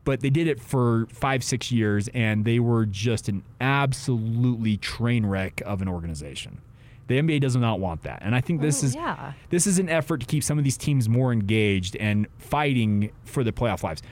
But 0.07 0.21
they 0.21 0.31
did 0.31 0.47
it 0.47 0.59
for 0.61 1.07
five, 1.11 1.45
six 1.45 1.71
years, 1.71 2.09
and 2.15 2.45
they 2.47 2.59
were 2.61 2.87
just 2.87 3.29
an 3.29 3.43
absolutely 3.61 4.77
train 4.79 5.27
wreck 5.27 5.61
of 5.67 5.83
an 5.83 5.89
organization. 5.89 6.63
The 7.09 7.19
NBA 7.21 7.41
does 7.41 7.55
not 7.57 7.79
want 7.81 8.03
that, 8.05 8.21
and 8.23 8.35
I 8.35 8.41
think 8.41 8.61
this 8.63 8.83
Oh, 8.83 8.87
is 8.87 8.95
yeah. 8.95 9.33
this 9.51 9.67
is 9.67 9.79
an 9.79 9.89
effort 9.89 10.21
to 10.21 10.27
keep 10.27 10.43
some 10.43 10.59
of 10.59 10.65
these 10.65 10.77
teams 10.77 11.09
more 11.09 11.33
engaged 11.33 11.97
and 11.97 12.27
fighting 12.39 13.11
for 13.25 13.45
the 13.45 13.53
playoff 13.53 13.83
lives. 13.83 14.03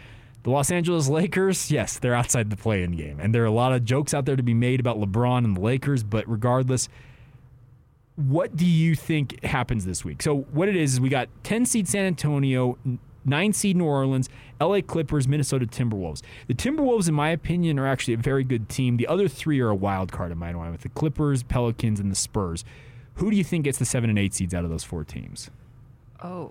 The 0.45 0.51
Los 0.51 0.71
Angeles 0.71 1.09
Lakers, 1.09 1.71
yes, 1.71 1.99
they're 1.99 2.15
outside 2.15 2.51
the 2.51 2.57
play-in 2.57 2.93
game, 2.93 3.19
and 3.21 3.35
there 3.35 3.43
are 3.43 3.47
a 3.47 3.51
lot 3.51 3.73
of 3.73 3.85
jokes 3.85 4.13
out 4.15 4.27
there 4.27 4.37
to 4.37 4.43
be 4.43 4.53
made 4.55 4.79
about 4.79 4.99
LeBron 5.01 5.39
and 5.45 5.57
the 5.57 5.61
Lakers. 5.61 6.03
But 6.05 6.29
regardless, 6.29 6.89
what 8.17 8.55
do 8.57 8.67
you 8.67 8.95
think 8.95 9.43
happens 9.45 9.85
this 9.87 10.05
week? 10.05 10.23
So 10.23 10.43
what 10.53 10.69
it 10.69 10.77
is 10.77 10.95
is 10.95 11.01
we 11.01 11.09
got 11.09 11.29
10 11.45 11.67
seed 11.67 11.89
San 11.89 12.05
Antonio 12.05 12.79
nine 13.25 13.53
seed 13.53 13.77
New 13.77 13.85
Orleans, 13.85 14.29
LA 14.61 14.81
Clippers, 14.81 15.27
Minnesota 15.27 15.67
Timberwolves. 15.67 16.23
The 16.47 16.55
Timberwolves, 16.55 17.09
in 17.09 17.15
my 17.15 17.31
opinion, 17.31 17.79
are 17.79 17.87
actually 17.87 18.15
a 18.15 18.19
very 18.19 18.45
good 18.45 18.69
team. 18.69 18.97
The 18.97 19.07
other 19.07 19.29
three 19.29 19.61
are 19.61 19.69
a 19.69 19.75
wild 19.75 20.13
card 20.13 20.33
in 20.33 20.39
my 20.39 20.53
mind 20.53 20.73
with 20.73 20.83
the 20.83 20.89
Clippers, 20.91 21.43
Pelicans, 21.43 22.01
and 22.01 22.11
the 22.11 22.17
Spurs. 22.17 22.65
Who 23.15 23.31
do 23.31 23.37
you 23.37 23.45
think 23.45 23.65
gets 23.65 23.79
the 23.79 23.85
seven 23.85 24.11
and 24.11 24.19
eight 24.19 24.35
seeds 24.35 24.55
out 24.55 24.65
of 24.65 24.71
those 24.71 24.85
four 24.85 25.05
teams? 25.05 25.51
Oh. 26.23 26.51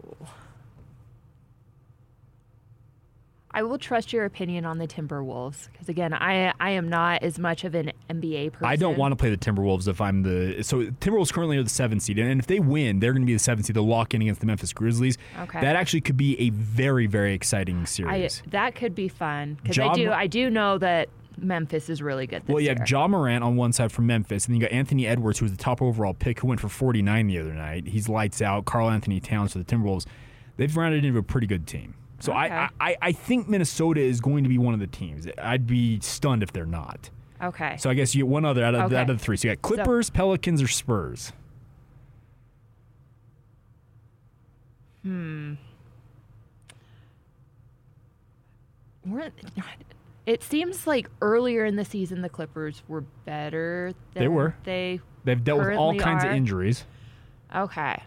I 3.53 3.63
will 3.63 3.77
trust 3.77 4.11
your 4.11 4.25
opinion 4.25 4.65
on 4.65 4.77
the 4.77 4.87
Timberwolves 4.87 5.69
because 5.71 5.89
again, 5.89 6.13
I 6.13 6.53
I 6.59 6.71
am 6.71 6.89
not 6.89 7.23
as 7.23 7.37
much 7.37 7.63
of 7.63 7.75
an 7.75 7.91
NBA 8.09 8.53
person. 8.53 8.65
I 8.65 8.75
don't 8.75 8.97
want 8.97 9.11
to 9.11 9.15
play 9.15 9.29
the 9.29 9.37
Timberwolves 9.37 9.87
if 9.87 10.01
I'm 10.01 10.23
the 10.23 10.63
so 10.63 10.83
Timberwolves 10.83 11.31
currently 11.31 11.57
are 11.57 11.63
the 11.63 11.69
seven 11.69 11.99
seed, 11.99 12.17
and 12.19 12.39
if 12.39 12.47
they 12.47 12.59
win, 12.59 12.99
they're 12.99 13.13
going 13.13 13.21
to 13.21 13.27
be 13.27 13.33
the 13.33 13.39
seven 13.39 13.63
seed. 13.63 13.75
They'll 13.75 13.87
lock 13.87 14.13
in 14.13 14.21
against 14.21 14.41
the 14.41 14.47
Memphis 14.47 14.73
Grizzlies. 14.73 15.17
Okay. 15.41 15.61
that 15.61 15.75
actually 15.75 16.01
could 16.01 16.17
be 16.17 16.39
a 16.39 16.49
very 16.49 17.07
very 17.07 17.33
exciting 17.33 17.81
I 17.81 17.85
series. 17.85 18.43
that 18.47 18.75
could 18.75 18.95
be 18.95 19.07
fun 19.07 19.57
because 19.61 19.77
I 19.77 19.93
do 19.93 20.11
I 20.11 20.27
do 20.27 20.49
know 20.49 20.77
that 20.79 21.09
Memphis 21.37 21.89
is 21.89 22.01
really 22.01 22.27
good. 22.27 22.43
This 22.45 22.53
well, 22.53 22.61
you 22.61 22.67
year. 22.67 22.75
have 22.77 22.89
Ja 22.89 23.07
Morant 23.07 23.43
on 23.43 23.55
one 23.55 23.73
side 23.73 23.91
from 23.91 24.07
Memphis, 24.07 24.45
and 24.45 24.53
then 24.53 24.61
you 24.61 24.67
got 24.67 24.75
Anthony 24.75 25.07
Edwards, 25.07 25.39
who 25.39 25.45
was 25.45 25.51
the 25.51 25.57
top 25.57 25.81
overall 25.81 26.13
pick, 26.13 26.39
who 26.39 26.47
went 26.47 26.59
for 26.59 26.69
49 26.69 27.27
the 27.27 27.39
other 27.39 27.53
night. 27.53 27.87
He's 27.87 28.09
lights 28.09 28.41
out. 28.41 28.65
Karl-Anthony 28.65 29.19
Towns 29.19 29.53
for 29.53 29.59
the 29.59 29.65
Timberwolves. 29.65 30.05
They've 30.57 30.75
rounded 30.75 31.03
into 31.03 31.17
a 31.17 31.23
pretty 31.23 31.47
good 31.47 31.65
team. 31.65 31.95
So 32.23 32.31
I, 32.31 32.45
Okay. 32.45 32.55
I, 32.55 32.69
I, 32.79 32.95
I 33.01 33.11
think 33.11 33.49
Minnesota 33.49 33.99
is 33.99 34.21
going 34.21 34.45
to 34.45 34.49
be 34.49 34.57
one 34.57 34.73
of 34.73 34.79
the 34.79 34.87
teams. 34.87 35.27
I'd 35.41 35.67
be 35.67 35.99
stunned 35.99 36.41
if 36.41 36.53
they're 36.53 36.65
not. 36.65 37.09
Okay. 37.41 37.75
So 37.77 37.89
I 37.89 37.95
guess 37.95 38.15
you 38.15 38.23
get 38.23 38.29
one 38.29 38.45
other 38.45 38.63
out 38.63 38.73
of, 38.75 38.83
Okay. 38.83 38.95
out 38.95 39.09
of 39.09 39.17
the 39.17 39.21
three. 39.23 39.35
So 39.35 39.49
you 39.49 39.55
got 39.55 39.61
Clippers, 39.61 40.09
Pelicans, 40.09 40.61
or 40.61 40.69
Spurs. 40.69 41.33
Hmm. 45.03 45.55
Weren't 49.05 49.33
it 50.25 50.43
seems 50.43 50.87
like 50.87 51.09
earlier 51.21 51.65
in 51.65 51.75
the 51.75 51.83
season 51.83 52.21
the 52.21 52.29
Clippers 52.29 52.83
were 52.87 53.01
better. 53.25 53.91
Than 54.13 54.23
They 54.23 54.27
were. 54.29 54.55
They 54.63 55.01
They've 55.25 55.43
dealt 55.43 55.59
with 55.59 55.77
all 55.77 55.99
kinds 55.99 56.23
are. 56.23 56.29
of 56.29 56.35
injuries. 56.37 56.85
Okay. 57.53 58.01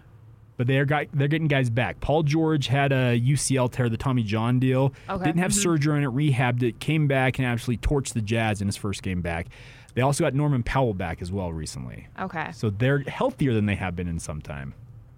But 0.57 0.67
they're 0.67 0.87
got, 0.87 1.07
they're 1.13 1.29
getting 1.29 1.49
guys 1.49 1.69
back. 1.69 2.01
Paul 2.01 2.23
George 2.23 2.67
had 2.69 2.91
a 2.93 3.19
UCL 3.21 3.71
tear, 3.73 3.89
the 3.89 3.97
Tommy 3.99 4.23
John 4.23 4.59
deal. 4.59 4.95
Okay. 5.09 5.25
Didn't 5.25 5.41
have 5.41 5.51
Mhm. 5.51 5.63
surgery 5.63 5.97
on 5.97 6.03
it, 6.03 6.11
rehabbed 6.11 6.63
it, 6.63 6.81
came 6.81 7.07
back 7.07 7.39
and 7.39 7.47
actually 7.47 7.77
torched 7.77 8.15
the 8.15 8.23
Jazz 8.23 8.61
in 8.63 8.69
his 8.69 8.77
first 8.77 9.03
game 9.03 9.21
back. 9.21 9.49
They 9.95 10.03
also 10.03 10.25
got 10.25 10.35
Norman 10.35 10.63
Powell 10.63 10.95
back 10.95 11.21
as 11.23 11.31
well 11.33 11.53
recently. 11.53 12.07
Okay. 12.19 12.51
So 12.53 12.71
they're 12.71 13.01
healthier 13.01 13.53
than 13.55 13.67
they 13.67 13.75
have 13.77 13.95
been 13.97 14.09
in 14.09 14.19
some 14.19 14.41
time. 14.41 14.75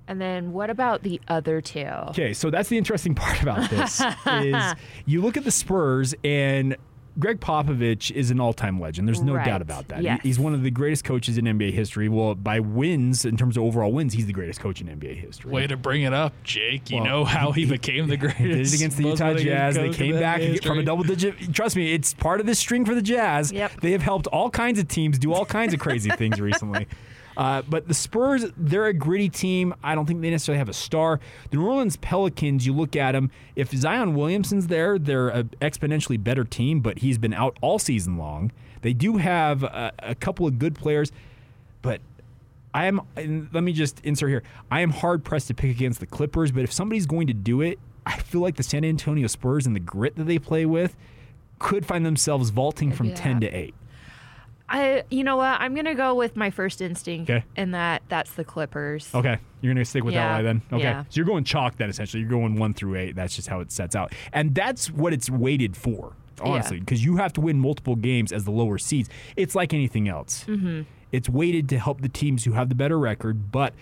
And 0.08 0.20
then 0.20 0.52
what 0.52 0.70
about 0.70 1.02
the 1.02 1.20
other 1.28 1.60
two? 1.60 1.84
Okay, 2.08 2.32
so 2.32 2.48
that's 2.50 2.68
the 2.70 2.78
interesting 2.78 3.14
part 3.16 3.42
about 3.42 3.68
this 3.70 4.00
is 4.26 4.74
you 5.06 5.20
look 5.20 5.36
at 5.36 5.44
the 5.44 5.50
Spurs 5.50 6.14
and 6.24 6.76
Gregg 7.18 7.40
Popovich 7.40 8.10
is 8.12 8.30
an 8.30 8.38
all-time 8.40 8.80
legend. 8.80 9.08
There's 9.08 9.20
no 9.22 9.34
Right, 9.34 9.44
doubt 9.44 9.60
about 9.62 9.88
that. 9.88 10.02
Yes. 10.02 10.20
He's 10.22 10.38
one 10.38 10.54
of 10.54 10.62
the 10.62 10.70
greatest 10.70 11.04
coaches 11.04 11.36
in 11.36 11.46
NBA 11.46 11.72
history. 11.72 12.08
Well, 12.08 12.34
by 12.36 12.60
wins 12.60 13.24
in 13.24 13.36
terms 13.36 13.56
of 13.56 13.64
overall 13.64 13.92
wins, 13.92 14.14
he's 14.14 14.26
the 14.26 14.32
greatest 14.32 14.60
coach 14.60 14.80
in 14.80 14.86
NBA 14.86 15.16
history. 15.16 15.50
Way 15.52 15.66
to 15.66 15.76
bring 15.76 16.02
it 16.02 16.12
up, 16.14 16.32
Jake. 16.44 16.90
You 16.90 16.96
Well, 16.98 17.04
know 17.06 17.24
how 17.24 17.50
he 17.52 17.64
became 17.66 18.06
the 18.08 18.16
greatest. 18.16 18.38
He 18.38 18.48
did 18.48 18.66
it 18.66 18.74
against 18.74 18.96
the 18.96 19.04
Utah 19.04 19.34
Jazz. 19.34 19.74
They 19.74 19.90
came 19.90 20.14
back 20.18 20.40
NBA 20.40 20.64
from 20.64 20.78
a 20.78 20.82
double 20.84 21.02
digit. 21.04 21.52
Trust 21.52 21.74
me, 21.76 21.92
it's 21.92 22.14
part 22.14 22.40
of 22.40 22.46
this 22.46 22.58
string 22.58 22.84
for 22.84 22.94
the 22.94 23.02
Jazz. 23.02 23.50
Yep. 23.52 23.80
They 23.80 23.92
have 23.92 24.02
helped 24.02 24.26
all 24.28 24.48
kinds 24.50 24.78
of 24.78 24.86
teams 24.88 25.18
do 25.18 25.32
all 25.32 25.44
kinds 25.44 25.74
of 25.74 25.80
crazy 25.80 26.10
things 26.16 26.40
recently. 26.40 26.86
Uh, 27.38 27.62
but 27.68 27.86
the 27.86 27.94
Spurs, 27.94 28.44
they're 28.56 28.86
a 28.86 28.92
gritty 28.92 29.28
team. 29.28 29.72
I 29.82 29.94
don't 29.94 30.06
think 30.06 30.20
they 30.20 30.28
necessarily 30.30 30.58
have 30.58 30.68
a 30.68 30.72
star. 30.74 31.20
The 31.50 31.56
New 31.56 31.66
Orleans 31.66 31.96
Pelicans, 31.96 32.66
you 32.66 32.74
look 32.74 32.96
at 32.96 33.12
them. 33.12 33.30
If 33.54 33.70
Zion 33.70 34.14
Williamson's 34.16 34.66
there, 34.66 34.98
they're 34.98 35.28
an 35.28 35.50
exponentially 35.60 36.22
better 36.22 36.42
team, 36.42 36.80
but 36.80 36.98
he's 36.98 37.16
been 37.16 37.32
out 37.32 37.56
all 37.60 37.78
season 37.78 38.18
long. 38.18 38.50
They 38.82 38.92
do 38.92 39.18
have 39.18 39.62
a, 39.62 39.92
a 40.00 40.14
couple 40.16 40.46
of 40.48 40.58
good 40.58 40.74
players, 40.74 41.12
but 41.80 42.00
I 42.74 42.86
am. 42.86 43.02
and 43.16 43.48
Let 43.52 43.62
me 43.62 43.72
just 43.72 44.00
insert 44.04 44.30
here. 44.30 44.42
I 44.70 44.80
am 44.80 44.90
hard 44.90 45.24
pressed 45.24 45.46
to 45.46 45.54
pick 45.54 45.70
against 45.70 46.00
the 46.00 46.06
Clippers, 46.06 46.50
but 46.50 46.64
if 46.64 46.72
somebody's 46.72 47.06
going 47.06 47.28
to 47.28 47.34
do 47.34 47.60
it, 47.60 47.78
I 48.04 48.18
feel 48.18 48.40
like 48.40 48.56
the 48.56 48.62
San 48.64 48.84
Antonio 48.84 49.28
Spurs 49.28 49.64
and 49.64 49.76
the 49.76 49.80
grit 49.80 50.16
that 50.16 50.24
they 50.24 50.40
play 50.40 50.66
with 50.66 50.96
could 51.60 51.86
find 51.86 52.04
themselves 52.04 52.50
vaulting 52.50 52.90
from 52.90 53.08
Yeah. 53.10 53.14
ten 53.14 53.40
to 53.42 53.48
eight. 53.48 53.74
I 54.68 55.04
you 55.10 55.24
know 55.24 55.36
what? 55.36 55.60
I'm 55.60 55.74
gonna 55.74 55.94
go 55.94 56.14
with 56.14 56.36
my 56.36 56.50
first 56.50 56.80
instinct 56.80 57.30
Okay. 57.30 57.44
and 57.56 57.74
that 57.74 58.02
that's 58.08 58.32
the 58.32 58.44
Clippers. 58.44 59.10
Okay, 59.14 59.38
you're 59.60 59.72
gonna 59.72 59.84
stick 59.84 60.04
with 60.04 60.14
that 60.14 60.20
Yeah, 60.30 60.36
lie 60.36 60.42
then. 60.42 60.62
Okay, 60.72 60.82
yeah. 60.82 61.02
so 61.04 61.08
you're 61.12 61.24
going 61.26 61.44
chalk 61.44 61.76
then 61.78 61.88
essentially. 61.88 62.20
You're 62.20 62.30
going 62.30 62.56
one 62.56 62.74
through 62.74 62.96
eight. 62.96 63.16
That's 63.16 63.34
just 63.34 63.48
how 63.48 63.60
it 63.60 63.72
sets 63.72 63.96
out, 63.96 64.12
and 64.32 64.54
that's 64.54 64.90
what 64.90 65.12
it's 65.12 65.30
weighted 65.30 65.76
for. 65.76 66.12
Honestly, 66.40 66.78
because 66.78 67.04
you 67.04 67.16
have 67.16 67.32
to 67.32 67.40
win 67.40 67.58
multiple 67.58 67.96
games 67.96 68.30
as 68.30 68.44
the 68.44 68.52
lower 68.52 68.78
seeds. 68.78 69.08
It's 69.36 69.54
like 69.56 69.74
anything 69.74 70.08
else. 70.08 70.44
Mm-hmm. 70.46 70.82
It's 71.10 71.28
weighted 71.28 71.68
to 71.70 71.78
help 71.80 72.00
the 72.00 72.08
teams 72.08 72.44
who 72.44 72.52
have 72.52 72.68
the 72.68 72.76
better 72.76 72.96
record, 72.98 73.50
but 73.50 73.74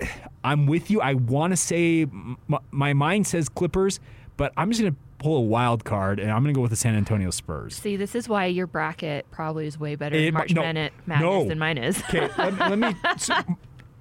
I'm 0.44 0.66
with 0.66 0.90
you. 0.90 1.00
I 1.00 1.14
want 1.14 1.52
to 1.52 1.56
say 1.56 2.02
m- 2.02 2.36
my 2.70 2.92
mind 2.94 3.26
says 3.26 3.48
Clippers, 3.48 4.00
but 4.36 4.52
I'm 4.56 4.70
just 4.70 4.80
going 4.80 4.92
to 4.92 4.98
pull 5.22 5.36
a 5.36 5.40
wild 5.40 5.84
card 5.84 6.18
and 6.18 6.30
I'm 6.30 6.42
going 6.42 6.52
to 6.52 6.58
go 6.58 6.62
with 6.62 6.70
the 6.70 6.76
San 6.76 6.96
Antonio 6.96 7.30
Spurs. 7.30 7.76
See, 7.76 7.96
this 7.96 8.14
is 8.14 8.28
why 8.28 8.46
your 8.46 8.66
bracket 8.66 9.24
probably 9.30 9.66
is 9.66 9.78
way 9.78 9.94
better 9.94 10.16
It 10.16 10.34
March 10.34 10.52
no, 10.52 10.62
Madness, 10.62 10.92
no. 11.06 11.48
than 11.48 11.58
mine 11.58 11.78
is. 11.78 12.02
Okay, 12.08 12.28
let, 12.38 12.58
let 12.58 12.78
me. 12.78 12.94
so, 13.16 13.34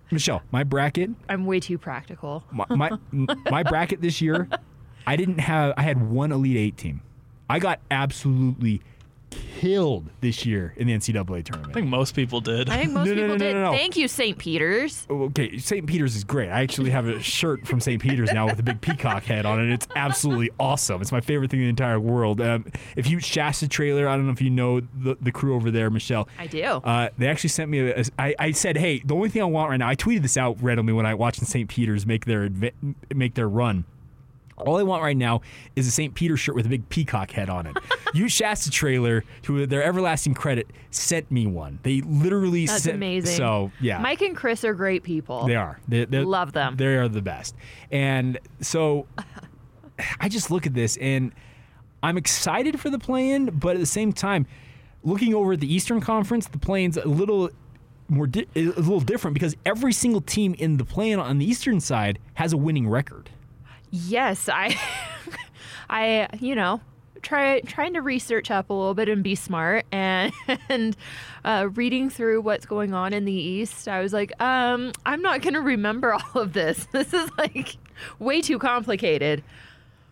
Michelle, 0.09 0.41
my 0.51 0.63
bracket, 0.63 1.11
I'm 1.29 1.45
way 1.45 1.59
too 1.59 1.77
practical. 1.77 2.43
my, 2.51 2.65
my 2.69 2.91
my 3.49 3.63
bracket 3.63 4.01
this 4.01 4.21
year, 4.21 4.49
I 5.05 5.15
didn't 5.15 5.39
have. 5.39 5.73
I 5.77 5.83
had 5.83 6.09
one 6.09 6.31
Elite 6.31 6.57
Eight 6.57 6.77
team. 6.77 7.01
I 7.49 7.59
got 7.59 7.79
absolutely 7.91 8.81
killed 9.31 10.09
this 10.21 10.45
year 10.45 10.73
in 10.77 10.87
the 10.87 10.93
NCAA 10.93 11.43
tournament. 11.45 11.69
I 11.69 11.73
think 11.73 11.87
most 11.87 12.15
people 12.15 12.41
did. 12.41 12.69
I 12.69 12.77
think 12.77 12.91
most 12.93 13.07
No, 13.09 13.13
no, 13.13 13.21
people 13.21 13.27
no, 13.27 13.33
no, 13.35 13.45
did. 13.45 13.53
no, 13.53 13.63
no. 13.65 13.71
Thank 13.71 13.95
you, 13.97 14.07
St. 14.07 14.37
Peter's. 14.37 15.05
Okay, 15.09 15.57
St. 15.57 15.85
Peter's 15.87 16.15
is 16.15 16.23
great. 16.23 16.49
I 16.49 16.61
actually 16.61 16.89
have 16.91 17.07
a 17.07 17.21
shirt 17.21 17.67
from 17.67 17.79
St. 17.79 18.01
Peter's 18.01 18.31
now 18.33 18.45
with 18.47 18.59
a 18.59 18.63
big 18.63 18.81
peacock 18.81 19.23
head 19.23 19.45
on 19.45 19.59
it. 19.63 19.71
It's 19.73 19.87
absolutely 19.95 20.49
awesome. 20.59 21.01
It's 21.01 21.11
my 21.11 21.21
favorite 21.21 21.51
thing 21.51 21.59
in 21.59 21.65
the 21.65 21.69
entire 21.69 21.99
world. 21.99 22.41
Um, 22.41 22.65
if 22.95 23.09
you 23.09 23.19
Shasta 23.19 23.67
trailer, 23.67 24.07
I 24.07 24.15
don't 24.15 24.25
know 24.25 24.33
if 24.33 24.41
you 24.41 24.49
know 24.49 24.79
the, 24.79 25.17
the 25.21 25.31
crew 25.31 25.55
over 25.55 25.71
there, 25.71 25.89
Michelle. 25.89 26.27
I 26.39 26.47
do. 26.47 26.63
Uh, 26.63 27.09
they 27.17 27.27
actually 27.27 27.49
sent 27.49 27.69
me. 27.69 27.79
A, 27.79 27.99
a- 27.99 28.05
I, 28.19 28.35
I 28.39 28.51
said, 28.51 28.77
"Hey, 28.77 28.99
the 29.05 29.15
only 29.15 29.29
thing 29.29 29.41
I 29.41 29.45
want 29.45 29.69
right 29.69 29.77
now." 29.77 29.87
I 29.87 29.95
tweeted 29.95 30.21
this 30.23 30.37
out 30.37 30.57
randomly 30.61 30.93
when 30.93 31.05
I 31.05 31.13
watched 31.13 31.41
St. 31.45 31.69
Peter's 31.69 32.05
make 32.05 32.25
their 32.25 32.49
make 33.13 33.35
their 33.35 33.49
run. 33.49 33.85
All 34.61 34.77
I 34.77 34.83
want 34.83 35.03
right 35.03 35.17
now 35.17 35.41
is 35.75 35.87
a 35.87 35.91
St. 35.91 36.13
Peter 36.13 36.37
shirt 36.37 36.55
with 36.55 36.65
a 36.65 36.69
big 36.69 36.87
peacock 36.89 37.31
head 37.31 37.49
on 37.49 37.67
it. 37.67 37.77
you 38.13 38.29
Shasta 38.29 38.69
trailer, 38.71 39.23
to 39.43 39.65
their 39.65 39.83
everlasting 39.83 40.33
credit, 40.33 40.67
sent 40.91 41.29
me 41.31 41.47
one. 41.47 41.79
They 41.83 42.01
literally 42.01 42.65
That's 42.65 42.83
sent. 42.83 42.95
amazing. 42.95 43.35
So 43.37 43.71
yeah, 43.79 43.99
Mike 43.99 44.21
and 44.21 44.35
Chris 44.35 44.63
are 44.63 44.73
great 44.73 45.03
people. 45.03 45.45
they 45.47 45.55
are. 45.55 45.79
They, 45.87 46.05
Love 46.05 46.53
them. 46.53 46.75
They 46.77 46.95
are 46.97 47.07
the 47.07 47.21
best. 47.21 47.55
And 47.91 48.37
so 48.59 49.07
I 50.19 50.29
just 50.29 50.51
look 50.51 50.65
at 50.65 50.73
this 50.73 50.97
and 50.97 51.31
I'm 52.03 52.17
excited 52.17 52.79
for 52.79 52.89
the 52.89 52.99
play-in, 52.99 53.47
but 53.47 53.75
at 53.75 53.79
the 53.79 53.85
same 53.85 54.11
time, 54.13 54.47
looking 55.03 55.33
over 55.33 55.53
at 55.53 55.59
the 55.59 55.71
Eastern 55.71 56.01
Conference, 56.01 56.47
the 56.47 56.57
play-in's 56.57 56.97
a 56.97 57.07
little 57.07 57.49
more 58.09 58.27
di- 58.27 58.47
a 58.55 58.63
little 58.65 58.99
different 58.99 59.33
because 59.33 59.55
every 59.65 59.93
single 59.93 60.21
team 60.21 60.53
in 60.57 60.77
the 60.77 60.85
play-in 60.85 61.19
on 61.19 61.37
the 61.37 61.45
Eastern 61.45 61.79
side 61.79 62.19
has 62.35 62.53
a 62.53 62.57
winning 62.57 62.87
record. 62.87 63.29
Yes, 63.91 64.49
I, 64.49 64.75
I, 65.89 66.27
you 66.39 66.55
know, 66.55 66.81
try 67.21 67.59
trying 67.61 67.93
to 67.93 68.01
research 68.01 68.51
up 68.51 68.69
a 68.69 68.73
little 68.73 68.93
bit 68.93 69.09
and 69.09 69.23
be 69.23 69.35
smart 69.35 69.85
and 69.91 70.33
and 70.69 70.95
uh, 71.45 71.69
reading 71.73 72.09
through 72.09 72.41
what's 72.41 72.65
going 72.65 72.93
on 72.93 73.13
in 73.13 73.25
the 73.25 73.33
East. 73.33 73.87
I 73.87 74.01
was 74.01 74.13
like, 74.13 74.39
um, 74.41 74.91
I'm 75.05 75.21
not 75.21 75.41
to 75.53 75.61
remember 75.61 76.13
all 76.35 76.41
of 76.41 76.53
this. 76.53 76.87
This 76.91 77.13
is 77.13 77.29
like 77.37 77.77
way 78.19 78.41
too 78.41 78.59
complicated. 78.59 79.43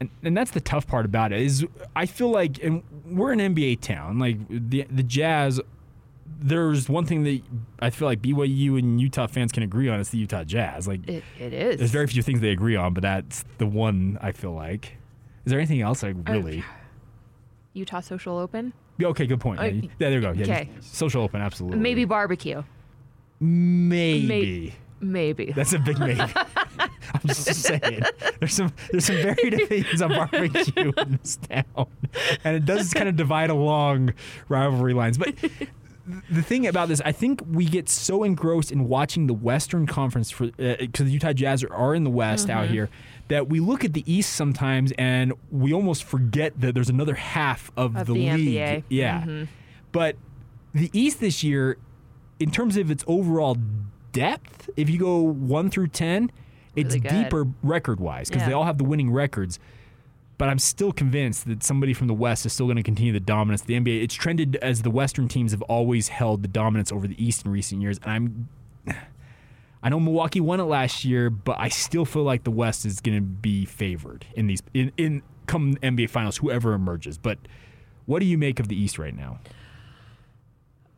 And, 0.02 0.10
and 0.24 0.38
that's 0.38 0.52
the 0.52 0.62
tough 0.62 0.88
part 0.88 1.06
about 1.06 1.34
it 1.34 1.42
is 1.42 1.65
I 1.96 2.06
feel 2.06 2.30
like 2.30 2.63
and 2.63 2.84
we're 3.06 3.32
an 3.32 3.39
NBA 3.39 3.82
town. 3.82 4.20
Like 4.20 4.38
the 4.50 4.86
the 4.89 5.04
Jazz 5.04 5.60
there's 6.42 6.88
one 6.88 7.06
thing 7.06 7.24
that 7.24 7.42
I 7.80 7.89
feel 7.89 8.08
like 8.08 8.22
BYU 8.22 8.78
and 8.78 9.00
Utah 9.00 9.28
fans 9.28 9.52
can 9.52 9.63
agree 9.63 9.89
on. 9.89 10.00
It's 10.00 10.10
the 10.10 10.18
Utah 10.18 10.44
Jazz. 10.44 10.88
Like 10.88 11.08
It, 11.08 11.24
it 11.39 11.54
is. 11.54 11.78
There's 11.78 11.92
very 11.92 12.08
few 12.08 12.22
things 12.22 12.42
they 12.42 12.52
agree 12.52 12.76
on, 12.76 12.94
but 12.94 13.04
that's 13.04 13.44
the 13.58 13.65
one 13.65 14.18
I 14.22 14.32
feel 14.32 14.54
like. 14.54 14.98
Is 15.46 15.52
there 15.52 15.60
anything 15.60 15.82
else? 15.82 16.04
Like 16.04 16.15
really? 16.28 16.63
Utah 17.74 18.02
Social 18.02 18.38
Open, 18.38 18.74
okay, 19.08 19.26
good 19.26 19.39
point. 19.39 19.60
Uh, 19.60 19.63
Yeah, 19.63 19.89
there 20.00 20.12
you 20.13 20.22
go. 20.22 20.32
Yeah, 20.32 20.44
okay. 20.44 20.70
social 20.82 21.24
open, 21.24 21.42
absolutely. 21.42 21.80
maybe 21.80 22.06
barbecue, 22.06 22.63
maybe. 23.39 24.74
maybe. 25.00 25.52
That's 25.54 25.74
a 25.74 25.80
big 25.80 26.00
maybe. 26.00 26.20
I'm 27.13 27.22
just 27.26 27.63
saying. 27.63 28.02
There's 28.40 28.54
some 28.54 28.73
there's 28.92 29.06
some 29.06 29.15
varied 29.17 29.54
opinions 29.54 30.02
on 30.02 30.10
barbecue 30.10 30.92
in 30.98 31.19
this 31.21 31.38
town, 31.38 31.88
and 32.44 32.56
it 32.56 32.65
does 32.65 32.94
kind 32.94 33.10
of 33.10 33.15
divide 33.15 33.50
along 33.50 34.13
rivalry 34.48 34.94
lines. 34.94 35.17
But 35.17 35.36
the 36.29 36.41
thing 36.41 36.67
about 36.67 36.87
this, 36.89 37.01
I 37.05 37.12
think 37.12 37.41
we 37.49 37.65
get 37.65 37.87
so 37.89 38.23
engrossed 38.23 38.71
in 38.71 38.87
watching 38.87 39.27
the 39.27 39.33
Western 39.33 39.85
Conference 39.87 40.31
for 40.31 40.47
because 40.47 41.05
the 41.05 41.12
Utah 41.12 41.33
Jazz 41.33 41.63
are, 41.63 41.73
are 41.73 41.93
in 41.95 42.03
the 42.03 42.10
West 42.10 42.49
out 42.49 42.67
Mhm. 42.67 42.71
here 42.71 42.89
that 43.27 43.47
we 43.49 43.60
look 43.60 43.83
at 43.85 43.93
the 43.93 44.03
East 44.12 44.33
sometimes 44.33 44.91
and 44.97 45.33
we 45.51 45.71
almost 45.73 46.03
forget 46.03 46.60
that 46.60 46.73
there's 46.73 46.89
another 46.89 47.15
half 47.15 47.71
of, 47.77 47.95
Of 47.95 48.07
the, 48.07 48.13
the 48.13 48.19
league. 48.19 48.47
NBA. 48.57 48.83
Yeah. 48.89 49.21
Mhm. 49.21 49.47
But 49.91 50.15
the 50.73 50.89
East 50.93 51.19
this 51.19 51.43
year, 51.43 51.77
in 52.39 52.51
terms 52.51 52.77
of 52.77 52.89
its 52.89 53.03
overall 53.07 53.57
depth, 54.12 54.69
if 54.77 54.89
you 54.89 54.97
go 54.97 55.19
one 55.19 55.69
through 55.69 55.87
10, 55.89 56.31
it's 56.75 56.95
Really 56.95 57.23
deeper 57.23 57.47
record 57.63 57.99
wise 57.99 58.29
because 58.29 58.45
they 58.47 58.53
all 58.53 58.63
have 58.65 58.77
the 58.77 58.83
winning 58.83 59.12
records. 59.12 59.60
But 60.40 60.48
I'm 60.48 60.58
still 60.58 60.94
convinced 60.94 61.48
that 61.48 61.63
somebody 61.63 61.94
from 61.94 62.08
the 62.08 62.13
West 62.13 62.46
is 62.46 62.54
still 62.54 62.65
going 62.65 62.77
to 62.77 62.83
continue 62.83 63.12
the 63.12 63.19
dominance 63.19 63.60
of 63.62 63.67
the 63.67 63.73
NBA. 63.73 64.02
It's 64.02 64.15
trended 64.15 64.56
as 64.62 64.81
the 64.81 64.90
Western 64.90 65.27
teams 65.27 65.52
have 65.52 65.62
always 65.63 66.08
held 66.08 66.44
the 66.44 66.48
dominance 66.48 66.94
over 66.94 67.08
the 67.08 67.23
East 67.23 67.46
in 67.46 67.52
recent 67.52 67.81
years. 67.81 68.00
And 68.04 68.50
I'm 68.87 68.96
I 69.83 69.90
know 69.90 70.00
Milwaukee 70.00 70.40
won 70.40 70.62
it 70.62 70.63
last 70.63 71.04
year, 71.04 71.29
but 71.29 71.60
I 71.60 71.67
still 71.67 72.06
feel 72.06 72.23
like 72.23 72.46
the 72.46 72.52
West 72.52 72.85
is 72.85 73.02
going 73.02 73.17
to 73.17 73.21
be 73.21 73.65
favored 73.65 74.25
in 74.33 74.48
these 74.48 74.63
in, 74.73 74.94
in 74.96 75.23
come 75.46 75.75
NBA 75.75 76.10
Finals, 76.10 76.37
whoever 76.37 76.71
emerges. 76.73 77.17
But 77.17 77.37
what 78.06 78.19
do 78.19 78.25
you 78.25 78.37
make 78.37 78.62
of 78.62 78.69
the 78.69 78.81
East 78.81 78.98
right 78.98 79.15
now? 79.15 79.40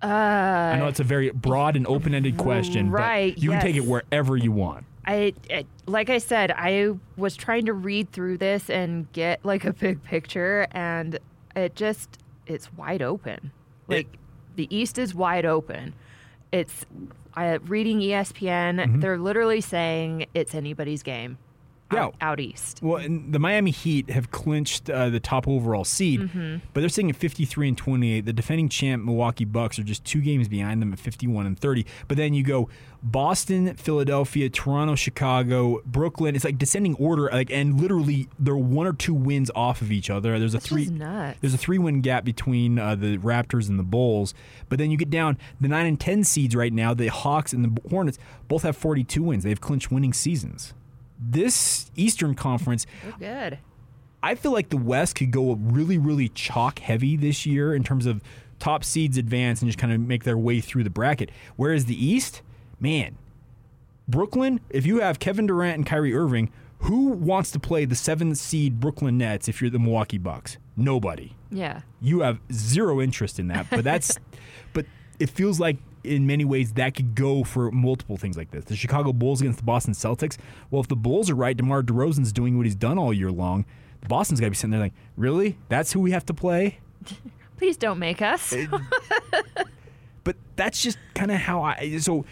Uh, 0.04 0.08
I 0.08 0.78
know 0.80 0.88
it's 0.88 0.99
a 0.99 1.04
very 1.04 1.30
broad 1.30 1.76
and 1.76 1.86
open-ended 1.86 2.38
question, 2.38 2.89
Right, 2.89 3.36
but 3.36 3.43
you 3.43 3.52
can 3.52 3.62
take 3.62 3.76
it 3.76 3.86
wherever 3.86 4.36
you 4.36 4.52
want. 4.52 4.86
I, 5.06 5.34
I 5.49 5.66
like 5.86 6.10
I 6.10 6.18
said, 6.20 6.52
I 6.52 6.91
was 7.18 7.36
trying 7.36 7.66
to 7.66 7.74
read 7.74 8.12
through 8.12 8.38
this 8.38 8.70
and 8.70 9.12
get 9.14 9.43
like 9.43 9.66
a 9.66 9.74
big 9.74 10.04
picture, 10.04 10.68
and 10.72 11.20
it 11.56 11.76
just 11.76 12.18
it's 12.47 12.72
wide 12.74 13.02
open. 13.02 13.52
Like 13.88 14.08
the 14.56 14.68
East 14.76 14.97
is 14.97 15.14
wide 15.14 15.45
open. 15.45 15.93
It's 16.52 16.86
I, 17.34 17.54
reading 17.54 18.02
E 18.02 18.10
ESPN. 18.10 18.80
Mm-hmm. 18.80 18.99
They're 18.99 19.18
literally 19.18 19.62
saying 19.62 20.26
it's 20.34 20.54
anybody's 20.54 21.04
game. 21.04 21.38
Out, 21.98 22.16
out 22.22 22.39
east. 22.39 22.80
Well, 22.82 22.98
and 22.98 23.34
the 23.34 23.39
Miami 23.39 23.72
Heat 23.72 24.10
have 24.10 24.32
clinched 24.32 24.89
uh, 24.89 25.10
the 25.10 25.20
top 25.20 25.48
overall 25.48 25.84
seed, 25.84 26.22
Mhm. 26.22 26.62
but 26.74 26.82
they're 26.82 26.89
sitting 26.89 27.10
at 27.10 27.16
53 27.16 27.68
and 27.70 27.78
28. 27.78 28.26
The 28.26 28.34
defending 28.34 28.70
champ 28.70 29.04
Milwaukee 29.04 29.46
Bucks 29.46 29.78
are 29.80 29.84
just 29.84 30.04
two 30.06 30.22
games 30.22 30.48
behind 30.48 30.82
them 30.82 30.94
at 30.94 31.00
51 31.00 31.46
and 31.46 31.58
30. 31.60 31.86
But 32.08 32.18
then 32.18 32.34
you 32.34 32.44
go 32.44 32.70
Boston, 33.04 33.74
Philadelphia, 33.76 34.48
Toronto, 34.50 34.94
Chicago, 34.96 35.82
Brooklyn. 35.86 36.36
It's 36.36 36.46
like 36.46 36.58
descending 36.60 36.94
order, 36.96 37.30
like 37.32 37.50
and 37.52 37.82
literally 37.82 38.28
they're 38.38 38.56
one 38.56 38.86
or 38.86 38.94
two 38.94 39.14
wins 39.16 39.50
off 39.56 39.82
of 39.82 39.92
each 39.92 40.10
other. 40.12 40.38
There's 40.38 40.54
a 40.54 40.58
That's 40.58 40.68
three 40.68 40.86
nuts. 40.86 41.39
there's 41.42 41.54
a 41.56 41.58
three 41.58 41.80
win 41.80 42.02
gap 42.02 42.24
between 42.24 42.78
uh, 42.78 42.94
the 42.96 43.18
Raptors 43.18 43.70
and 43.70 43.80
the 43.80 43.84
Bulls. 43.84 44.34
But 44.70 44.78
then 44.78 44.92
you 44.92 44.98
get 44.98 45.10
down 45.10 45.38
the 45.60 45.68
nine 45.68 45.88
and 45.88 46.00
ten 46.00 46.24
seeds 46.24 46.56
right 46.56 46.72
now. 46.72 46.94
The 46.94 47.08
Hawks 47.08 47.54
and 47.54 47.66
the 47.66 47.89
Hornets 47.89 48.20
both 48.48 48.62
have 48.64 48.78
42 48.78 49.24
wins. 49.24 49.44
They've 49.44 49.60
clinched 49.60 49.92
winning 49.92 50.14
seasons. 50.14 50.74
This 51.22 51.92
Eastern 51.96 52.34
Conference, 52.36 52.86
They're 53.04 53.48
good. 53.50 53.60
I 54.24 54.36
feel 54.36 54.52
like 54.52 54.70
the 54.70 54.78
West 54.78 55.16
could 55.16 55.32
go 55.32 55.54
really, 55.54 55.98
really 55.98 56.30
chalk 56.30 56.80
heavy 56.80 57.16
this 57.16 57.46
year 57.46 57.74
in 57.74 57.84
terms 57.84 58.06
of 58.06 58.22
top 58.60 58.84
seeds 58.84 59.18
advance 59.18 59.62
and 59.62 59.70
just 59.70 59.80
kind 59.80 59.94
of 59.94 60.00
make 60.00 60.24
their 60.24 60.38
way 60.38 60.62
through 60.62 60.84
the 60.84 60.90
bracket. 60.90 61.32
Whereas 61.56 61.86
the 61.86 62.06
East, 62.06 62.42
man, 62.80 63.18
Brooklyn, 64.08 64.60
if 64.70 64.86
you 64.86 65.00
have 65.00 65.20
Kevin 65.20 65.48
Durant 65.48 65.76
and 65.76 65.86
Kyrie 65.86 66.14
Irving, 66.14 66.52
who 66.80 67.10
wants 67.10 67.52
to 67.52 67.60
play 67.60 67.86
the 67.86 67.96
seventh 67.96 68.38
seed 68.38 68.80
Brooklyn 68.80 69.18
Nets 69.18 69.48
if 69.48 69.62
you're 69.62 69.70
the 69.70 69.80
Milwaukee 69.80 70.18
Bucks? 70.18 70.58
Nobody. 70.76 71.36
Yeah. 71.52 71.82
You 72.02 72.22
have 72.22 72.40
zero 72.52 73.02
interest 73.02 73.40
in 73.40 73.48
that. 73.48 73.68
But 73.70 73.84
that's, 73.84 74.18
but 74.74 74.86
it 75.20 75.30
feels 75.30 75.60
like 75.60 75.78
in 76.04 76.26
many 76.28 76.45
ways 76.45 76.74
that 76.74 76.95
could 76.95 77.16
go 77.16 77.43
for 77.43 77.72
multiple 77.72 78.18
things 78.18 78.38
like 78.38 78.52
this. 78.52 78.66
The 78.66 78.76
Chicago 78.76 79.14
Bulls 79.14 79.41
against 79.41 79.60
the 79.60 79.66
Boston 79.66 79.93
Celtics. 79.93 80.38
Well, 80.70 80.82
if 80.82 80.88
the 80.88 80.95
Bulls 80.95 81.30
are 81.30 81.36
right, 81.36 81.56
DeMar 81.56 81.84
DeRozan's 81.84 82.32
doing 82.32 82.58
what 82.58 82.66
he's 82.66 82.76
done 82.76 82.97
all 82.97 83.14
year 83.14 83.32
long. 83.32 83.66
The 84.02 84.08
Boston's 84.08 84.39
got 84.39 84.47
to 84.47 84.52
be 84.52 84.56
sitting 84.56 84.72
there 84.72 84.80
like, 84.80 84.93
really? 85.16 85.58
That's 85.70 85.93
who 85.93 85.99
we 85.99 86.12
have 86.12 86.26
to 86.26 86.34
play? 86.34 86.80
Please 87.58 87.78
don't 87.78 87.99
make 87.99 88.22
us. 88.22 88.54
But 90.24 90.36
that's 90.56 90.82
just 90.82 90.97
kind 91.16 91.32
of 91.32 91.38
how 91.38 91.64
I. 91.64 91.97
So 91.97 92.26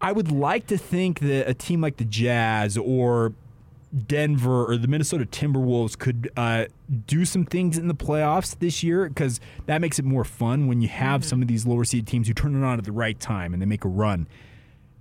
I 0.00 0.12
would 0.12 0.32
like 0.32 0.66
to 0.68 0.78
think 0.78 1.20
that 1.20 1.48
a 1.48 1.54
team 1.54 1.80
like 1.80 1.96
the 1.98 2.04
Jazz 2.04 2.76
or 2.76 3.34
Denver 4.06 4.64
or 4.66 4.76
the 4.76 4.88
Minnesota 4.88 5.24
Timberwolves 5.24 5.98
could 5.98 6.30
uh, 6.36 6.66
do 7.06 7.24
some 7.24 7.44
things 7.44 7.78
in 7.78 7.88
the 7.88 7.94
playoffs 7.94 8.58
this 8.58 8.82
year 8.82 9.08
because 9.08 9.40
that 9.66 9.80
makes 9.80 9.98
it 9.98 10.04
more 10.04 10.24
fun 10.24 10.66
when 10.66 10.80
you 10.80 10.88
have 10.88 11.24
some 11.24 11.40
of 11.40 11.48
these 11.48 11.66
lower 11.66 11.84
seed 11.84 12.06
teams 12.06 12.28
who 12.28 12.34
turn 12.34 12.54
it 12.60 12.66
on 12.66 12.78
at 12.78 12.84
the 12.84 12.92
right 12.92 13.18
time 13.18 13.52
and 13.52 13.62
they 13.62 13.66
make 13.66 13.84
a 13.84 13.88
run. 13.88 14.28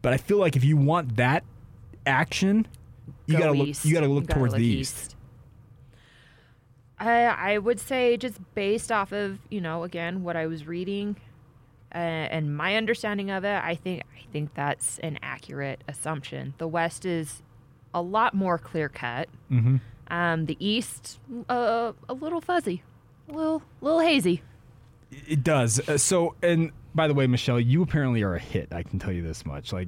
But 0.02 0.14
I 0.14 0.18
feel 0.18 0.38
like 0.38 0.56
if 0.56 0.64
you 0.64 0.78
want 0.78 1.18
that 1.18 1.44
action, 2.06 2.68
you 3.26 3.34
Go 3.38 3.40
gotta 3.40 3.58
look. 3.58 3.68
You 3.84 3.94
gotta 3.94 4.08
You 4.08 4.14
look 4.14 4.28
gotta 4.28 4.40
towards 4.40 4.54
look 4.54 4.60
the 4.60 4.66
east. 4.66 4.98
east. 5.08 5.16
I 7.00 7.24
I 7.26 7.58
would 7.58 7.80
say 7.80 8.16
just 8.18 8.40
based 8.54 8.92
off 8.92 9.12
of 9.12 9.40
you 9.50 9.60
know 9.62 9.84
again 9.84 10.24
what 10.24 10.36
I 10.36 10.48
was 10.48 10.66
reading, 10.66 11.18
uh, 11.94 11.98
and 11.98 12.56
my 12.56 12.76
understanding 12.76 13.32
of 13.32 13.44
it, 13.44 13.62
I 13.64 13.76
think 13.76 14.04
I 14.16 14.32
think 14.32 14.54
that's 14.54 15.00
an 15.00 15.20
accurate 15.22 15.84
assumption. 15.88 16.54
The 16.58 16.68
West 16.68 17.06
is 17.06 17.42
a 17.96 18.02
lot 18.02 18.36
more 18.36 18.60
clear 18.60 18.90
cut. 18.90 19.30
Mm-hmm. 19.50 19.78
Um, 20.10 20.46
the 20.46 20.58
East, 20.60 21.20
uh, 21.50 21.94
a 22.08 22.14
little 22.14 22.42
fuzzy, 22.42 22.84
a 23.28 23.32
little 23.32 23.64
little 23.82 24.02
hazy. 24.02 24.44
It 25.28 25.44
does. 25.44 25.80
Uh, 25.88 25.98
so, 25.98 26.36
and 26.44 26.72
by 26.94 27.08
the 27.08 27.14
way, 27.16 27.26
Michelle, 27.26 27.60
you 27.60 27.82
apparently 27.82 28.22
are 28.22 28.36
a 28.36 28.40
hit. 28.40 28.68
I 28.72 28.84
can 28.84 29.00
tell 29.00 29.12
you 29.12 29.24
this 29.24 29.46
much. 29.46 29.74
Like, 29.74 29.88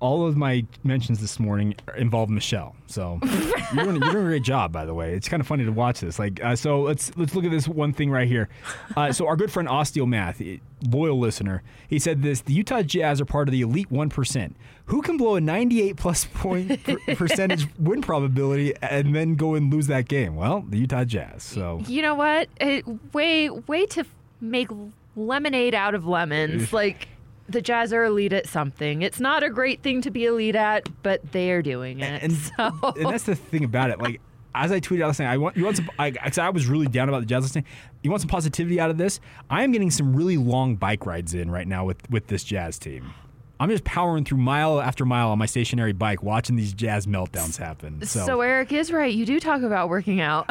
all 0.00 0.26
of 0.26 0.36
my 0.36 0.64
mentions 0.82 1.20
this 1.20 1.38
morning 1.38 1.74
involve 1.96 2.30
Michelle. 2.30 2.74
So, 2.86 3.20
you're 3.74 3.84
doing, 3.84 4.02
you're 4.02 4.12
doing 4.12 4.26
a 4.26 4.28
great 4.30 4.42
job, 4.42 4.72
by 4.72 4.84
the 4.86 4.94
way. 4.94 5.12
It's 5.12 5.28
kind 5.28 5.40
of 5.40 5.46
funny 5.46 5.64
to 5.64 5.70
watch 5.72 6.00
this. 6.00 6.18
Like, 6.18 6.42
uh, 6.42 6.56
so 6.56 6.80
let's 6.80 7.16
let's 7.16 7.34
look 7.34 7.44
at 7.44 7.50
this 7.50 7.68
one 7.68 7.92
thing 7.92 8.10
right 8.10 8.26
here. 8.26 8.48
Uh, 8.96 9.12
so, 9.12 9.26
our 9.26 9.36
good 9.36 9.52
friend 9.52 9.68
Osteo 9.68 10.06
Math, 10.06 10.40
eh, 10.40 10.56
loyal 10.88 11.18
listener, 11.18 11.62
he 11.88 11.98
said 11.98 12.22
this: 12.22 12.40
the 12.40 12.54
Utah 12.54 12.82
Jazz 12.82 13.20
are 13.20 13.26
part 13.26 13.48
of 13.48 13.52
the 13.52 13.60
elite 13.60 13.90
one 13.90 14.08
percent. 14.08 14.56
Who 14.86 15.02
can 15.02 15.16
blow 15.16 15.36
a 15.36 15.40
98 15.40 15.96
plus 15.96 16.24
point 16.24 16.82
per- 16.82 16.98
percentage 17.14 17.68
win 17.78 18.02
probability 18.02 18.74
and 18.82 19.14
then 19.14 19.36
go 19.36 19.54
and 19.54 19.72
lose 19.72 19.86
that 19.86 20.08
game? 20.08 20.34
Well, 20.34 20.64
the 20.68 20.78
Utah 20.78 21.04
Jazz. 21.04 21.44
So. 21.44 21.80
You 21.86 22.02
know 22.02 22.16
what? 22.16 22.48
It, 22.60 22.84
way 23.14 23.50
way 23.50 23.86
to 23.86 24.04
make 24.40 24.68
lemonade 25.14 25.74
out 25.74 25.94
of 25.94 26.06
lemons. 26.06 26.72
like 26.72 27.06
the 27.50 27.60
Jazz 27.60 27.92
are 27.92 28.04
elite 28.04 28.32
at 28.32 28.46
something. 28.46 29.02
It's 29.02 29.20
not 29.20 29.42
a 29.42 29.50
great 29.50 29.82
thing 29.82 30.02
to 30.02 30.10
be 30.10 30.26
elite 30.26 30.56
at, 30.56 30.88
but 31.02 31.32
they 31.32 31.50
are 31.50 31.62
doing 31.62 32.00
it. 32.00 32.22
and, 32.22 32.32
so 32.56 32.94
and 32.96 33.06
that's 33.06 33.24
the 33.24 33.34
thing 33.34 33.64
about 33.64 33.90
it. 33.90 34.00
Like 34.00 34.20
as 34.54 34.72
I 34.72 34.80
tweeted 34.80 35.02
out 35.02 35.08
last 35.08 35.20
night, 35.20 35.32
I 35.32 35.36
want 35.36 35.56
you 35.56 35.64
want 35.64 35.76
some. 35.76 35.90
I, 35.98 36.12
I 36.38 36.50
was 36.50 36.66
really 36.66 36.86
down 36.86 37.08
about 37.08 37.20
the 37.20 37.26
Jazz 37.26 37.54
night. 37.54 37.64
You 38.02 38.10
want 38.10 38.22
some 38.22 38.28
positivity 38.28 38.80
out 38.80 38.90
of 38.90 38.98
this? 38.98 39.20
I 39.48 39.62
am 39.62 39.72
getting 39.72 39.90
some 39.90 40.14
really 40.14 40.36
long 40.36 40.76
bike 40.76 41.06
rides 41.06 41.34
in 41.34 41.50
right 41.50 41.66
now 41.66 41.84
with 41.84 42.08
with 42.10 42.26
this 42.26 42.44
Jazz 42.44 42.78
team. 42.78 43.12
I'm 43.58 43.68
just 43.68 43.84
powering 43.84 44.24
through 44.24 44.38
mile 44.38 44.80
after 44.80 45.04
mile 45.04 45.28
on 45.28 45.38
my 45.38 45.44
stationary 45.44 45.92
bike, 45.92 46.22
watching 46.22 46.56
these 46.56 46.72
Jazz 46.72 47.06
meltdowns 47.06 47.58
happen. 47.58 48.06
So, 48.06 48.24
so 48.24 48.40
Eric 48.40 48.72
is 48.72 48.90
right. 48.90 49.12
You 49.12 49.26
do 49.26 49.38
talk 49.38 49.60
about 49.60 49.90
working 49.90 50.20
out. 50.22 50.48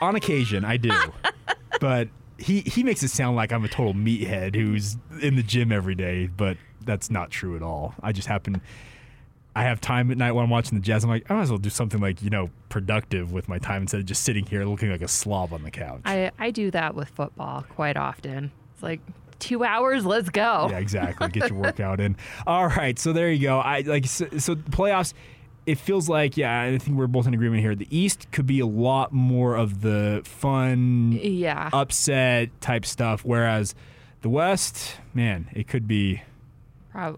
on 0.00 0.16
occasion, 0.16 0.64
I 0.64 0.76
do, 0.76 0.90
but 1.80 2.08
he 2.42 2.60
he 2.60 2.82
makes 2.82 3.02
it 3.02 3.08
sound 3.08 3.36
like 3.36 3.52
I'm 3.52 3.64
a 3.64 3.68
total 3.68 3.94
meathead 3.94 4.54
who's 4.54 4.96
in 5.20 5.36
the 5.36 5.42
gym 5.42 5.72
every 5.72 5.94
day, 5.94 6.26
but 6.26 6.56
that's 6.84 7.10
not 7.10 7.30
true 7.30 7.56
at 7.56 7.62
all. 7.62 7.94
I 8.02 8.12
just 8.12 8.28
happen. 8.28 8.60
I 9.54 9.64
have 9.64 9.80
time 9.80 10.10
at 10.10 10.16
night 10.16 10.32
when 10.32 10.44
I'm 10.44 10.50
watching 10.50 10.78
the 10.78 10.82
Jazz. 10.82 11.04
I'm 11.04 11.10
like, 11.10 11.30
I 11.30 11.34
might 11.34 11.42
as 11.42 11.50
well 11.50 11.58
do 11.58 11.70
something 11.70 12.00
like 12.00 12.22
you 12.22 12.30
know 12.30 12.50
productive 12.68 13.32
with 13.32 13.48
my 13.48 13.58
time 13.58 13.82
instead 13.82 14.00
of 14.00 14.06
just 14.06 14.24
sitting 14.24 14.44
here 14.46 14.64
looking 14.64 14.90
like 14.90 15.02
a 15.02 15.08
slob 15.08 15.52
on 15.52 15.62
the 15.62 15.70
couch. 15.70 16.00
I 16.04 16.30
I 16.38 16.50
do 16.50 16.70
that 16.72 16.94
with 16.94 17.08
football 17.08 17.62
quite 17.62 17.96
often. 17.96 18.50
It's 18.74 18.82
like 18.82 19.00
two 19.38 19.62
hours. 19.64 20.04
Let's 20.06 20.30
go. 20.30 20.68
Yeah, 20.70 20.78
exactly. 20.78 21.28
Get 21.28 21.50
your 21.50 21.58
workout 21.62 22.00
in. 22.00 22.16
All 22.46 22.68
right, 22.68 22.98
so 22.98 23.12
there 23.12 23.30
you 23.30 23.42
go. 23.42 23.58
I 23.58 23.80
like 23.80 24.06
so, 24.06 24.26
so 24.38 24.54
the 24.54 24.70
playoffs. 24.70 25.14
It 25.64 25.78
feels 25.78 26.08
like 26.08 26.36
yeah, 26.36 26.62
I 26.62 26.78
think 26.78 26.96
we're 26.98 27.06
both 27.06 27.26
in 27.26 27.34
agreement 27.34 27.62
here. 27.62 27.74
The 27.74 27.86
East 27.90 28.26
could 28.32 28.46
be 28.46 28.60
a 28.60 28.66
lot 28.66 29.12
more 29.12 29.54
of 29.56 29.80
the 29.80 30.22
fun, 30.24 31.12
Yeah. 31.22 31.70
upset 31.72 32.48
type 32.60 32.84
stuff, 32.84 33.24
whereas 33.24 33.74
the 34.22 34.28
West, 34.28 34.96
man, 35.14 35.48
it 35.52 35.68
could 35.68 35.86
be 35.86 36.22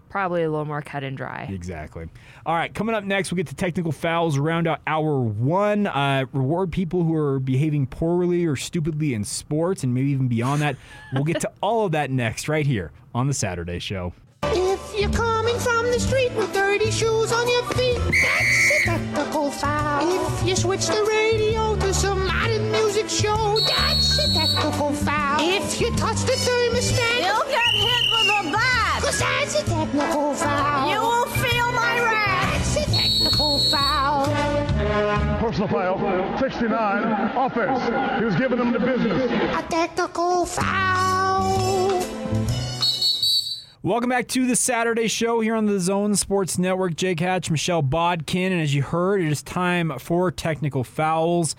probably 0.09 0.41
a 0.43 0.49
little 0.49 0.63
more 0.65 0.81
cut 0.81 1.03
and 1.03 1.17
dry. 1.17 1.47
Exactly. 1.51 2.07
All 2.45 2.55
right, 2.55 2.73
coming 2.73 2.95
up 2.95 3.03
next, 3.03 3.31
we'll 3.31 3.35
get 3.37 3.47
to 3.47 3.55
technical 3.55 3.91
fouls, 3.91 4.37
round 4.39 4.67
out 4.67 4.79
hour 4.87 5.19
one, 5.19 5.85
uh, 5.87 6.25
reward 6.31 6.71
people 6.71 7.03
who 7.03 7.13
are 7.15 7.39
behaving 7.39 7.85
poorly 7.87 8.45
or 8.45 8.55
stupidly 8.55 9.13
in 9.13 9.23
sports, 9.25 9.83
and 9.83 9.93
maybe 9.93 10.11
even 10.11 10.27
beyond 10.29 10.61
that. 10.61 10.77
We'll 11.13 11.25
get 11.25 11.41
to 11.41 11.51
all 11.61 11.85
of 11.85 11.91
that 11.91 12.09
next, 12.09 12.47
right 12.47 12.65
here 12.65 12.91
on 13.13 13.27
the 13.27 13.33
Saturday 13.33 13.79
Show. 13.79 14.13
If 14.43 14.97
you're 14.97 15.09
coming 15.11 15.57
from 15.59 15.87
the 15.91 15.99
street 15.99 16.31
with 16.35 16.53
dirty 16.53 16.89
shoes 16.91 17.33
on 17.33 17.44
you 20.55 20.61
switch 20.61 20.87
the 20.87 21.03
radio 21.03 21.75
to 21.75 21.93
some 21.93 22.25
modern 22.25 22.71
music 22.71 23.09
show, 23.09 23.59
that's 23.67 24.17
a 24.19 24.33
technical 24.33 24.93
foul. 24.93 25.37
If 25.41 25.81
you 25.81 25.89
touch 25.95 26.21
the 26.21 26.31
thermostat, 26.31 27.25
you'll 27.25 27.51
get 27.51 27.73
hit 27.73 28.05
with 28.13 28.39
a 28.39 28.51
bat. 28.53 29.01
Cause 29.01 29.19
that's 29.19 29.61
a 29.61 29.65
technical 29.65 30.33
foul. 30.33 30.89
You 30.89 31.01
will 31.01 31.25
feel 31.25 31.71
my 31.73 31.99
wrath. 31.99 32.75
That's 32.75 32.87
a 32.87 32.91
technical 32.91 33.59
foul. 33.69 34.27
personal 35.39 35.67
foul, 35.67 36.39
69, 36.39 37.37
offense. 37.37 38.19
He 38.19 38.25
was 38.25 38.35
giving 38.35 38.57
them 38.57 38.71
the 38.71 38.79
business. 38.79 39.31
A 39.59 39.63
technical 39.69 40.45
foul. 40.45 42.04
Welcome 43.85 44.09
back 44.09 44.27
to 44.29 44.47
the 44.47 44.55
Saturday 44.55 45.07
show 45.07 45.41
here 45.41 45.53
on 45.53 45.67
the 45.67 45.79
Zone 45.79 46.15
Sports 46.15 46.57
Network. 46.57 46.95
Jake 46.95 47.19
Hatch, 47.19 47.51
Michelle 47.51 47.83
Bodkin, 47.83 48.51
and 48.51 48.59
as 48.59 48.73
you 48.73 48.81
heard, 48.81 49.21
it 49.21 49.31
is 49.31 49.43
time 49.43 49.93
for 49.99 50.31
technical 50.31 50.83
fouls. 50.83 51.55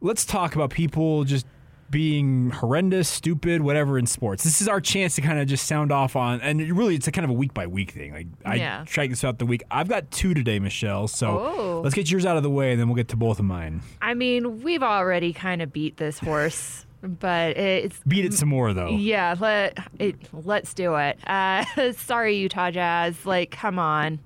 Let's 0.00 0.24
talk 0.24 0.54
about 0.54 0.70
people 0.70 1.24
just 1.24 1.44
being 1.90 2.50
horrendous, 2.50 3.08
stupid, 3.08 3.62
whatever 3.62 3.98
in 3.98 4.06
sports. 4.06 4.44
This 4.44 4.60
is 4.60 4.68
our 4.68 4.80
chance 4.80 5.16
to 5.16 5.22
kind 5.22 5.40
of 5.40 5.48
just 5.48 5.66
sound 5.66 5.90
off 5.90 6.14
on, 6.14 6.40
and 6.40 6.60
really, 6.78 6.94
it's 6.94 7.08
a 7.08 7.10
kind 7.10 7.24
of 7.24 7.30
a 7.30 7.34
week 7.34 7.52
by 7.52 7.66
week 7.66 7.90
thing. 7.90 8.12
Like 8.12 8.28
I 8.44 8.54
Yeah. 8.54 8.84
track 8.86 9.10
this 9.10 9.24
out 9.24 9.40
the 9.40 9.44
week. 9.44 9.64
I've 9.72 9.88
got 9.88 10.08
two 10.12 10.34
today, 10.34 10.60
Michelle. 10.60 11.08
So 11.08 11.28
Oh. 11.36 11.80
let's 11.82 11.96
get 11.96 12.12
yours 12.12 12.24
out 12.24 12.36
of 12.36 12.44
the 12.44 12.50
way, 12.50 12.70
and 12.70 12.80
then 12.80 12.86
we'll 12.86 12.94
get 12.94 13.08
to 13.08 13.16
both 13.16 13.40
of 13.40 13.44
mine. 13.44 13.80
I 14.00 14.14
mean, 14.14 14.62
we've 14.62 14.84
already 14.84 15.32
kind 15.32 15.62
of 15.62 15.72
beat 15.72 15.96
this 15.96 16.20
horse, 16.20 16.86
but 17.02 17.56
it's 17.56 17.98
Beat 18.06 18.24
it 18.24 18.34
some 18.34 18.48
more 18.48 18.72
though. 18.72 18.90
yeah. 18.90 19.34
Let 19.38 19.78
it. 19.98 20.16
Let's 20.32 20.72
do 20.74 20.94
it. 20.96 21.18
Uh, 21.26 21.64
sorry, 21.96 22.36
Utah 22.36 22.70
Jazz. 22.70 23.26
Like, 23.26 23.50
come 23.50 23.78
on. 23.78 24.20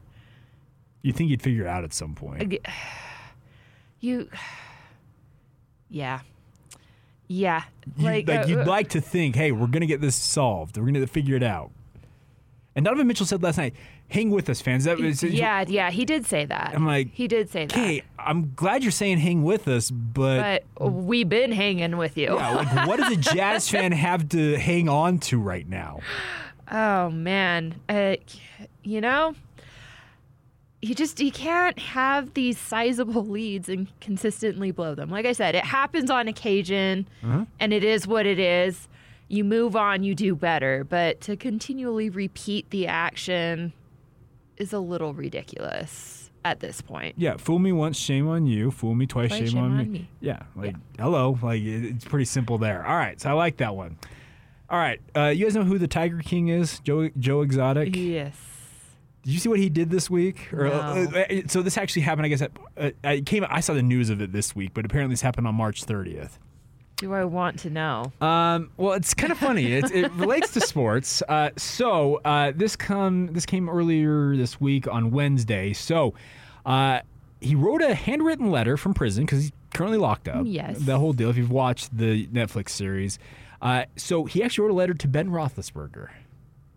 You 1.02 1.12
think 1.12 1.30
you'd 1.30 1.42
figure 1.42 1.64
it 1.64 1.68
out 1.68 1.84
at 1.84 1.92
some 1.94 2.14
point? 2.14 2.58
You. 4.00 4.28
Yeah. 5.88 6.20
Yeah. 7.28 7.62
You- 7.96 8.04
Like, 8.04 8.28
like 8.28 8.44
uh, 8.44 8.48
you'd 8.48 8.58
uh, 8.60 8.64
like 8.66 8.88
to 8.90 9.00
think, 9.00 9.36
hey, 9.36 9.52
we're 9.52 9.66
gonna 9.68 9.86
get 9.86 10.00
this 10.00 10.16
solved. 10.16 10.76
We're 10.76 10.86
gonna 10.86 11.06
figure 11.06 11.36
it 11.36 11.42
out. 11.42 11.70
And 12.74 12.84
Donovan 12.84 13.06
Mitchell 13.06 13.24
said 13.24 13.42
last 13.42 13.56
night, 13.56 13.74
"Hang 14.08 14.30
with 14.30 14.50
us, 14.50 14.60
fans." 14.60 14.84
That 14.84 14.98
was 14.98 15.22
yeah, 15.22 15.64
yeah, 15.66 15.90
he 15.90 16.04
did 16.04 16.26
say 16.26 16.44
that. 16.44 16.72
I'm 16.74 16.84
like, 16.84 17.08
he 17.12 17.26
did 17.26 17.48
say 17.48 17.64
that. 17.66 17.72
Okay, 17.74 18.02
I'm 18.26 18.52
glad 18.54 18.82
you're 18.82 18.90
saying 18.92 19.18
hang 19.18 19.42
with 19.42 19.68
us, 19.68 19.90
but, 19.90 20.64
But 20.78 20.90
we've 20.90 21.28
been 21.28 21.52
hanging 21.52 21.96
with 21.96 22.16
you. 22.18 22.34
yeah, 22.36 22.50
like, 22.56 22.86
what 22.88 22.98
does 22.98 23.12
a 23.12 23.16
Jazz 23.16 23.68
fan 23.70 23.92
have 23.92 24.28
to 24.30 24.56
hang 24.58 24.88
on 24.88 25.18
to 25.20 25.38
right 25.40 25.68
now? 25.68 26.00
Oh 26.70 27.10
man, 27.10 27.76
uh, 27.88 28.16
you 28.82 29.00
know, 29.00 29.34
you 30.82 30.94
just 30.94 31.20
you 31.20 31.30
can't 31.32 31.78
have 31.78 32.34
these 32.34 32.58
sizable 32.58 33.24
leads 33.24 33.68
and 33.68 33.86
consistently 34.00 34.70
blow 34.72 34.94
them. 34.94 35.08
Like 35.10 35.26
I 35.26 35.32
said, 35.32 35.54
it 35.54 35.64
happens 35.64 36.10
on 36.10 36.28
occasion, 36.28 37.06
Uh-huh. 37.22 37.44
and 37.60 37.72
it 37.72 37.84
is 37.84 38.06
what 38.06 38.26
it 38.26 38.38
is. 38.38 38.88
You 39.28 39.42
move 39.44 39.74
on, 39.74 40.02
you 40.04 40.14
do 40.14 40.34
better, 40.36 40.84
but 40.84 41.20
to 41.22 41.36
continually 41.36 42.10
repeat 42.10 42.70
the 42.70 42.86
action 42.86 43.72
is 44.56 44.72
a 44.72 44.78
little 44.78 45.12
ridiculous 45.14 46.15
at 46.46 46.60
this 46.60 46.80
point. 46.80 47.14
Yeah, 47.18 47.36
fool 47.36 47.58
me 47.58 47.72
once, 47.72 47.96
shame 47.98 48.28
on 48.28 48.46
you. 48.46 48.70
Fool 48.70 48.94
me 48.94 49.06
twice, 49.06 49.28
Twice, 49.30 49.40
shame, 49.40 49.48
shame 49.48 49.58
on, 49.64 49.70
on 49.72 49.78
me. 49.78 49.84
me. 49.84 50.10
Yeah, 50.20 50.42
like 50.54 50.76
hello, 50.98 51.38
like 51.42 51.60
it's 51.62 52.04
pretty 52.04 52.24
simple 52.24 52.58
there. 52.58 52.86
All 52.86 52.96
right, 52.96 53.20
so 53.20 53.30
I 53.30 53.32
like 53.32 53.56
that 53.58 53.74
one. 53.74 53.98
All 54.70 54.78
right, 54.78 55.00
uh, 55.16 55.26
you 55.28 55.44
guys 55.44 55.54
know 55.54 55.64
who 55.64 55.78
the 55.78 55.88
Tiger 55.88 56.20
King 56.20 56.48
is? 56.48 56.78
Joe 56.80 57.08
Joe 57.18 57.42
Exotic. 57.42 57.94
Yes. 57.96 58.36
Did 59.22 59.32
you 59.32 59.40
see 59.40 59.48
what 59.48 59.58
he 59.58 59.68
did 59.68 59.90
this 59.90 60.08
week? 60.08 60.52
Or, 60.52 60.68
No. 60.68 60.72
uh, 60.72 61.18
uh, 61.18 61.40
so 61.48 61.60
this 61.60 61.76
actually 61.76 62.02
happened. 62.02 62.26
I 62.26 62.28
guess 62.28 62.42
uh, 62.42 62.90
I 63.02 63.20
came. 63.22 63.44
I 63.48 63.58
saw 63.58 63.74
the 63.74 63.82
news 63.82 64.08
of 64.08 64.20
it 64.22 64.30
this 64.32 64.54
week, 64.54 64.70
but 64.72 64.84
apparently 64.84 65.14
this 65.14 65.20
happened 65.20 65.48
on 65.48 65.54
March 65.56 65.84
30th. 65.84 66.38
Do 66.98 67.12
I 67.12 67.24
want 67.24 67.58
to 67.58 67.70
know? 67.70 68.10
Um, 68.22 68.70
well, 68.78 68.94
it's 68.94 69.12
kind 69.14 69.30
of 69.30 69.36
funny. 69.38 69.72
It, 69.72 69.90
it 69.90 70.12
relates 70.12 70.52
to 70.54 70.60
sports. 70.60 71.22
Uh, 71.28 71.50
so 71.56 72.20
uh, 72.24 72.52
this 72.54 72.74
come 72.76 73.26
this 73.32 73.44
came 73.44 73.68
earlier 73.68 74.34
this 74.36 74.60
week 74.60 74.86
on 74.88 75.10
Wednesday. 75.10 75.72
So 75.74 76.14
uh, 76.66 77.00
he 77.40 77.54
wrote 77.54 77.80
a 77.80 77.94
handwritten 77.94 78.50
letter 78.50 78.76
from 78.76 78.92
prison 78.92 79.24
because 79.24 79.42
he's 79.42 79.52
currently 79.72 79.98
locked 79.98 80.28
up. 80.28 80.42
Yes. 80.44 80.78
the 80.80 80.98
whole 80.98 81.12
deal. 81.12 81.30
If 81.30 81.36
you've 81.36 81.50
watched 81.50 81.96
the 81.96 82.26
Netflix 82.26 82.70
series, 82.70 83.18
uh, 83.62 83.84
so 83.96 84.24
he 84.24 84.42
actually 84.42 84.66
wrote 84.68 84.72
a 84.72 84.76
letter 84.76 84.94
to 84.94 85.08
Ben 85.08 85.30
Roethlisberger, 85.30 86.08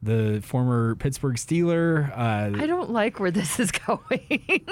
the 0.02 0.42
former 0.46 0.96
Pittsburgh 0.96 1.36
Steeler. 1.36 2.10
Uh, 2.12 2.62
I 2.62 2.68
don't 2.68 2.92
like 2.92 3.20
where 3.20 3.32
this 3.32 3.60
is 3.60 3.72
going. 3.88 4.66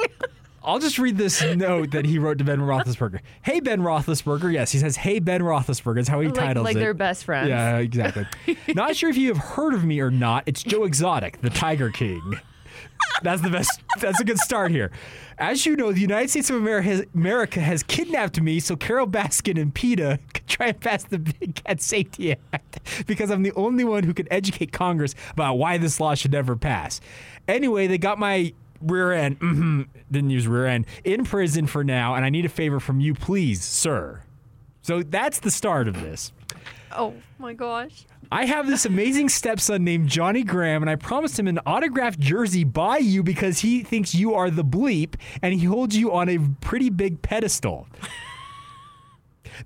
I'll 0.63 0.80
just 0.80 0.99
read 0.99 1.18
this 1.18 1.41
note 1.55 1.91
that 1.91 2.05
he 2.05 2.20
wrote 2.20 2.39
to 2.39 2.43
Ben 2.43 2.59
Roethlisberger. 2.59 3.22
Hey, 3.41 3.61
Ben 3.61 3.80
Roethlisberger. 3.82 4.51
Yes, 4.51 4.72
he 4.72 4.80
says, 4.80 4.97
Hey, 4.97 5.20
Ben 5.20 5.41
Roethlisberger. 5.41 5.95
That's 5.95 6.09
how 6.09 6.20
he 6.20 6.28
like 6.28 6.36
titles 6.36 6.65
like 6.65 6.76
it. 6.76 6.80
they're 6.80 6.93
best 6.93 7.24
friends. 7.24 7.47
Yeah, 7.47 7.78
exactly. 7.78 8.28
not 8.76 8.95
sure 8.97 9.09
if 9.09 9.15
you 9.15 9.30
have 9.30 9.38
heard 9.38 9.74
of 9.74 9.86
me 9.86 10.01
or 10.01 10.11
not. 10.11 10.43
It's 10.45 10.63
Joe 10.63 10.84
Exotic, 10.84 11.39
the 11.39 11.49
Tiger 11.49 11.89
King. 11.89 12.39
That's 13.24 13.41
the 13.41 13.49
best. 13.49 13.82
That's 13.99 14.20
a 14.20 14.24
good 14.24 14.38
start 14.38 14.72
here. 14.72 14.91
As 15.38 15.65
you 15.65 15.76
know, 15.76 15.91
the 15.91 16.01
United 16.01 16.30
States 16.30 16.49
of 16.49 16.55
America 16.55 16.88
has, 16.88 17.05
America 17.13 17.59
has 17.59 17.84
kidnapped 17.84 18.39
me 18.41 18.59
so 18.59 18.76
Carole 18.76 19.07
Baskin 19.07 19.59
and 19.59 19.74
PETA 19.74 20.20
could 20.34 20.47
try 20.47 20.68
and 20.68 20.80
pass 20.80 21.03
the 21.03 21.20
Big 21.20 21.55
Cat 21.55 21.82
Safety 21.82 22.36
Act 22.53 22.80
because 23.07 23.30
I'm 23.30 23.43
the 23.43 23.53
only 23.53 23.84
one 23.84 24.03
who 24.03 24.13
could 24.13 24.28
educate 24.32 24.72
Congress 24.72 25.15
about 25.32 25.55
why 25.55 25.78
this 25.78 25.99
law 25.99 26.15
should 26.15 26.32
never 26.32 26.55
pass. 26.55 27.01
Anyway, 27.47 27.88
they 27.88 27.97
got 27.97 28.20
my 28.20 28.53
rear 28.82 29.11
end, 29.11 29.38
hmm 29.38 29.84
didn't 30.11 30.30
use 30.30 30.47
rear 30.47 30.68
end, 30.68 30.86
in 31.03 31.26
prison 31.26 31.68
for 31.68 31.84
now, 31.84 32.15
and 32.15 32.24
I 32.24 32.30
need 32.30 32.45
a 32.45 32.49
favor 32.49 32.80
from 32.80 32.99
you, 32.99 33.13
please, 33.13 33.63
sir. 33.63 34.22
So 34.82 35.03
that's 35.03 35.39
the 35.39 35.51
start 35.51 35.88
of 35.88 36.01
this. 36.01 36.32
Oh 36.91 37.13
my 37.39 37.53
gosh. 37.53 38.05
I 38.32 38.45
have 38.45 38.67
this 38.67 38.86
amazing 38.86 39.30
stepson 39.30 39.86
named 39.86 40.09
Johnny 40.09 40.43
Graham, 40.43 40.84
and 40.84 40.89
I 40.89 40.97
promised 40.97 41.39
him 41.39 41.47
an 41.47 41.59
autographed 41.65 42.19
jersey 42.19 42.65
by 42.65 42.97
you 42.97 43.23
because 43.23 43.59
he 43.59 43.84
thinks 43.84 44.13
you 44.13 44.34
are 44.34 44.49
the 44.49 44.65
bleep, 44.65 45.15
and 45.41 45.53
he 45.53 45.65
holds 45.65 45.95
you 45.95 46.11
on 46.11 46.28
a 46.28 46.38
pretty 46.59 46.89
big 46.89 47.21
pedestal. 47.21 47.88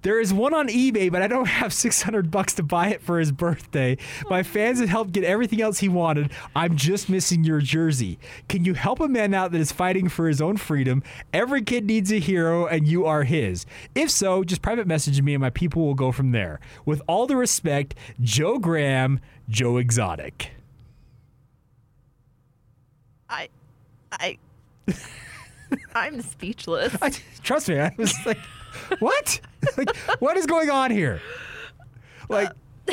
There 0.02 0.20
is 0.20 0.34
one 0.34 0.54
on 0.54 0.68
eBay, 0.68 1.12
but 1.12 1.22
I 1.22 1.28
don't 1.28 1.46
have 1.62 1.74
600 1.74 2.32
bucks 2.32 2.54
to 2.56 2.64
buy 2.64 2.90
it 2.90 3.02
for 3.02 3.20
his 3.20 3.32
birthday. 3.32 3.98
My 4.30 4.44
fans 4.44 4.80
have 4.80 4.90
helped 4.90 5.12
get 5.12 5.24
everything 5.24 5.62
else 5.62 5.80
he 5.80 5.90
wanted. 5.90 6.32
I'm 6.56 6.76
just 6.76 7.10
missing 7.10 7.44
your 7.44 7.60
jersey. 7.60 8.20
Can 8.50 8.66
you 8.66 8.74
help 8.74 9.00
a 9.00 9.08
man 9.08 9.34
out 9.34 9.52
that 9.52 9.62
is 9.62 9.72
fighting 9.72 10.10
for 10.10 10.28
his 10.28 10.42
own 10.42 10.58
freedom? 10.58 11.04
Every 11.34 11.62
kid 11.62 11.86
needs 11.86 12.12
a 12.12 12.20
hero, 12.20 12.66
and 12.68 12.88
you 12.88 13.06
are 13.06 13.24
his. 13.24 13.66
If 13.96 14.12
so, 14.12 14.44
just 14.44 14.62
private 14.62 14.88
message 14.88 15.22
me, 15.22 15.34
and 15.34 15.42
my 15.42 15.50
people 15.50 15.86
will 15.86 15.96
go 15.96 16.12
from 16.12 16.32
there. 16.32 16.60
With 16.86 17.02
all 17.08 17.28
the 17.28 17.36
respect, 17.36 17.96
Joe 18.20 18.58
Graham, 18.58 19.20
Joe 19.50 19.78
Exotic. 19.78 20.52
I, 23.30 23.48
I, 24.12 24.38
I'm 25.96 26.22
speechless. 26.22 26.96
I, 27.02 27.12
trust 27.44 27.70
me, 27.70 27.80
I 27.80 27.94
was 27.98 28.14
like, 28.26 28.38
what? 29.00 29.40
like, 29.78 29.96
what 30.20 30.38
is 30.38 30.46
going 30.46 30.70
on 30.70 30.92
here? 30.92 31.22
Like, 32.30 32.52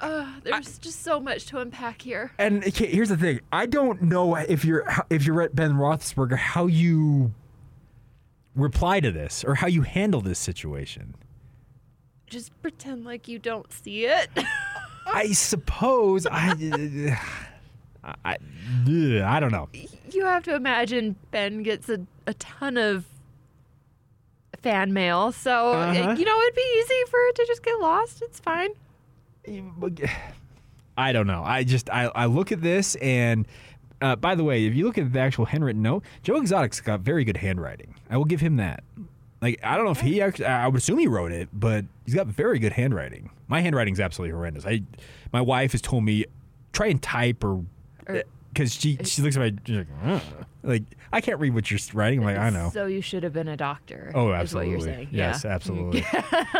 Uh, 0.00 0.26
there's 0.44 0.78
just 0.78 1.02
so 1.02 1.18
much 1.18 1.46
to 1.46 1.58
unpack 1.58 2.02
here. 2.02 2.30
And 2.38 2.64
okay, 2.64 2.86
here's 2.86 3.08
the 3.08 3.16
thing: 3.16 3.40
I 3.52 3.66
don't 3.66 4.02
know 4.02 4.36
if 4.36 4.64
you're 4.64 4.86
if 5.10 5.26
you're 5.26 5.42
at 5.42 5.56
Ben 5.56 5.72
Roethlisberger 5.72 6.36
how 6.36 6.66
you 6.66 7.34
reply 8.54 9.00
to 9.00 9.10
this 9.10 9.44
or 9.44 9.56
how 9.56 9.66
you 9.66 9.82
handle 9.82 10.20
this 10.20 10.38
situation. 10.38 11.14
Just 12.28 12.60
pretend 12.62 13.04
like 13.04 13.26
you 13.26 13.38
don't 13.38 13.72
see 13.72 14.04
it. 14.04 14.28
I 15.06 15.32
suppose 15.32 16.26
I. 16.30 17.18
I, 18.24 18.36
ugh, 18.86 19.22
I 19.22 19.40
don't 19.40 19.52
know. 19.52 19.68
You 20.14 20.24
have 20.24 20.42
to 20.44 20.54
imagine 20.54 21.16
Ben 21.30 21.62
gets 21.62 21.88
a, 21.88 22.00
a 22.26 22.34
ton 22.34 22.76
of 22.76 23.04
fan 24.62 24.92
mail, 24.92 25.30
so 25.32 25.72
Uh-huh. 25.72 26.12
you 26.12 26.24
know 26.24 26.40
it'd 26.42 26.54
be 26.54 26.80
easy 26.80 27.10
for 27.10 27.18
it 27.28 27.34
to 27.36 27.44
just 27.46 27.62
get 27.62 27.78
lost. 27.80 28.22
It's 28.22 28.40
fine. 28.40 28.70
I 30.96 31.12
don't 31.12 31.26
know. 31.26 31.42
I 31.44 31.64
just 31.64 31.88
I, 31.90 32.06
I 32.14 32.26
look 32.26 32.50
at 32.52 32.60
this 32.60 32.96
and 32.96 33.46
uh, 34.00 34.14
by 34.16 34.34
the 34.34 34.44
way, 34.44 34.64
if 34.66 34.74
you 34.74 34.84
look 34.84 34.96
at 34.98 35.12
the 35.12 35.18
actual 35.18 35.44
handwritten 35.44 35.82
note, 35.82 36.04
Joe 36.22 36.36
Exotic's 36.36 36.80
got 36.80 37.00
very 37.00 37.24
good 37.24 37.36
handwriting. 37.36 37.94
I 38.10 38.16
will 38.16 38.24
give 38.24 38.40
him 38.40 38.56
that. 38.56 38.82
Like 39.40 39.60
I 39.62 39.76
don't 39.76 39.84
know 39.84 39.90
if 39.92 40.00
he 40.00 40.20
actually 40.20 40.46
I 40.46 40.66
would 40.66 40.76
assume 40.78 40.98
he 40.98 41.06
wrote 41.06 41.32
it, 41.32 41.48
but 41.52 41.84
he's 42.04 42.14
got 42.14 42.26
very 42.26 42.58
good 42.58 42.72
handwriting. 42.72 43.30
My 43.46 43.60
handwriting's 43.60 44.00
absolutely 44.00 44.34
horrendous. 44.34 44.66
I 44.66 44.82
my 45.32 45.40
wife 45.40 45.72
has 45.72 45.80
told 45.80 46.04
me 46.04 46.24
try 46.72 46.88
and 46.88 47.00
type 47.00 47.44
or 47.44 47.64
Or- 48.06 48.22
because 48.58 48.74
she 48.74 48.98
she 49.04 49.22
looks 49.22 49.36
at 49.36 49.40
my 49.40 49.52
she's 49.64 49.76
like, 49.78 49.86
"Ugh." 50.04 50.22
like 50.64 50.82
I 51.12 51.20
can't 51.20 51.38
read 51.38 51.54
what 51.54 51.70
you're 51.70 51.78
writing. 51.94 52.20
I'm 52.20 52.24
like 52.24 52.38
I 52.38 52.50
know. 52.50 52.70
So 52.72 52.86
you 52.86 53.00
should 53.00 53.22
have 53.22 53.32
been 53.32 53.46
a 53.46 53.56
doctor. 53.56 54.10
Oh, 54.14 54.32
Is 54.32 54.40
absolutely. 54.40 54.76
what 54.76 54.84
you're 54.84 54.90
oh, 54.90 54.96
saying. 54.96 55.08
Yes, 55.12 55.44
yeah. 55.44 55.50
absolutely. 55.54 56.04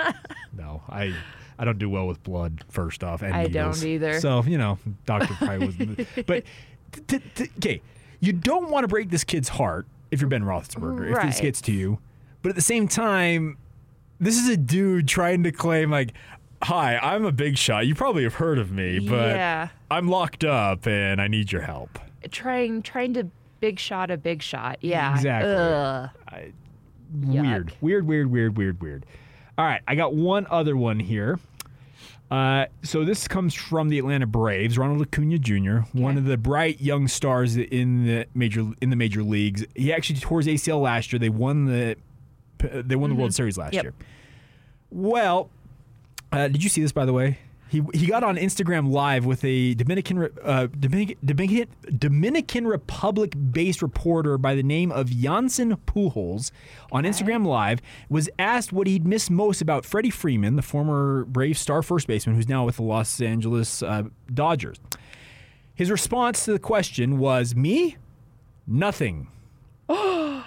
no, 0.57 0.83
I 0.89 1.13
I 1.59 1.65
don't 1.65 1.79
do 1.79 1.91
well 1.91 2.07
with 2.07 2.23
blood. 2.23 2.65
First 2.69 3.03
off, 3.03 3.23
and 3.23 3.35
I 3.35 3.49
don't 3.49 3.83
either. 3.83 4.21
So 4.21 4.45
you 4.45 4.59
know, 4.59 4.79
doctor 5.07 5.35
probably 5.35 5.67
was. 5.67 6.07
but 6.27 6.45
t- 7.09 7.21
t- 7.35 7.51
okay, 7.59 7.83
you 8.21 8.33
don't 8.33 8.71
want 8.71 8.85
to 8.85 8.89
break 8.89 9.11
this 9.11 9.25
kid's 9.25 9.49
heart 9.49 9.87
if 10.13 10.21
you're 10.21 10.31
Ben 10.31 10.45
Roethlisberger. 10.45 11.11
If 11.11 11.23
this 11.23 11.35
Right. 11.35 11.43
gets 11.43 11.61
to 11.63 11.73
you, 11.73 11.99
but 12.43 12.51
at 12.51 12.55
the 12.55 12.63
same 12.63 12.87
time, 12.87 13.59
this 14.21 14.39
is 14.39 14.49
a 14.49 14.57
dude 14.57 15.09
trying 15.09 15.43
to 15.43 15.51
claim 15.53 15.91
like. 15.91 16.13
Hi, 16.63 16.99
I'm 16.99 17.25
a 17.25 17.33
big 17.33 17.57
shot. 17.57 17.87
You 17.87 17.95
probably 17.95 18.25
have 18.25 18.35
heard 18.35 18.59
of 18.59 18.73
me, 18.73 18.99
but 18.99 19.37
Yeah. 19.37 19.69
I'm 19.91 20.09
locked 20.09 20.45
up 20.45 20.87
and 20.87 21.21
I 21.21 21.29
need 21.29 21.53
your 21.53 21.63
help. 21.63 21.99
Trying 22.31 22.83
trying 22.83 23.15
to 23.15 23.29
big 23.61 23.79
shot, 23.79 24.11
a 24.11 24.17
big 24.17 24.43
shot. 24.43 24.79
Yeah. 24.81 25.15
Exactly. 25.15 25.53
Ugh. 25.55 26.11
Weird, 27.25 27.73
weird, 27.81 28.07
weird, 28.07 28.31
weird, 28.31 28.57
weird, 28.59 28.81
weird. 28.83 29.07
All 29.57 29.65
right, 29.65 29.81
I 29.89 29.95
got 29.95 30.15
one 30.15 30.47
other 30.51 30.77
one 30.77 31.01
here. 31.01 31.39
Uh, 32.31 32.67
so 32.83 33.05
this 33.07 33.27
comes 33.27 33.55
from 33.55 33.89
the 33.89 33.99
Atlanta 33.99 34.27
Braves, 34.27 34.77
Ronald 34.77 35.01
Acuna 35.01 35.39
Jr., 35.39 35.79
one 35.93 36.19
of 36.19 36.27
the 36.27 36.37
bright 36.37 36.79
young 36.81 37.09
stars 37.09 37.57
in 37.57 38.05
the 38.05 38.27
major 38.35 38.67
in 38.83 38.91
the 38.91 38.97
major 38.97 39.23
leagues. 39.23 39.65
He 39.75 39.93
actually 39.93 40.19
tore 40.21 40.41
his 40.41 40.47
ACL 40.49 40.83
last 40.83 41.11
year. 41.13 41.19
They 41.19 41.31
won 41.31 41.65
the 41.65 41.97
they 42.59 42.97
won 42.97 43.09
the 43.11 43.17
World 43.17 43.33
Series 43.33 43.57
last 43.57 43.73
Yep. 43.73 43.83
year. 43.85 43.95
Well, 44.91 45.49
uh, 46.33 46.49
did 46.49 46.63
you 46.63 46.69
see 46.69 46.83
this 46.83 46.93
by 46.93 47.05
the 47.05 47.13
way? 47.13 47.39
He, 47.71 47.83
he 47.93 48.07
got 48.07 48.25
on 48.25 48.37
Instagram 48.37 48.91
Live 48.91 49.27
with 49.27 49.45
a 49.45 49.75
Dominican 49.75 50.31
uh, 50.43 50.69
Dominican 50.79 51.19
Dominican, 51.23 51.69
Dominican 51.99 52.67
Republic 52.67 53.35
based 53.53 53.83
reporter 53.83 54.39
by 54.39 54.55
the 54.55 54.63
name 54.63 54.91
of 54.91 55.11
Janssen 55.11 55.77
Pujols 55.77 56.51
on 56.91 57.05
Instagram 57.05 57.47
Live. 57.47 57.81
Was 58.09 58.31
asked 58.39 58.73
what 58.73 58.87
he'd 58.87 59.07
miss 59.07 59.29
most 59.29 59.61
about 59.61 59.85
Freddie 59.85 60.09
Freeman, 60.11 60.57
the 60.57 60.63
former 60.63 61.27
Brave 61.27 61.59
star 61.59 61.83
first 61.83 62.07
baseman 62.07 62.37
who's 62.37 62.49
now 62.49 62.65
with 62.65 62.77
the 62.77 62.83
Los 62.85 63.21
Angeles 63.21 63.83
uh, 63.83 64.05
Dodgers. 64.33 64.79
His 65.75 65.91
response 65.91 66.47
to 66.47 66.53
the 66.53 66.59
question 66.59 67.19
was, 67.19 67.55
"Me, 67.55 67.97
nothing." 68.67 69.29
I 69.91 70.45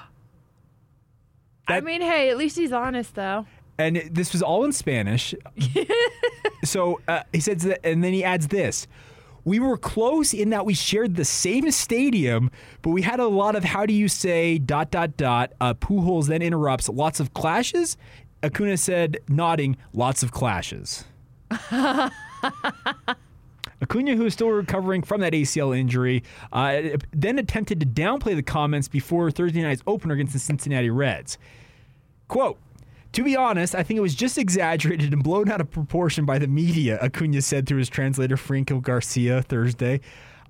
mean, 1.84 2.02
hey, 2.02 2.32
at 2.32 2.38
least 2.38 2.58
he's 2.58 2.72
honest 2.72 3.14
though. 3.14 3.46
And 3.82 3.98
it- 3.98 4.14
this 4.14 4.32
was 4.34 4.42
all 4.42 4.64
in 4.64 4.72
Spanish. 4.72 5.34
so 6.64 7.00
uh, 7.08 7.24
he 7.34 7.40
says, 7.40 7.64
that, 7.64 7.86
and 7.86 8.04
then 8.04 8.14
he 8.14 8.24
adds 8.24 8.48
this: 8.48 8.88
"We 9.44 9.60
were 9.60 9.78
close 9.78 10.34
in 10.34 10.50
that 10.52 10.66
we 10.66 10.74
shared 10.74 11.16
the 11.16 11.26
same 11.26 11.70
stadium, 11.72 12.52
but 12.82 12.92
we 12.92 13.02
had 13.02 13.20
a 13.20 13.28
lot 13.28 13.56
of 13.56 13.64
how 13.64 13.86
do 13.86 13.94
you 13.94 14.08
say 14.08 14.58
dot 14.58 14.92
dot 14.92 15.18
dot." 15.18 15.54
Uh, 15.60 15.74
Pujols 15.74 16.28
then 16.28 16.42
interrupts. 16.42 16.90
Lots 16.90 17.20
of 17.20 17.34
clashes. 17.34 17.98
Acuna 18.44 18.76
said, 18.78 19.20
nodding, 19.28 19.78
lots 19.94 20.24
of 20.24 20.32
clashes. 20.32 21.04
Acuna, 23.84 24.16
who 24.16 24.26
is 24.26 24.34
still 24.34 24.50
recovering 24.50 25.02
from 25.02 25.22
that 25.22 25.34
ACL 25.34 25.78
injury, 25.78 26.24
uh, 26.54 26.82
then 27.12 27.40
attempted 27.40 27.80
to 27.80 27.86
downplay 27.86 28.36
the 28.36 28.44
comments 28.44 28.88
before 28.88 29.32
Thursday 29.32 29.62
night's 29.62 29.82
opener 29.88 30.14
against 30.14 30.34
the 30.34 30.40
Cincinnati 30.40 30.90
Reds. 30.90 31.38
Quote, 32.28 32.58
to 33.14 33.24
be 33.24 33.36
honest, 33.36 33.76
I 33.76 33.84
think 33.84 33.98
it 33.98 34.02
was 34.02 34.16
just 34.16 34.38
exaggerated 34.38 35.14
and 35.14 35.24
blown 35.24 35.50
out 35.50 35.62
of 35.62 35.70
proportion 35.70 36.26
by 36.26 36.40
the 36.40 36.48
media, 36.48 36.98
Acuna 37.02 37.42
said 37.42 37.68
through 37.68 37.80
his 37.80 37.90
translator 37.90 38.38
Franco 38.38 38.80
Garcia 38.80 39.42
Thursday. 39.42 40.00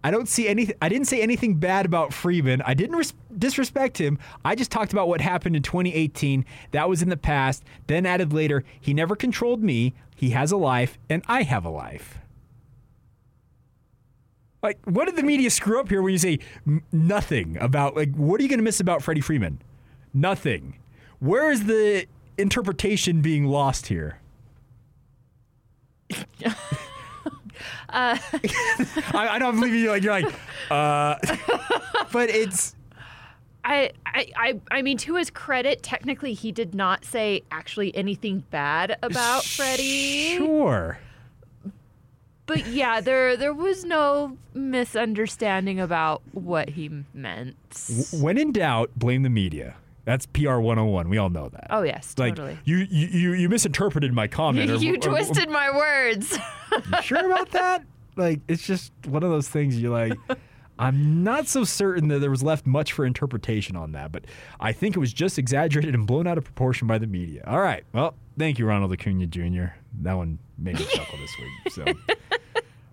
I 0.03 0.09
don't 0.09 0.28
see 0.28 0.47
anything. 0.47 0.76
I 0.82 0.89
didn't 0.89 1.07
say 1.07 1.22
anything 1.22 1.55
bad 1.55 1.86
about 1.86 2.12
Freeman. 2.12 2.62
I 2.64 2.74
didn't 2.74 2.95
res- 2.95 3.14
disrespect 3.38 3.99
him. 3.99 4.18
I 4.43 4.55
just 4.55 4.72
talked 4.72 4.93
about 4.93 5.07
what 5.07 5.22
happened 5.22 5.55
in 5.55 5.62
2018. 5.62 6.43
That 6.72 6.89
was 6.89 7.01
in 7.01 7.09
the 7.09 7.18
past. 7.18 7.64
Then 7.88 8.05
added 8.05 8.34
later, 8.34 8.64
he 8.80 8.93
never 8.93 9.16
controlled 9.16 9.62
me. 9.62 9.93
He 10.16 10.32
has 10.32 10.51
a 10.51 10.57
life, 10.57 10.97
and 11.09 11.24
I 11.28 11.43
have 11.43 11.66
a 11.66 11.70
life. 11.70 12.18
Like, 14.64 14.80
what 14.86 15.05
did 15.05 15.16
the 15.16 15.24
media 15.24 15.49
screw 15.49 15.80
up 15.80 15.89
here 15.89 16.01
when 16.01 16.14
you 16.14 16.20
say 16.20 16.39
nothing 16.91 17.57
about, 17.57 17.95
like, 17.95 18.14
what 18.16 18.39
are 18.39 18.43
you 18.43 18.49
going 18.49 18.59
to 18.59 18.64
miss 18.64 18.80
about 18.80 19.01
Freddie 19.01 19.22
Freeman? 19.22 19.62
Nothing. 20.14 20.78
Where 21.20 21.51
is 21.51 21.66
the 21.66 22.05
interpretation 22.38 23.21
being 23.21 23.45
lost 23.45 23.88
here? 23.88 24.19
Uh, 27.91 28.17
I, 29.13 29.27
I 29.32 29.38
know 29.38 29.49
I'm 29.49 29.59
leaving 29.59 29.79
you 29.79 29.89
like, 29.89 30.03
you're 30.03 30.13
like, 30.13 30.34
uh, 30.69 31.15
but 32.11 32.29
it's. 32.29 32.75
I, 33.63 33.91
I, 34.05 34.27
I, 34.36 34.61
I 34.71 34.82
mean, 34.82 34.97
to 34.99 35.15
his 35.15 35.29
credit, 35.29 35.84
technically, 35.84 36.34
he 36.34 36.51
did 36.51 36.73
not 36.73 37.05
say 37.05 37.43
actually 37.51 37.95
anything 37.95 38.43
bad 38.49 38.97
about 39.03 39.43
Freddie. 39.43 40.38
Sure. 40.38 40.97
But 42.47 42.65
yeah, 42.67 43.01
there 43.01 43.38
there 43.38 43.53
was 43.53 43.86
no 43.86 44.38
misunderstanding 44.53 45.79
about 45.79 46.21
what 46.32 46.69
he 46.69 46.89
meant. 47.13 47.55
When 48.13 48.38
in 48.38 48.51
doubt, 48.51 48.91
blame 48.95 49.23
the 49.23 49.29
media. 49.29 49.75
That's 50.06 50.26
PR 50.26 50.58
101. 50.58 51.10
We 51.10 51.18
all 51.18 51.30
know 51.30 51.49
that. 51.49 51.68
Oh 51.70 51.84
yes, 51.84 52.16
like, 52.18 52.36
totally. 52.36 52.58
you, 52.66 52.78
you, 52.78 53.08
you, 53.08 53.34
you 53.34 53.49
misinterpreted 53.49 54.14
my 54.14 54.28
comment. 54.28 54.70
or- 54.72 54.76
you 54.76 54.95
or- 54.95 54.97
twisted 54.97 55.49
my 55.49 55.76
words. 55.76 56.38
You 56.72 57.02
sure 57.02 57.26
about 57.26 57.52
that? 57.52 57.84
Like, 58.16 58.39
it's 58.47 58.66
just 58.66 58.93
one 59.06 59.24
of 59.24 59.30
those 59.30 59.49
things 59.49 59.78
you're 59.80 59.91
like, 59.91 60.18
I'm 60.80 61.22
not 61.22 61.47
so 61.49 61.66
certain 61.66 62.08
that 62.08 62.20
there 62.20 62.32
was 62.32 62.41
left 62.43 62.66
much 62.66 62.93
for 62.93 63.06
interpretation 63.06 63.76
on 63.76 63.91
that, 63.91 64.14
but 64.14 64.24
I 64.60 64.72
think 64.72 64.95
it 64.95 64.99
was 64.99 65.12
just 65.12 65.38
exaggerated 65.38 65.93
and 65.93 66.08
blown 66.08 66.28
out 66.28 66.38
of 66.38 66.45
proportion 66.45 66.88
by 66.88 66.97
the 66.97 67.08
media. 67.08 67.43
All 67.45 67.60
right. 67.60 67.84
Well, 67.93 68.16
thank 68.39 68.58
you, 68.58 68.66
Ronald 68.66 68.93
Acuna 68.93 69.28
Jr. 69.28 69.76
That 70.02 70.14
one 70.14 70.39
made 70.58 70.80
me 70.80 70.86
chuckle 70.86 71.20
this 71.20 71.36
week. 71.38 71.74
So, 71.74 71.86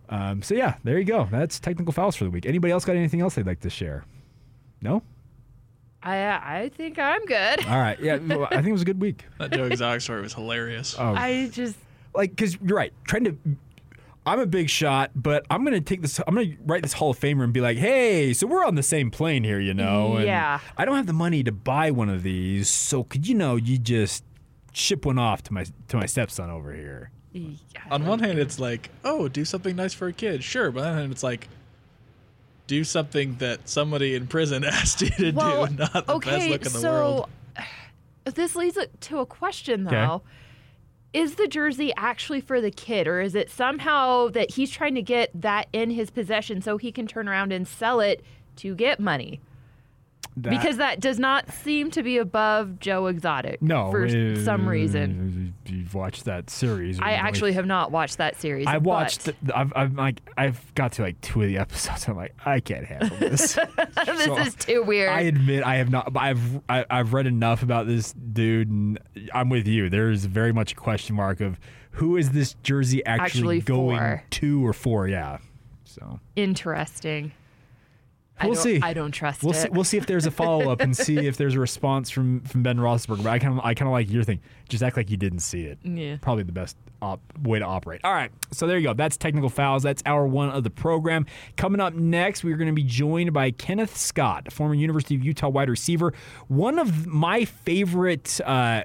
um, 0.09 0.43
so 0.43 0.55
yeah, 0.55 0.75
there 0.85 0.99
you 0.99 1.05
go. 1.05 1.29
That's 1.31 1.61
technical 1.61 1.93
fouls 1.93 2.17
for 2.17 2.25
the 2.25 2.31
week. 2.31 2.47
Anybody 2.47 2.73
else 2.73 2.85
got 2.85 2.97
anything 2.97 3.21
else 3.21 3.37
they'd 3.37 3.47
like 3.47 3.61
to 3.61 3.71
share? 3.71 4.05
No? 4.83 5.03
I 6.03 6.63
I 6.63 6.71
think 6.75 6.99
I'm 6.99 7.25
good. 7.25 7.65
All 7.67 7.79
right. 7.79 7.99
Yeah, 8.01 8.17
well, 8.17 8.45
I 8.51 8.57
think 8.57 8.69
it 8.69 8.73
was 8.73 8.83
a 8.83 8.87
good 8.87 9.01
week. 9.01 9.25
That 9.39 9.53
Joe 9.53 9.65
Exotic 9.65 10.01
story 10.01 10.23
was 10.23 10.35
hilarious. 10.35 10.95
Oh. 10.99 11.15
I 11.15 11.49
just 11.53 11.77
like 12.15 12.31
because 12.31 12.57
you're 12.65 12.77
right. 12.77 12.93
Trying 13.05 13.25
to, 13.25 13.37
I'm 14.27 14.41
a 14.41 14.47
big 14.47 14.69
shot, 14.71 15.11
but 15.15 15.45
I'm 15.51 15.65
gonna 15.65 15.81
take 15.81 16.03
this. 16.03 16.21
I'm 16.27 16.35
gonna 16.35 16.55
write 16.65 16.83
this 16.83 16.93
Hall 16.93 17.11
of 17.11 17.19
Famer 17.19 17.45
and 17.45 17.53
be 17.53 17.61
like, 17.61 17.79
hey, 17.79 18.33
so 18.33 18.47
we're 18.47 18.65
on 18.65 18.75
the 18.75 18.83
same 18.83 19.11
plane 19.11 19.43
here, 19.45 19.61
you 19.61 19.75
know? 19.75 20.17
And 20.17 20.27
Yeah. 20.27 20.61
I 20.77 20.85
don't 20.85 20.97
have 20.97 21.07
the 21.07 21.13
money 21.13 21.43
to 21.45 21.53
buy 21.53 21.91
one 21.91 22.09
of 22.09 22.23
these, 22.23 22.69
so 22.69 23.05
could 23.05 23.27
you 23.27 23.35
know 23.35 23.57
you 23.57 23.79
just 23.79 24.25
ship 24.73 25.05
one 25.07 25.19
off 25.19 25.43
to 25.45 25.53
my 25.53 25.65
to 25.89 25.97
my 25.97 26.07
stepson 26.07 26.51
over 26.51 26.73
here? 26.73 27.11
On 27.91 28.05
one 28.07 28.19
hand, 28.19 28.39
it's 28.39 28.59
like, 28.59 28.91
oh, 29.05 29.29
do 29.29 29.45
something 29.45 29.77
nice 29.77 29.95
for 29.95 30.09
a 30.09 30.13
kid, 30.13 30.43
sure. 30.43 30.71
But 30.73 30.81
on 30.81 30.85
the 30.87 30.91
other 30.91 31.01
hand, 31.01 31.13
it's 31.13 31.23
like, 31.23 31.49
do 32.69 32.85
something 32.85 33.35
that 33.37 33.69
somebody 33.69 34.15
in 34.15 34.29
prison 34.29 34.63
asked 34.65 35.03
you 35.03 35.11
to 35.11 35.33
well, 35.33 35.67
do, 35.67 35.75
not 35.75 36.07
the 36.07 36.13
okay, 36.15 36.31
best 36.31 36.49
look 36.49 36.67
in 36.67 36.73
the 36.73 36.79
so 36.79 36.93
world. 36.93 37.29
this 38.37 38.55
leads 38.55 38.79
to 39.01 39.19
a 39.19 39.27
question 39.27 39.89
Okay. 39.89 39.97
though. 39.97 40.23
Is 41.15 41.37
the 41.37 41.49
jersey 41.49 41.91
actually 41.97 42.43
for 42.43 42.61
the 42.61 42.71
kid, 42.71 43.09
or 43.09 43.21
is 43.21 43.35
it 43.35 43.51
somehow 43.51 44.29
that 44.29 44.53
he's 44.53 44.71
trying 44.71 44.95
to 44.95 45.03
get 45.03 45.31
that 45.35 45.67
in 45.73 45.91
his 45.91 46.11
possession 46.11 46.61
so 46.61 46.77
he 46.77 46.93
can 46.93 47.07
turn 47.07 47.27
around 47.29 47.51
and 47.51 47.67
sell 47.67 47.99
it 48.01 48.23
to 48.57 48.75
get 48.75 49.01
money? 49.01 49.41
That- 50.43 50.51
because 50.51 50.77
that 50.77 51.01
does 51.01 51.19
not 51.19 51.51
seem 51.53 51.91
to 51.93 52.03
be 52.03 52.19
above 52.19 52.79
Joe 52.81 53.07
Exotic 53.07 53.61
no, 53.63 53.91
for 53.91 54.07
uh, 54.07 54.37
some 54.43 54.69
reason. 54.69 55.55
You've 55.67 55.95
watched 55.95 56.25
that 56.27 56.51
series. 56.51 56.99
I 57.01 57.13
actually 57.13 57.53
have 57.55 57.67
not 57.67 57.91
watched 57.91 58.19
that 58.19 58.41
series. 58.41 58.67
I 58.67 58.79
watched. 58.79 59.29
I've, 59.55 59.73
I've 59.77 59.95
like 59.95 60.21
I've 60.37 60.75
got 60.75 60.93
to 60.93 61.03
like 61.03 61.21
two 61.21 61.43
of 61.43 61.49
the 61.49 61.59
episodes. 61.59 62.09
I'm 62.09 62.17
like 62.17 62.35
I 62.45 62.61
can't 62.61 62.85
handle 62.87 63.17
this. 63.19 63.55
this 64.07 64.25
So, 64.25 64.39
is 64.39 64.55
too 64.55 64.83
weird. 64.83 65.11
I 65.11 65.23
admit 65.23 65.65
I 65.65 65.77
have 65.77 65.91
not. 65.91 66.13
but 66.13 66.21
I've 66.21 66.61
I, 66.69 66.85
I've 66.91 67.13
read 67.13 67.27
enough 67.27 67.63
about 67.63 67.87
this 67.87 68.13
dude, 68.13 68.69
and 68.69 68.99
I'm 69.35 69.49
with 69.49 69.67
you. 69.67 69.89
There 69.91 70.11
is 70.11 70.25
very 70.27 70.53
much 70.53 70.73
a 70.73 70.77
question 70.77 71.17
mark 71.17 71.41
of 71.41 71.59
who 71.93 72.17
is 72.17 72.31
this 72.31 72.55
jersey 72.63 73.05
actually, 73.05 73.25
Actually 73.25 73.61
going 73.63 73.97
for. 73.99 74.25
to 74.31 74.67
or 74.67 74.73
for? 74.73 75.09
Yeah. 75.09 75.39
So 75.85 76.21
Interesting. 76.37 77.33
I 78.41 78.47
we'll 78.47 78.55
don't- 78.55 78.63
see. 78.63 78.81
I 78.83 78.93
don't 78.95 79.13
trust 79.13 79.43
we'll 79.43 79.53
it. 79.53 79.57
See, 79.57 79.69
we'll 79.71 79.85
see 79.85 79.97
if 79.97 80.07
there's 80.07 80.27
a 80.27 80.31
follow 80.31 80.71
up 80.71 80.81
and 80.81 80.97
see 80.97 81.17
if 81.27 81.37
there's 81.37 81.55
a 81.55 81.61
response 81.61 82.11
from 82.11 82.41
from 82.41 82.63
Ben 82.63 82.77
Roethlisberger. 82.79 83.23
But 83.25 83.31
I 83.31 83.39
kind 83.39 83.59
of 83.59 83.65
I 83.65 83.75
kind 83.75 83.89
of 83.89 83.93
like 83.93 84.11
your 84.11 84.23
thing. 84.25 84.41
Just 84.69 84.83
act 84.83 84.97
like 84.97 85.11
you 85.11 85.17
didn't 85.17 85.41
see 85.41 85.63
it. 85.65 85.79
Yeah. 85.83 86.17
Probably 86.21 86.45
the 86.45 86.53
best 86.53 86.77
op- 87.03 87.21
way 87.43 87.59
to 87.59 87.65
operate. 87.65 88.01
All 88.05 88.13
right. 88.13 88.31
So 88.53 88.67
there 88.67 88.77
you 88.79 88.87
go. 88.89 88.95
That's 88.95 89.17
technical 89.17 89.49
fouls. 89.49 89.83
That's 89.83 90.03
hour 90.07 90.27
one 90.27 90.51
of 90.51 90.63
the 90.65 90.71
program. 90.71 91.27
Coming 91.57 91.81
up 91.81 91.95
next, 91.95 92.45
we're 92.45 92.57
going 92.57 92.69
to 92.69 92.75
be 92.75 92.83
joined 92.85 93.33
by 93.33 93.51
Kenneth 93.51 93.97
Scott, 93.97 94.53
former 94.53 94.75
University 94.75 95.15
of 95.15 95.25
Utah 95.25 95.49
wide 95.49 95.71
receiver, 95.71 96.13
one 96.49 96.79
of 96.79 97.07
my 97.07 97.45
favorite. 97.45 98.41
Uh, 98.45 98.83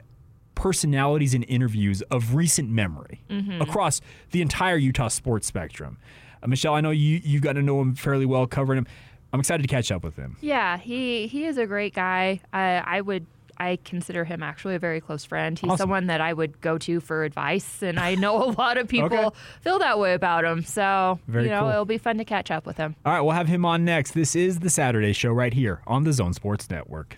personalities 0.56 1.34
and 1.34 1.43
interviews 1.47 2.01
of 2.04 2.36
recent 2.36 2.70
memory 2.70 3.24
Mhm. 3.30 3.60
across 3.60 3.99
the 4.32 4.41
entire 4.41 4.78
Utah 4.78 5.08
sports 5.08 5.47
spectrum. 5.47 5.97
Uh, 6.41 6.47
Michelle, 6.47 6.76
I 6.76 6.80
know 6.82 6.91
you 6.91 7.20
you've 7.24 7.41
got 7.41 7.54
to 7.54 7.62
know 7.64 7.82
him 7.82 7.95
fairly 7.95 8.26
well, 8.26 8.45
covering 8.45 8.78
him. 8.78 8.88
I'm 9.34 9.40
excited 9.40 9.64
to 9.64 9.68
catch 9.68 9.92
up 9.92 10.04
with 10.04 10.16
him. 10.16 10.38
Yeah, 10.42 10.78
he 10.78 11.28
he 11.28 11.46
is 11.46 11.58
a 11.58 11.66
great 11.66 11.94
guy. 11.96 12.40
I 12.54 12.84
I 12.86 13.02
would 13.02 13.26
I 13.58 13.78
consider 13.86 14.24
him 14.26 14.42
actually 14.42 14.74
a 14.76 14.80
very 14.80 15.00
close 15.00 15.26
friend. 15.26 15.58
He's 15.60 15.70
Awesome. 15.70 15.78
someone 15.84 16.08
that 16.08 16.22
I 16.22 16.34
would 16.34 16.60
go 16.62 16.78
to 16.80 17.00
for 17.00 17.24
advice, 17.24 17.84
and 17.84 18.00
I 18.00 18.16
know 18.16 18.44
a 18.44 18.50
lot 18.52 18.78
of 18.78 18.88
people 18.96 19.16
Okay. 19.18 19.38
feel 19.62 19.78
that 19.80 20.00
way 20.00 20.14
about 20.16 20.44
him. 20.44 20.64
So 20.64 21.20
Very 21.28 21.46
you 21.46 21.50
know, 21.52 21.62
cool. 21.62 21.70
it'll 21.70 21.86
be 21.86 21.98
fun 22.00 22.18
to 22.18 22.26
catch 22.26 22.50
up 22.52 22.66
with 22.66 22.78
him. 22.78 22.96
All 23.06 23.14
right, 23.14 23.22
we'll 23.22 23.34
have 23.36 23.48
him 23.48 23.64
on 23.66 23.86
next. 23.86 24.12
This 24.12 24.36
is 24.36 24.60
the 24.60 24.70
Saturday 24.72 25.14
Show 25.14 25.32
right 25.32 25.54
here 25.54 25.82
on 25.86 26.04
the 26.04 26.14
Zone 26.14 26.34
Sports 26.34 26.70
Network. 26.70 27.18